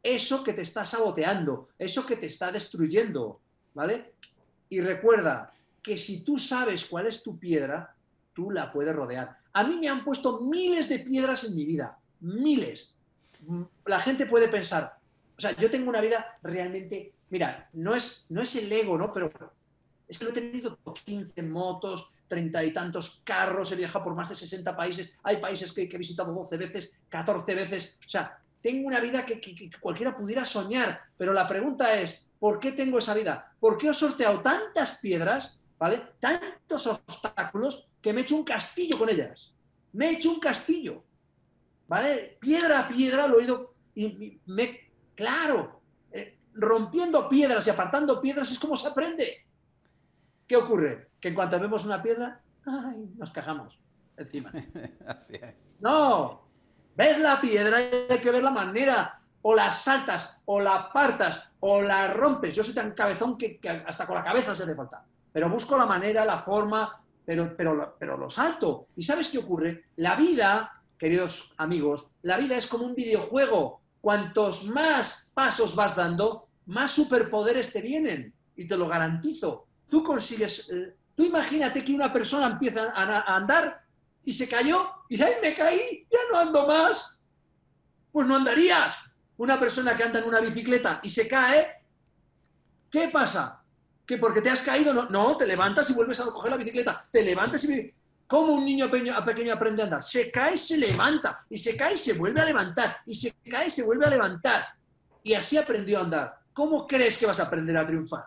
[0.00, 3.40] eso que te está saboteando, eso que te está destruyendo,
[3.74, 4.12] ¿vale?
[4.68, 5.52] Y recuerda
[5.82, 7.96] que si tú sabes cuál es tu piedra,
[8.32, 9.34] tú la puedes rodear.
[9.52, 12.94] A mí me han puesto miles de piedras en mi vida, miles
[13.86, 14.98] la gente puede pensar,
[15.36, 19.10] o sea, yo tengo una vida realmente, mira, no es, no es el ego, ¿no?
[19.10, 19.30] Pero
[20.06, 24.28] es que lo he tenido 15 motos, 30 y tantos carros, he viajado por más
[24.28, 28.86] de 60 países, hay países que, he visitado 12 veces, 14 veces, o sea, tengo
[28.86, 33.14] una vida que, que, cualquiera pudiera soñar, pero la pregunta es, ¿por qué tengo esa
[33.14, 33.52] vida?
[33.60, 36.02] ¿Por qué he sorteado tantas piedras, ¿vale?
[36.18, 39.52] Tantos obstáculos que me he hecho un castillo con ellas.
[39.92, 41.04] Me he hecho un castillo.
[41.88, 42.38] ¿Vale?
[42.40, 45.80] Piedra a piedra lo he ido, y, me, claro,
[46.12, 49.46] eh, rompiendo piedras y apartando piedras es como se aprende.
[50.46, 51.10] ¿Qué ocurre?
[51.20, 53.10] Que en cuanto vemos una piedra, ¡ay!
[53.16, 53.78] nos cajamos
[54.16, 54.52] encima.
[55.06, 55.54] Así es.
[55.80, 56.46] No,
[56.96, 61.50] ves la piedra y hay que ver la manera, o la saltas, o la apartas,
[61.60, 62.54] o la rompes.
[62.54, 65.04] Yo soy tan cabezón que, hasta con la cabeza se hace falta.
[65.32, 68.88] Pero busco la manera, la forma, pero, pero, pero lo salto.
[68.96, 69.86] ¿Y sabes qué ocurre?
[69.96, 73.80] La vida queridos amigos, la vida es como un videojuego.
[74.00, 78.34] Cuantos más pasos vas dando, más superpoderes te vienen.
[78.56, 79.66] Y te lo garantizo.
[79.88, 80.70] Tú consigues...
[80.70, 83.84] Eh, tú imagínate que una persona empieza a andar
[84.24, 86.06] y se cayó y dice, ¡ay, me caí!
[86.10, 87.20] ¡Ya no ando más!
[88.10, 88.96] Pues no andarías.
[89.36, 91.82] Una persona que anda en una bicicleta y se cae,
[92.90, 93.62] ¿qué pasa?
[94.06, 94.94] ¿Que porque te has caído?
[94.94, 97.06] No, no te levantas y vuelves a coger la bicicleta.
[97.10, 97.92] Te levantas y...
[98.26, 100.02] ¿Cómo un niño pequeño, pequeño aprende a andar?
[100.02, 101.40] Se cae, se levanta.
[101.50, 102.96] Y se cae se vuelve a levantar.
[103.06, 104.64] Y se cae se vuelve a levantar.
[105.22, 106.38] Y así aprendió a andar.
[106.52, 108.24] ¿Cómo crees que vas a aprender a triunfar?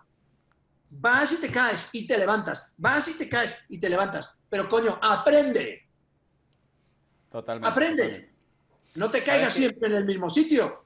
[0.90, 2.68] Vas y te caes y te levantas.
[2.78, 4.38] Vas y te caes y te levantas.
[4.49, 5.88] Pero coño, aprende.
[7.32, 7.69] Totalmente.
[7.69, 8.30] Aprende.
[8.95, 10.86] No te caigas siempre en el mismo sitio.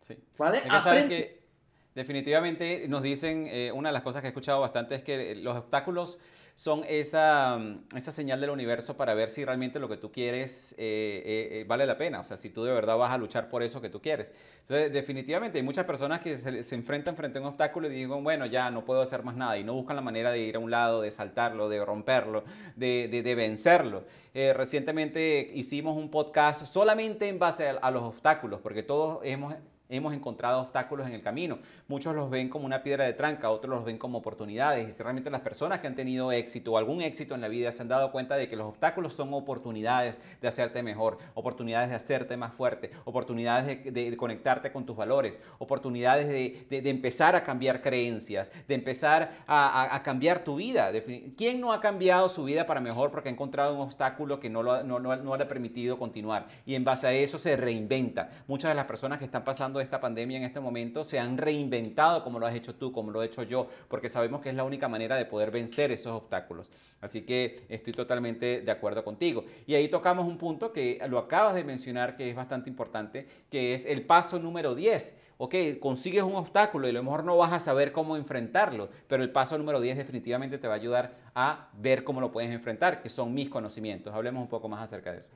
[0.00, 0.16] Sí.
[0.36, 0.62] ¿Vale?
[0.68, 1.08] Aprende.
[1.08, 1.46] Que
[1.94, 5.56] definitivamente nos dicen, eh, una de las cosas que he escuchado bastante es que los
[5.56, 6.18] obstáculos
[6.56, 10.72] son esa, mm, esa señal del universo para ver si realmente lo que tú quieres
[10.78, 13.50] eh, eh, eh, vale la pena, o sea, si tú de verdad vas a luchar
[13.50, 14.32] por eso que tú quieres.
[14.62, 18.46] Entonces, definitivamente hay muchas personas que se, enfrentan frente a un obstáculo y digan, bueno,
[18.46, 20.70] ya no puedo hacer más nada y no buscan la manera de ir a un
[20.70, 22.42] lado, de saltarlo, de romperlo,
[22.74, 24.04] de, de, vencerlo.
[24.34, 29.54] recientemente hicimos un podcast solamente en base a los obstáculos, porque todos hemos
[29.88, 31.58] hemos encontrado obstáculos en el camino.
[31.88, 34.88] Muchos los ven como una piedra de tranca, otros los ven como oportunidades.
[34.88, 37.72] Y si realmente las personas que han tenido éxito o algún éxito en la vida
[37.72, 41.96] se han dado cuenta de que los obstáculos son oportunidades de hacerte mejor, oportunidades de
[41.96, 48.50] hacerte más fuerte, oportunidades de, conectarte con tus valores, oportunidades de, empezar a cambiar creencias,
[48.66, 50.90] de empezar a, cambiar tu vida.
[51.36, 54.62] ¿Quién no ha cambiado su vida para mejor porque ha encontrado un obstáculo que no,
[54.62, 56.46] lo, no, no le ha permitido continuar?
[56.64, 58.30] Y en base a eso se reinventa.
[58.46, 61.38] Muchas de las personas que están pasando de esta pandemia en este momento se han
[61.38, 64.54] reinventado como lo has hecho tú, como lo he hecho yo, porque sabemos que es
[64.54, 66.70] la única manera de poder vencer esos obstáculos.
[67.00, 69.44] Así que estoy totalmente de acuerdo contigo.
[69.66, 73.74] Y ahí tocamos un punto que lo acabas de mencionar que es bastante importante, que
[73.74, 75.14] es el paso número 10.
[75.38, 79.22] Ok, consigues un obstáculo y a lo mejor no vas a saber cómo enfrentarlo, pero
[79.22, 83.02] el paso número 10 definitivamente te va a ayudar a ver cómo lo puedes enfrentar,
[83.02, 84.14] que son mis conocimientos.
[84.14, 85.30] Hablemos un poco más acerca de eso.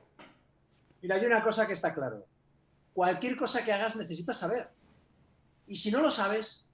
[1.03, 2.25] Mira, hay una cosa que está claro
[2.93, 4.69] cualquier cosa que hagas necesitas saber.
[5.67, 6.65] Y si no lo sabes,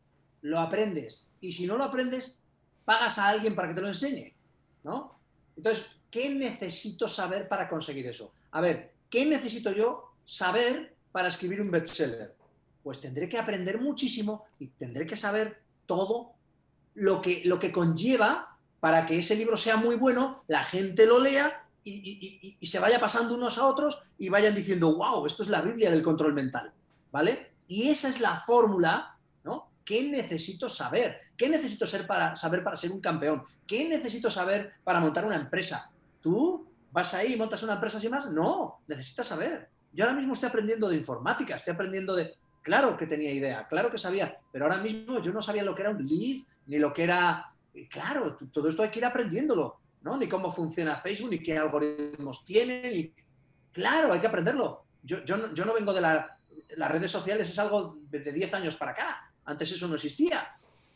[0.42, 1.28] lo aprendes.
[1.42, 2.40] Y si no lo aprendes,
[2.86, 4.34] pagas a alguien para que te lo enseñe.
[4.84, 5.20] ¿no?
[5.56, 8.34] Entonces, ¿qué necesito saber para conseguir eso?
[8.52, 12.36] A ver, ¿qué necesito yo saber para escribir un bestseller?
[12.84, 16.34] Pues tendré que aprender muchísimo y tendré que saber todo
[16.96, 21.20] lo que, lo que conlleva para que ese libro sea muy bueno, la gente lo
[21.20, 25.62] lea y, se vaya pasando unos a otros y vayan diciendo, wow, esto es la
[25.62, 26.72] Biblia del control mental,
[27.12, 27.54] ¿vale?
[27.68, 29.72] Y esa es la fórmula, ¿no?
[29.84, 31.20] ¿Qué necesito saber?
[31.38, 33.44] ¿Qué necesito ser para, saber para ser un campeón?
[33.66, 35.92] ¿Qué necesito saber para montar una empresa?
[36.22, 38.32] ¿Tú vas ahí y montas una empresa sin más?
[38.32, 39.70] No, necesitas saber.
[39.94, 42.36] Yo ahora mismo estoy aprendiendo de informática, estoy aprendiendo de...
[42.62, 45.84] Claro que tenía idea, claro que sabía, pero ahora mismo yo no sabía lo que
[45.84, 47.54] era un lead, ni lo que era...
[47.90, 49.80] Claro, todo esto hay que ir aprendiéndolo
[50.16, 52.90] ni cómo funciona Facebook, ni qué algoritmos tiene.
[52.90, 53.14] Ni...
[53.72, 54.86] Claro, hay que aprenderlo.
[55.04, 56.38] Yo, yo, no, yo no vengo de la,
[56.76, 59.32] las redes sociales, es algo de 10 años para acá.
[59.46, 60.56] Antes eso no existía.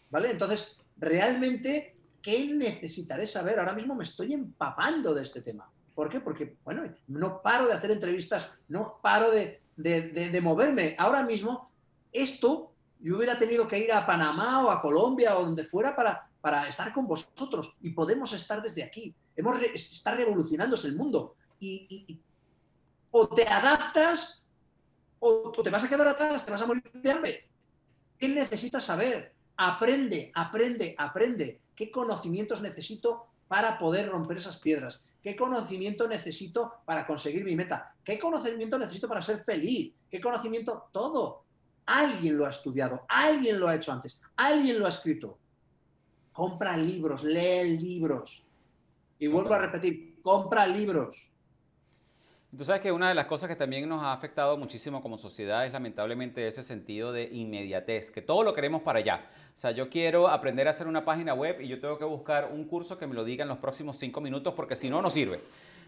[0.09, 0.31] ¿Vale?
[0.31, 3.59] Entonces, realmente, ¿qué necesitaré saber?
[3.59, 5.69] Ahora mismo me estoy empapando de este tema.
[5.95, 6.21] ¿Por qué?
[6.21, 10.95] Porque, bueno, no paro de hacer entrevistas, no paro de, de moverme.
[10.97, 11.71] Ahora mismo,
[12.11, 12.70] esto,
[13.01, 16.67] yo hubiera tenido que ir a Panamá o a Colombia o donde fuera para, para
[16.67, 19.13] estar con vosotros y podemos estar desde aquí.
[19.35, 22.19] Hemos está revolucionándose el mundo y,
[23.11, 24.43] o te adaptas
[25.19, 27.47] o, te vas a quedar atrás, te vas a morir de hambre.
[28.17, 29.33] ¿Qué necesitas saber?
[29.57, 31.61] Aprende, aprende, aprende.
[31.75, 35.03] ¿Qué conocimientos necesito para poder romper esas piedras?
[35.21, 37.95] ¿Qué conocimiento necesito para conseguir mi meta?
[38.03, 39.93] ¿Qué conocimiento necesito para ser feliz?
[40.09, 40.89] ¿Qué conocimiento?
[40.91, 41.43] Todo.
[41.93, 45.37] Alguien lo ha estudiado, alguien lo ha hecho antes, alguien lo ha escrito
[46.31, 48.43] compra libros, lee libros.
[49.19, 51.29] Y vuelvo a repetir, compra libros.
[52.57, 55.65] Tú sabes que una de las cosas que también nos ha afectado muchísimo como sociedad
[55.65, 59.29] es lamentablemente ese sentido de inmediatez, que todo lo queremos para allá.
[59.55, 62.49] O sea, yo quiero aprender a hacer una página web y yo tengo que buscar
[62.51, 65.09] un curso que me lo diga en los próximos cinco minutos porque si no, no
[65.09, 65.39] sirve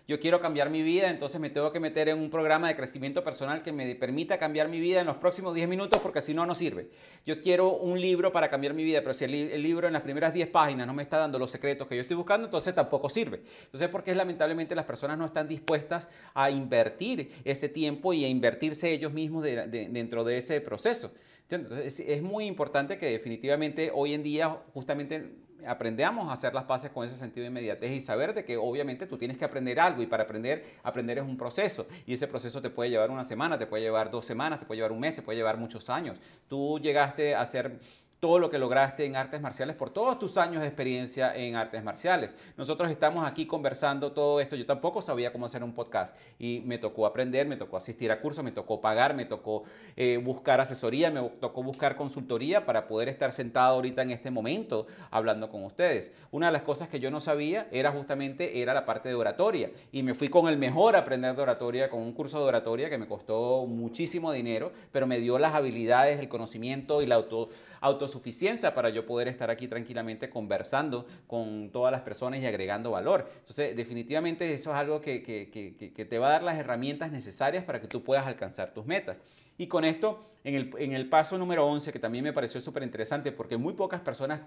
[0.07, 3.23] yo quiero cambiar mi vida, entonces me tengo que meter en un programa de crecimiento
[3.23, 6.45] personal que me permita cambiar mi vida en los próximos 10 minutos porque si no,
[6.45, 6.89] no sirve.
[7.25, 10.33] Yo quiero un libro para cambiar mi vida, pero si el, libro en las primeras
[10.33, 13.43] 10 páginas no me está dando los secretos que yo estoy buscando, entonces tampoco sirve.
[13.63, 18.91] Entonces, porque lamentablemente las personas no están dispuestas a invertir ese tiempo y a invertirse
[18.91, 21.13] ellos mismos dentro de ese proceso.
[21.49, 25.29] Entonces, es muy importante que definitivamente hoy en día justamente
[25.67, 29.07] aprendamos a hacer las paces con ese sentido de inmediatez y saber de que obviamente
[29.07, 32.61] tú tienes que aprender algo y para aprender, aprender es un proceso y ese proceso
[32.61, 35.15] te puede llevar una semana, te puede llevar dos semanas, te puede llevar un mes,
[35.15, 36.17] te puede llevar muchos años.
[36.47, 37.79] Tú llegaste a ser
[38.23, 41.83] todo lo que lograste en artes marciales por todos tus años de experiencia en artes
[41.83, 42.33] marciales.
[42.55, 44.55] Nosotros estamos aquí conversando todo esto.
[44.55, 48.21] Yo tampoco sabía cómo hacer un podcast y me tocó aprender, me tocó asistir a
[48.21, 49.63] cursos, me tocó pagar, me tocó
[49.97, 54.87] eh, buscar asesoría, me tocó buscar consultoría para poder estar sentado ahorita en este momento
[55.11, 56.13] hablando con ustedes.
[56.31, 59.69] Una de las cosas que yo no sabía era justamente era la parte de oratoria
[59.91, 62.97] y me fui con el mejor aprender de oratoria, con un curso de oratoria que
[62.97, 67.49] me costó muchísimo dinero, pero me dio las habilidades, el conocimiento y la auto
[67.83, 73.29] autosuficiencia para yo poder estar aquí tranquilamente conversando con todas las personas y agregando valor.
[73.39, 77.81] Entonces, definitivamente eso es algo que, que, te va a dar las herramientas necesarias para
[77.81, 79.17] que tú puedas alcanzar tus metas.
[79.57, 82.83] Y con esto, en el, en el paso número 11, que también me pareció súper
[82.83, 84.39] interesante porque muy pocas personas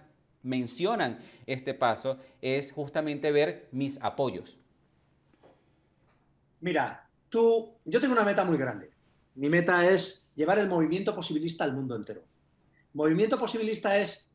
[0.43, 4.59] mencionan este paso, es justamente ver mis apoyos.
[6.61, 8.91] Mira, tú, yo tengo una meta muy grande.
[9.35, 12.23] Mi meta es llevar el movimiento posibilista al mundo entero.
[12.97, 14.31] Movimiento posibilista es,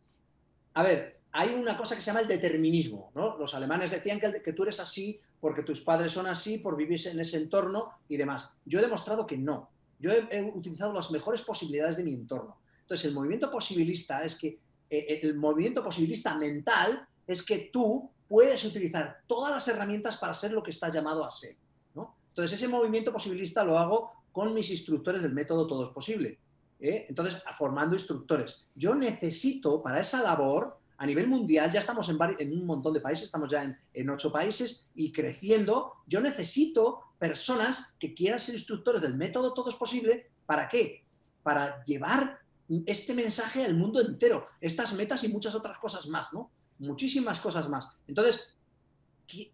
[0.76, 3.36] a ver, hay una cosa que se llama el determinismo, ¿no?
[3.40, 7.20] Los alemanes decían que, tú eres así porque tus padres son así, por vivir en
[7.20, 8.56] ese entorno y demás.
[8.64, 9.72] Yo he demostrado que no.
[9.98, 12.58] Yo he, utilizado las mejores posibilidades de mi entorno.
[12.82, 14.60] Entonces, el movimiento posibilista es que, eh,
[14.92, 20.52] eh, el movimiento posibilista mental es que tú puedes utilizar todas las herramientas para ser
[20.52, 21.56] lo que estás llamado a ser.
[21.96, 22.16] ¿no?
[22.28, 26.38] Entonces, ese movimiento posibilista lo hago con mis instructores del método Todo es Posible.
[26.82, 27.06] ¿Eh?
[27.08, 28.66] entonces formando instructores.
[28.76, 33.00] Yo necesito para esa labor, a nivel mundial, ya estamos en, en un montón de
[33.00, 39.02] países, estamos ya en, ocho países y creciendo, yo necesito personas que quieran ser instructores
[39.02, 41.06] del método Todo es Posible, ¿para qué?
[41.44, 42.40] Para llevar
[42.86, 46.52] este mensaje al mundo entero, estas metas y muchas otras cosas más, ¿no?
[46.80, 47.90] Muchísimas cosas más.
[48.08, 48.56] Entonces,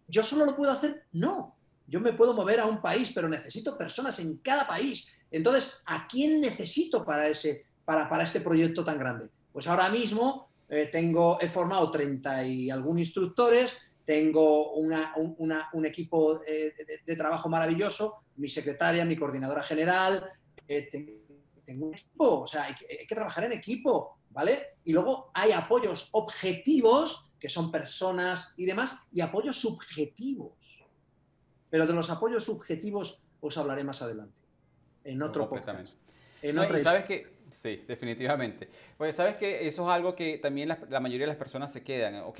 [0.06, 1.04] ¿yo solo lo puedo hacer?
[1.12, 1.57] No.
[1.88, 6.06] Yo me puedo mover a un país, pero necesito personas en cada país entonces, ¿a
[6.06, 9.28] quién necesito para, ese, para, para este proyecto tan grande?
[9.52, 16.72] Pues ahora mismo eh, tengo, he formado 30 y algún instructores, tengo un, equipo eh,
[17.04, 20.24] de, trabajo maravilloso, mi secretaria, mi coordinadora general,
[20.66, 24.78] eh, tengo, un equipo, o sea, hay que trabajar en equipo, ¿vale?
[24.84, 30.77] Y luego hay apoyos objetivos, que son personas y demás, y apoyos subjetivos.
[31.70, 34.34] Pero de los apoyos subjetivos os hablaré más adelante
[35.04, 35.96] en otro podcast.
[36.40, 38.68] En sabes que, sí, definitivamente.
[38.96, 42.22] Pues sabes que eso es algo que también la, mayoría de las personas se quedan.
[42.22, 42.38] Ok,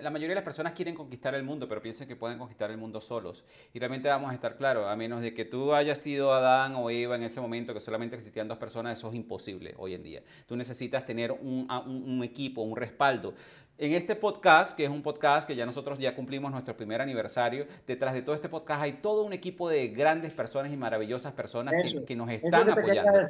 [0.00, 2.76] la mayoría de las personas quieren conquistar el mundo, pero piensan que pueden conquistar el
[2.76, 3.44] mundo solos.
[3.74, 6.88] Y realmente vamos a estar claros, a menos de que tú hayas sido Adán o
[6.88, 10.22] Eva en ese momento, que solamente existían dos personas, eso es imposible hoy en día.
[10.46, 13.34] Tú necesitas tener un, un equipo, un respaldo.
[13.78, 17.66] En este podcast, que es un podcast que ya nosotros ya cumplimos nuestro primer aniversario,
[17.86, 21.74] detrás de todo este podcast hay todo un equipo de grandes personas y maravillosas personas
[22.06, 23.28] que, nos están apoyando.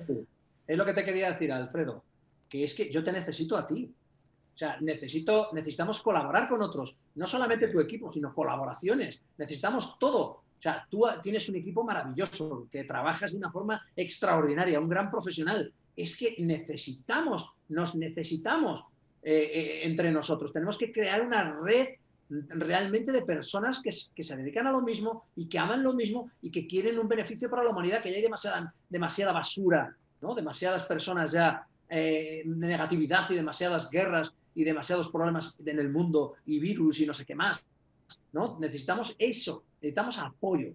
[0.69, 2.05] Es lo que te quería decir, Alfredo,
[2.49, 3.93] que es que yo te necesito a ti.
[4.55, 9.21] O sea, necesito, necesitamos colaborar con otros, no solamente tu equipo, sino colaboraciones.
[9.39, 10.23] Necesitamos todo.
[10.27, 15.11] O sea, tú tienes un equipo maravilloso, que trabajas de una forma extraordinaria, un gran
[15.11, 15.73] profesional.
[15.97, 18.85] Es que necesitamos, nos necesitamos
[19.29, 20.53] eh, eh, entre nosotros.
[20.53, 21.89] Tenemos que crear una red
[22.31, 26.53] realmente de personas que, se dedican a lo mismo y que aman lo mismo y
[26.53, 30.33] que quieren un beneficio para la humanidad, que ya hay demasiada, demasiada basura, ¿no?
[30.33, 36.35] demasiadas personas ya eh, de negatividad y demasiadas guerras y demasiados problemas en el mundo
[36.47, 37.67] y virus y no sé qué más.
[38.33, 38.59] ¿no?
[38.61, 40.73] Necesitamos eso, necesitamos apoyo.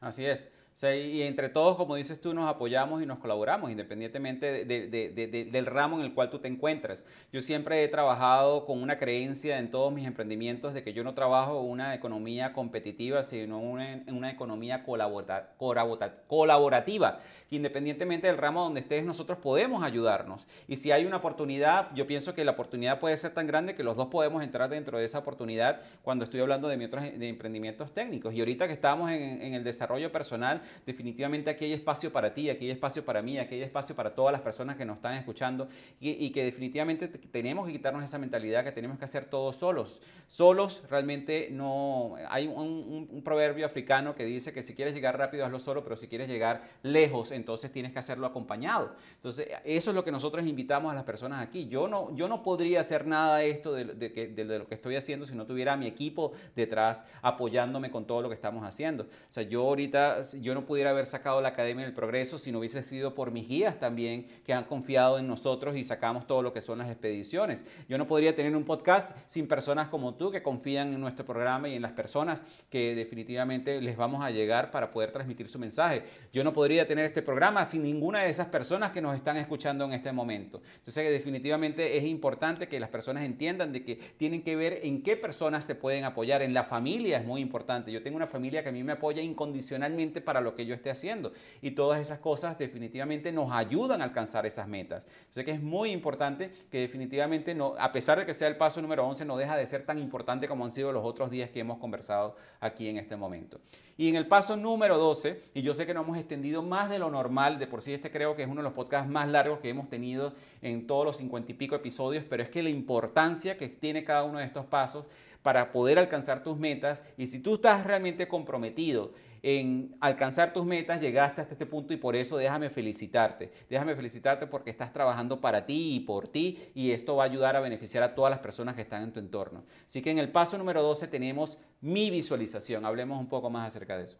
[0.00, 0.48] Así es
[0.82, 6.04] y entre todos, como dices tú, nos apoyamos y nos colaboramos, independientemente del ramo en
[6.04, 7.02] el cual tú te encuentras.
[7.32, 11.14] Yo siempre he trabajado con una creencia en todos mis emprendimientos de que yo no
[11.14, 17.18] trabajo una economía competitiva, sino una, una economía colaborativa,
[17.50, 20.46] que independientemente del ramo donde estés, nosotros podemos ayudarnos.
[20.68, 23.82] Y si hay una oportunidad, yo pienso que la oportunidad puede ser tan grande que
[23.82, 27.28] los dos podemos entrar dentro de esa oportunidad cuando estoy hablando de mis otros de
[27.28, 28.32] emprendimientos técnicos.
[28.32, 32.50] Y ahorita que estamos en, en el desarrollo personal, definitivamente aquí hay espacio para ti,
[32.50, 35.14] aquí hay espacio para mí, aquí hay espacio para todas las personas que nos están
[35.14, 35.68] escuchando
[36.00, 40.00] y, que definitivamente tenemos que quitarnos esa mentalidad que tenemos que hacer todos solos.
[40.26, 42.14] Solos realmente no...
[42.28, 46.08] Hay un, proverbio africano que dice que si quieres llegar rápido hazlo solo, pero si
[46.08, 48.94] quieres llegar lejos, entonces tienes que hacerlo acompañado.
[49.16, 51.68] Entonces, eso es lo que nosotros invitamos a las personas aquí.
[51.68, 55.26] Yo no, yo no podría hacer nada de esto, de, de lo que estoy haciendo,
[55.26, 59.04] si no tuviera a mi equipo detrás apoyándome con todo lo que estamos haciendo.
[59.04, 62.50] O sea, yo ahorita, yo no no pudiera haber sacado la Academia del Progreso si
[62.50, 66.42] no hubiese sido por mis guías también que han confiado en nosotros y sacamos todo
[66.42, 67.64] lo que son las expediciones.
[67.88, 71.68] Yo no podría tener un podcast sin personas como tú que confían en nuestro programa
[71.68, 76.02] y en las personas que definitivamente les vamos a llegar para poder transmitir su mensaje.
[76.32, 79.84] Yo no podría tener este programa sin ninguna de esas personas que nos están escuchando
[79.84, 80.60] en este momento.
[80.78, 85.04] Entonces que definitivamente es importante que las personas entiendan de que tienen que ver en
[85.04, 86.42] qué personas se pueden apoyar.
[86.42, 87.92] En la familia es muy importante.
[87.92, 90.90] Yo tengo una familia que a mí me apoya incondicionalmente para lo que yo esté
[90.90, 91.32] haciendo.
[91.60, 95.06] Y todas esas cosas definitivamente nos ayudan a alcanzar esas metas.
[95.30, 98.80] Sé que es muy importante que definitivamente, no, a pesar de que sea el paso
[98.82, 101.60] número 11, no deja de ser tan importante como han sido los otros días que
[101.60, 103.60] hemos conversado aquí en este momento.
[103.96, 107.00] Y en el paso número 12, y yo sé que no hemos extendido más de
[107.00, 109.58] lo normal, de por sí este creo que es uno de los podcasts más largos
[109.58, 113.56] que hemos tenido en todos los cincuenta y pico episodios, pero es que la importancia
[113.56, 115.06] que tiene cada uno de estos pasos
[115.42, 119.12] para poder alcanzar tus metas y si tú estás realmente comprometido
[119.42, 123.52] en alcanzar tus metas, llegaste hasta este punto y por eso déjame felicitarte.
[123.68, 127.56] Déjame felicitarte porque estás trabajando para ti y por ti y esto va a ayudar
[127.56, 129.64] a beneficiar a todas las personas que están en tu entorno.
[129.86, 132.84] Así que en el paso número 12 tenemos mi visualización.
[132.84, 134.18] Hablemos un poco más acerca de eso.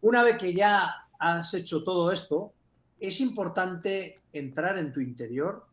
[0.00, 2.52] Una vez que ya has hecho todo esto,
[3.00, 5.66] es importante entrar en tu interior,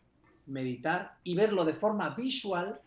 [0.46, 2.80] meditar y verlo de forma visual,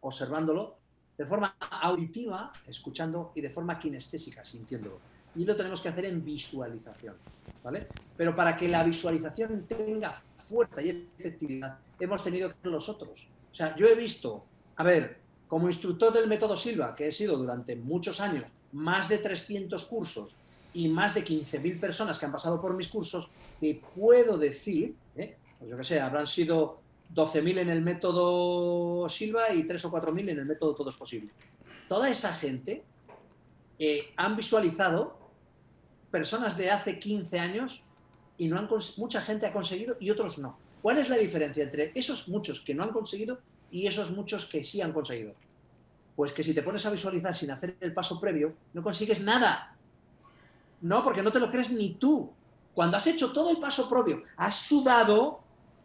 [0.00, 0.78] observándolo,
[1.22, 4.98] de forma auditiva, escuchando, y de forma kinestésica, sintiéndolo.
[5.36, 7.14] Y lo tenemos que hacer en visualización,
[7.62, 7.86] ¿vale?
[8.16, 13.28] Pero para que la visualización tenga fuerza y efectividad, hemos tenido que ser los otros.
[13.52, 14.44] O sea, yo he visto,
[14.74, 19.18] a ver, como instructor del método Silva, que he sido durante muchos años, más de
[19.18, 20.36] 300 cursos
[20.74, 23.28] y más de 15.000 personas que han pasado por mis cursos,
[23.60, 25.36] te puedo decir, ¿eh?
[25.60, 26.81] pues yo qué sé, habrán sido
[27.14, 31.30] 12.000 en el método Silva y 3 o 4.000 en el método Todo es Posible.
[31.88, 32.84] Toda esa gente
[33.78, 35.18] eh, han visualizado
[36.10, 37.84] personas de hace 15 años
[38.38, 40.58] y no han mucha gente ha conseguido y otros no.
[40.80, 43.40] ¿Cuál es la diferencia entre esos muchos que no han conseguido
[43.70, 45.34] y esos muchos que sí han conseguido?
[46.16, 49.76] Pues que si te pones a visualizar sin hacer el paso previo, no consigues nada.
[50.80, 52.32] No, porque no te lo crees ni tú.
[52.74, 55.41] Cuando has hecho todo el paso previo, has sudado,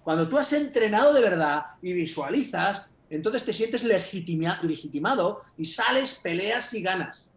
[0.07, 6.73] cuando tú has entrenado de verdad y visualizas, entonces te sientes legitimado y sales, peleas
[6.75, 7.29] y ganas.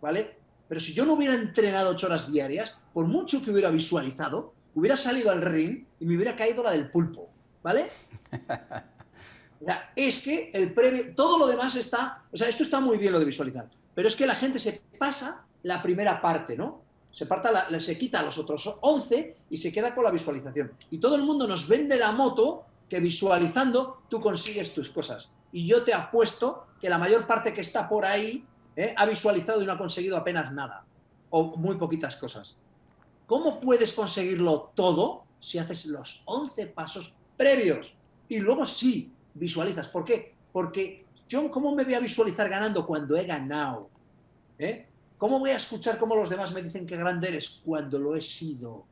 [0.00, 0.36] ¿Vale?
[0.68, 4.94] Pero si yo no hubiera entrenado ocho horas diarias, por mucho que hubiera visualizado, hubiera
[4.94, 7.30] salido al ring y me hubiera caído la del pulpo.
[7.64, 7.88] ¿Vale?
[9.96, 13.18] es que el previo, todo lo demás está, o sea, esto está muy bien lo
[13.18, 16.85] de visualizar, pero es que la gente se pasa la primera parte, ¿no?
[17.16, 20.72] Se, se quita a los otros 11 y se queda con la visualización.
[20.90, 25.30] Y todo el mundo nos vende la moto que visualizando tú consigues tus cosas.
[25.50, 28.44] Y yo te apuesto que la mayor parte que está por ahí
[28.76, 28.94] ¿eh?
[28.94, 30.84] ha visualizado y no ha conseguido apenas nada
[31.30, 32.58] o muy poquitas cosas.
[33.26, 37.94] ¿Cómo puedes conseguirlo todo si haces los 11 pasos previos?
[38.28, 39.88] Y luego sí, visualizas.
[39.88, 40.34] ¿Por qué?
[40.52, 43.88] Porque yo, ¿cómo me voy a visualizar ganando cuando he ganado?
[44.58, 44.86] ¿Eh?
[45.18, 48.20] ¿Cómo voy a escuchar cómo los demás me dicen que grande eres cuando lo he
[48.20, 48.84] sido?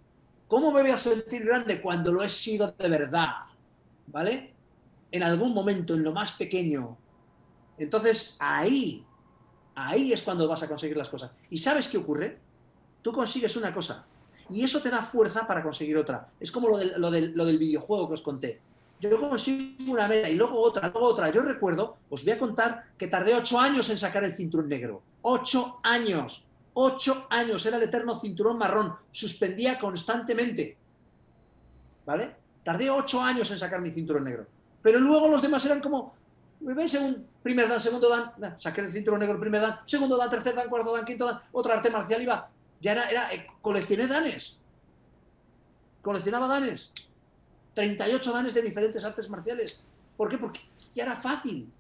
[0.49, 3.33] ¿Cómo me voy a sentir grande cuando lo he sido de verdad?
[4.07, 4.55] ¿Vale?
[5.11, 6.97] En algún momento, en lo más pequeño.
[7.77, 9.05] Entonces, ahí,
[9.75, 11.33] ahí es cuando vas a conseguir las cosas.
[11.51, 12.39] ¿Y sabes qué ocurre?
[13.03, 14.07] Tú consigues una cosa
[14.49, 16.27] y eso te da fuerza para conseguir otra.
[16.41, 18.61] Es como lo del, lo del videojuego que os conté.
[19.01, 21.31] Yo consigo una meta y luego otra, luego otra.
[21.31, 25.03] Yo recuerdo, os voy a contar que tardé ocho años en sacar el cinturón negro
[25.23, 26.45] Ocho años.
[26.75, 27.65] Ocho años.
[27.67, 28.95] Era el eterno cinturón marrón.
[29.11, 30.77] Suspendía constantemente.
[32.05, 32.37] ¿Vale?
[32.63, 34.47] Tardé ocho años en sacar mi cinturón negro.
[34.83, 36.15] Pero luego los demás eran como,
[36.61, 36.91] ¿veis?
[36.91, 40.69] Según primer dan, segundo dan, saqué el cinturón negro, primer dan, segundo dan, tercer dan,
[40.69, 42.51] cuarto dan, quinto dan, otra arte marcial iba.
[42.81, 44.59] Ya era, era eh, coleccioné danes.
[46.03, 46.93] Coleccionaba danes.
[47.75, 49.83] 38 danes de diferentes artes marciales.
[50.17, 50.39] ¿Por qué?
[50.39, 50.61] Porque
[50.95, 51.71] ya era fácil.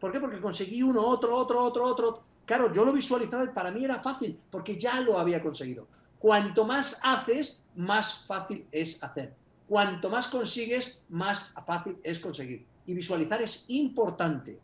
[0.00, 0.20] ¿Por qué?
[0.20, 2.22] Porque conseguí uno, otro, otro, otro, otro.
[2.44, 5.86] Claro, yo lo visualizaba y para mí era fácil, porque ya lo había conseguido.
[6.18, 9.34] Cuanto más haces, más fácil es hacer.
[9.68, 12.64] Cuanto más consigues, más fácil es conseguir.
[12.86, 14.58] Y visualizar es importante,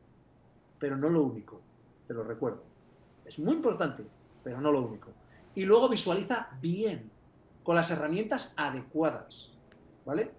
[0.79, 1.61] pero no lo único,
[2.09, 2.63] te lo recuerdo.
[3.25, 4.05] Es muy importante,
[4.43, 5.11] pero no lo único.
[5.55, 7.11] Y luego visualiza bien,
[7.63, 9.53] con las herramientas adecuadas,
[10.05, 10.33] ¿vale?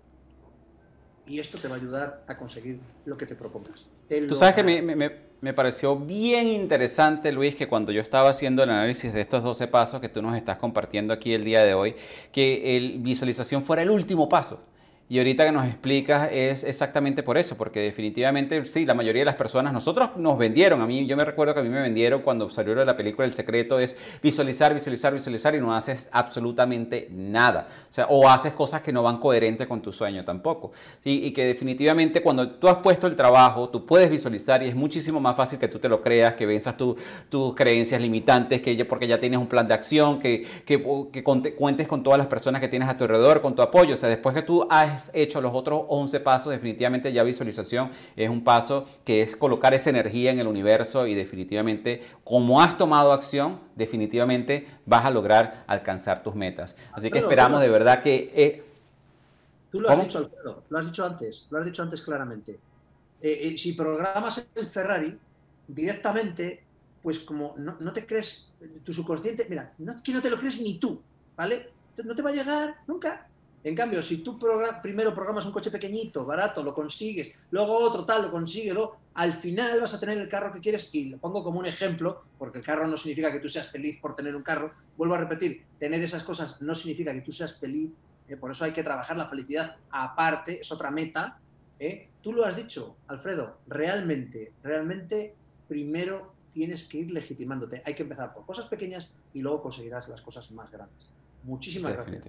[1.27, 3.89] Y esto te va a ayudar a conseguir lo que te propongas.
[4.27, 4.81] Tú sabes que me,
[5.45, 9.67] me pareció bien interesante, Luis, que cuando yo estaba haciendo el análisis de estos 12
[9.67, 11.95] pasos que tú nos estás compartiendo aquí el día de hoy,
[12.31, 14.63] que el visualización fuera el último paso.
[15.07, 19.25] Y ahorita que nos explicas es exactamente por eso, porque definitivamente sí, la mayoría de
[19.25, 22.23] las personas, nosotros nos vendieron, a mí, yo me recuerdo que a mí me vendieron
[22.23, 27.67] cuando salió la película El Secreto, es visualizar, visualizar, visualizar y no haces absolutamente nada.
[28.09, 30.71] O haces cosas que no van coherentes con tu sueño tampoco.
[31.03, 35.19] Y que definitivamente cuando tú has puesto el trabajo, tú puedes visualizar y es muchísimo
[35.19, 39.19] más fácil que tú te lo creas, que venzas tus creencias limitantes, que porque ya
[39.19, 42.89] tienes un plan de acción, que, que, que cuentes con todas las personas que tienes
[42.89, 43.93] a tu alrededor, con tu apoyo.
[43.93, 48.29] O sea, después que tú has hecho los otros 11 pasos, definitivamente ya visualización es
[48.29, 53.11] un paso que es colocar esa energía en el universo y definitivamente como has tomado
[53.11, 56.75] acción, definitivamente vas a lograr alcanzar tus metas.
[56.91, 58.31] Así que esperamos de verdad que...
[58.35, 58.63] Eh,
[59.71, 62.59] tú lo has dicho, Alfredo, lo has dicho antes, lo has dicho antes claramente.
[63.21, 65.17] Eh, eh, si programas el Ferrari
[65.67, 66.63] directamente,
[67.01, 68.51] pues como no, no, te crees,
[68.83, 71.01] tu subconsciente, mira, no, que no te lo crees ni tú,
[71.35, 71.71] ¿vale?
[72.03, 73.27] No te va a llegar nunca.
[73.65, 74.37] En cambio, si tú
[74.83, 78.77] primero programas un coche pequeñito, barato, lo consigues, luego otro tal, lo consigues,
[79.15, 82.25] al final vas a tener el carro que quieres y lo pongo como un ejemplo,
[82.37, 84.71] porque el carro no significa que tú seas feliz por tener un carro.
[84.95, 87.89] Vuelvo a repetir, tener esas cosas no significa que tú seas feliz,
[88.27, 91.39] eh, por eso hay que trabajar la felicidad aparte, es otra meta.
[91.79, 92.09] Eh.
[92.21, 95.33] Tú lo has dicho, Alfredo, realmente, realmente
[95.67, 97.81] primero tienes que ir legitimándote.
[97.83, 101.09] Hay que empezar por cosas pequeñas y luego conseguirás las cosas más grandes.
[101.43, 102.27] Muchísimas gracias.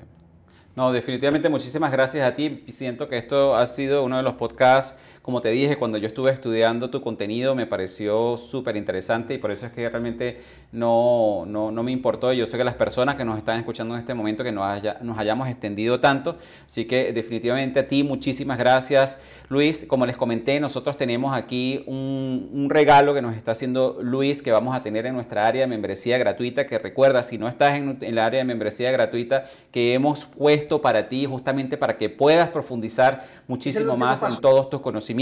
[0.77, 2.63] No, definitivamente muchísimas gracias a ti.
[2.69, 4.95] Siento que esto ha sido uno de los podcasts
[5.27, 9.51] como te dije, cuando yo estuve estudiando tu contenido me pareció súper interesante y por
[9.51, 10.41] eso es que realmente
[10.71, 12.33] no, no, no, me importó.
[12.33, 14.99] Yo sé que las personas que nos están escuchando en este momento que nos, haya,
[15.01, 16.37] nos hayamos extendido tanto.
[16.65, 19.19] Así que definitivamente a ti muchísimas gracias.
[19.49, 24.43] Luis, como les comenté, nosotros tenemos aquí un, un regalo que nos está haciendo Luis
[24.43, 26.69] que vamos a tener en nuestra área de membresía gratuita.
[26.69, 30.81] Que recuerda, si no estás en, en el área de membresía gratuita que hemos puesto
[30.81, 35.16] para ti justamente para que puedas profundizar muchísimo más en todos tus conocimientos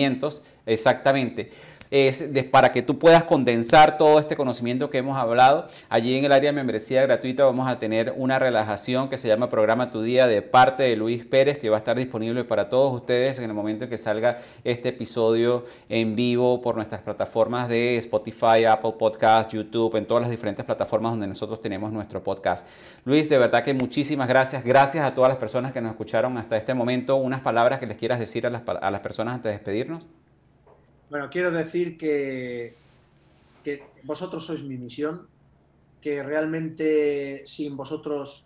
[0.66, 1.50] exactamente
[1.94, 5.68] es para que tú puedas condensar todo este conocimiento que hemos hablado.
[5.88, 9.48] Allí en el área de membresía gratuita vamos a tener una relajación que se llama
[9.48, 12.92] Programa Tu Día de parte de Luis Pérez, que va a estar disponible para todos
[12.92, 17.96] ustedes en el momento en que salga este episodio en vivo por nuestras plataformas de
[17.98, 22.66] Spotify, Apple Podcast, YouTube, en todas las diferentes plataformas donde nosotros tenemos nuestro podcast.
[23.04, 24.64] Luis, de verdad que muchísimas gracias.
[24.64, 27.14] Gracias a todas las personas que nos escucharon hasta este momento.
[27.14, 30.04] Unas palabras que les quieras decir a las, a las personas antes de despedirnos.
[31.10, 32.76] Bueno, quiero decir que,
[34.04, 35.28] vosotros sois mi misión,
[36.00, 38.44] que realmente sin vosotros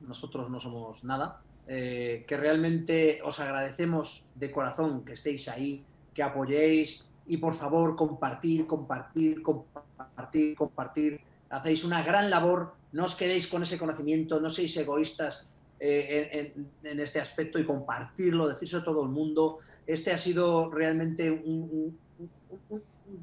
[0.00, 5.82] nosotros no somos nada, eh, que realmente os agradecemos de corazón que estéis ahí,
[6.14, 11.20] que apoyéis y por favor compartir, compartir, compartir, compartir.
[11.50, 16.52] Hacéis una gran labor, no os quedéis con ese conocimiento, no seáis egoístas eh,
[16.82, 19.58] en, este aspecto y compartirlo, decirlo a todo el mundo.
[19.86, 21.96] Este ha sido realmente un,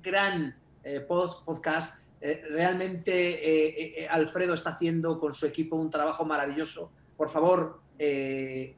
[0.01, 1.99] gran eh, podcast.
[2.21, 6.91] Eh, realmente Alfredo está haciendo con su equipo un trabajo maravilloso.
[7.17, 7.81] Por favor,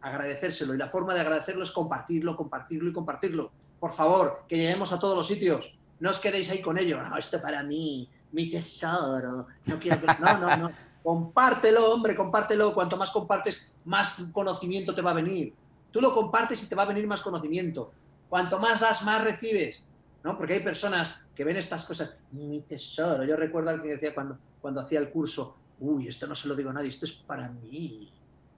[0.01, 0.73] agradecérselo.
[0.73, 3.51] Y la forma de agradecerlo es compartirlo, compartirlo y compartirlo.
[3.79, 5.77] Por favor, que lleguemos a todos los sitios.
[5.99, 7.01] No os quedéis ahí con ello.
[7.01, 9.47] No, esto para mí, mi tesoro.
[9.65, 10.71] No quiero No, no, no.
[11.07, 12.73] Compártelo, hombre, compártelo.
[12.73, 15.53] Cuanto más compartes, más conocimiento te va a venir.
[15.89, 17.93] Tú lo compartes y te va a venir más conocimiento.
[18.27, 19.85] Cuanto más das, más recibes.
[20.21, 20.37] ¿no?
[20.37, 23.23] Porque hay personas que ven estas cosas, mi tesoro.
[23.23, 26.55] Yo recuerdo al que decía cuando, cuando hacía el curso, uy, esto no se lo
[26.55, 28.11] digo a nadie, esto es para mí.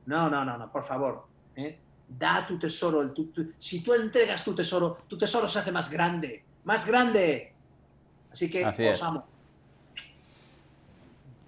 [0.08, 1.28] No, no, no, no, por favor.
[1.56, 1.78] ¿eh?
[2.08, 3.04] Da tu tesoro.
[3.04, 3.14] El,
[3.60, 6.44] si tú entregas tu tesoro, tu tesoro se hace más grande.
[6.64, 7.54] Más grande.
[8.32, 9.39] Así que os amo.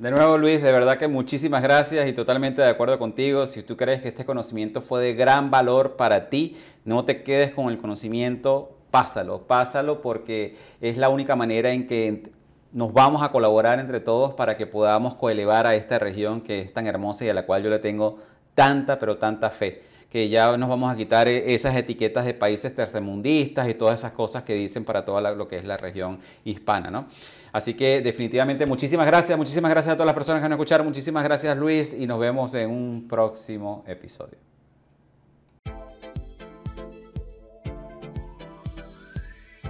[0.02, 3.46] De nuevo, Luis, de verdad que muchísimas gracias y totalmente de acuerdo contigo.
[3.46, 7.52] Si tú crees que este conocimiento fue de gran valor para ti, no te quedes
[7.52, 12.24] con el conocimiento, pásalo, pásalo porque es la única manera en que
[12.72, 16.74] nos vamos a colaborar entre todos para que podamos coelevar a esta región que es
[16.74, 18.18] tan hermosa y a la cual yo le tengo
[18.56, 22.76] tanta, pero tanta fe que ya nos vamos a quitar e-, esas etiquetas de países
[22.76, 26.92] tercermundistas y todas esas cosas que dicen para toda lo que es la región hispana,
[26.92, 27.06] ¿no?
[27.52, 31.24] Así que definitivamente muchísimas gracias, muchísimas gracias a todas las personas que nos escucharon, muchísimas
[31.24, 34.38] gracias Luis y nos vemos en un próximo episodio.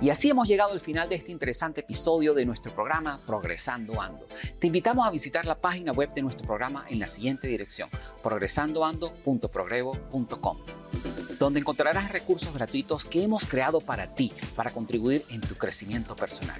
[0.02, 4.24] Y así hemos llegado al final de este interesante episodio de nuestro programa Progresando Ando.
[4.58, 7.88] Te invitamos a visitar la página web de nuestro programa en la siguiente dirección,
[8.24, 10.58] progresandoando.progrevo.com,
[11.38, 16.60] donde encontrarás recursos gratuitos que hemos creado para ti, para contribuir en tu crecimiento personal.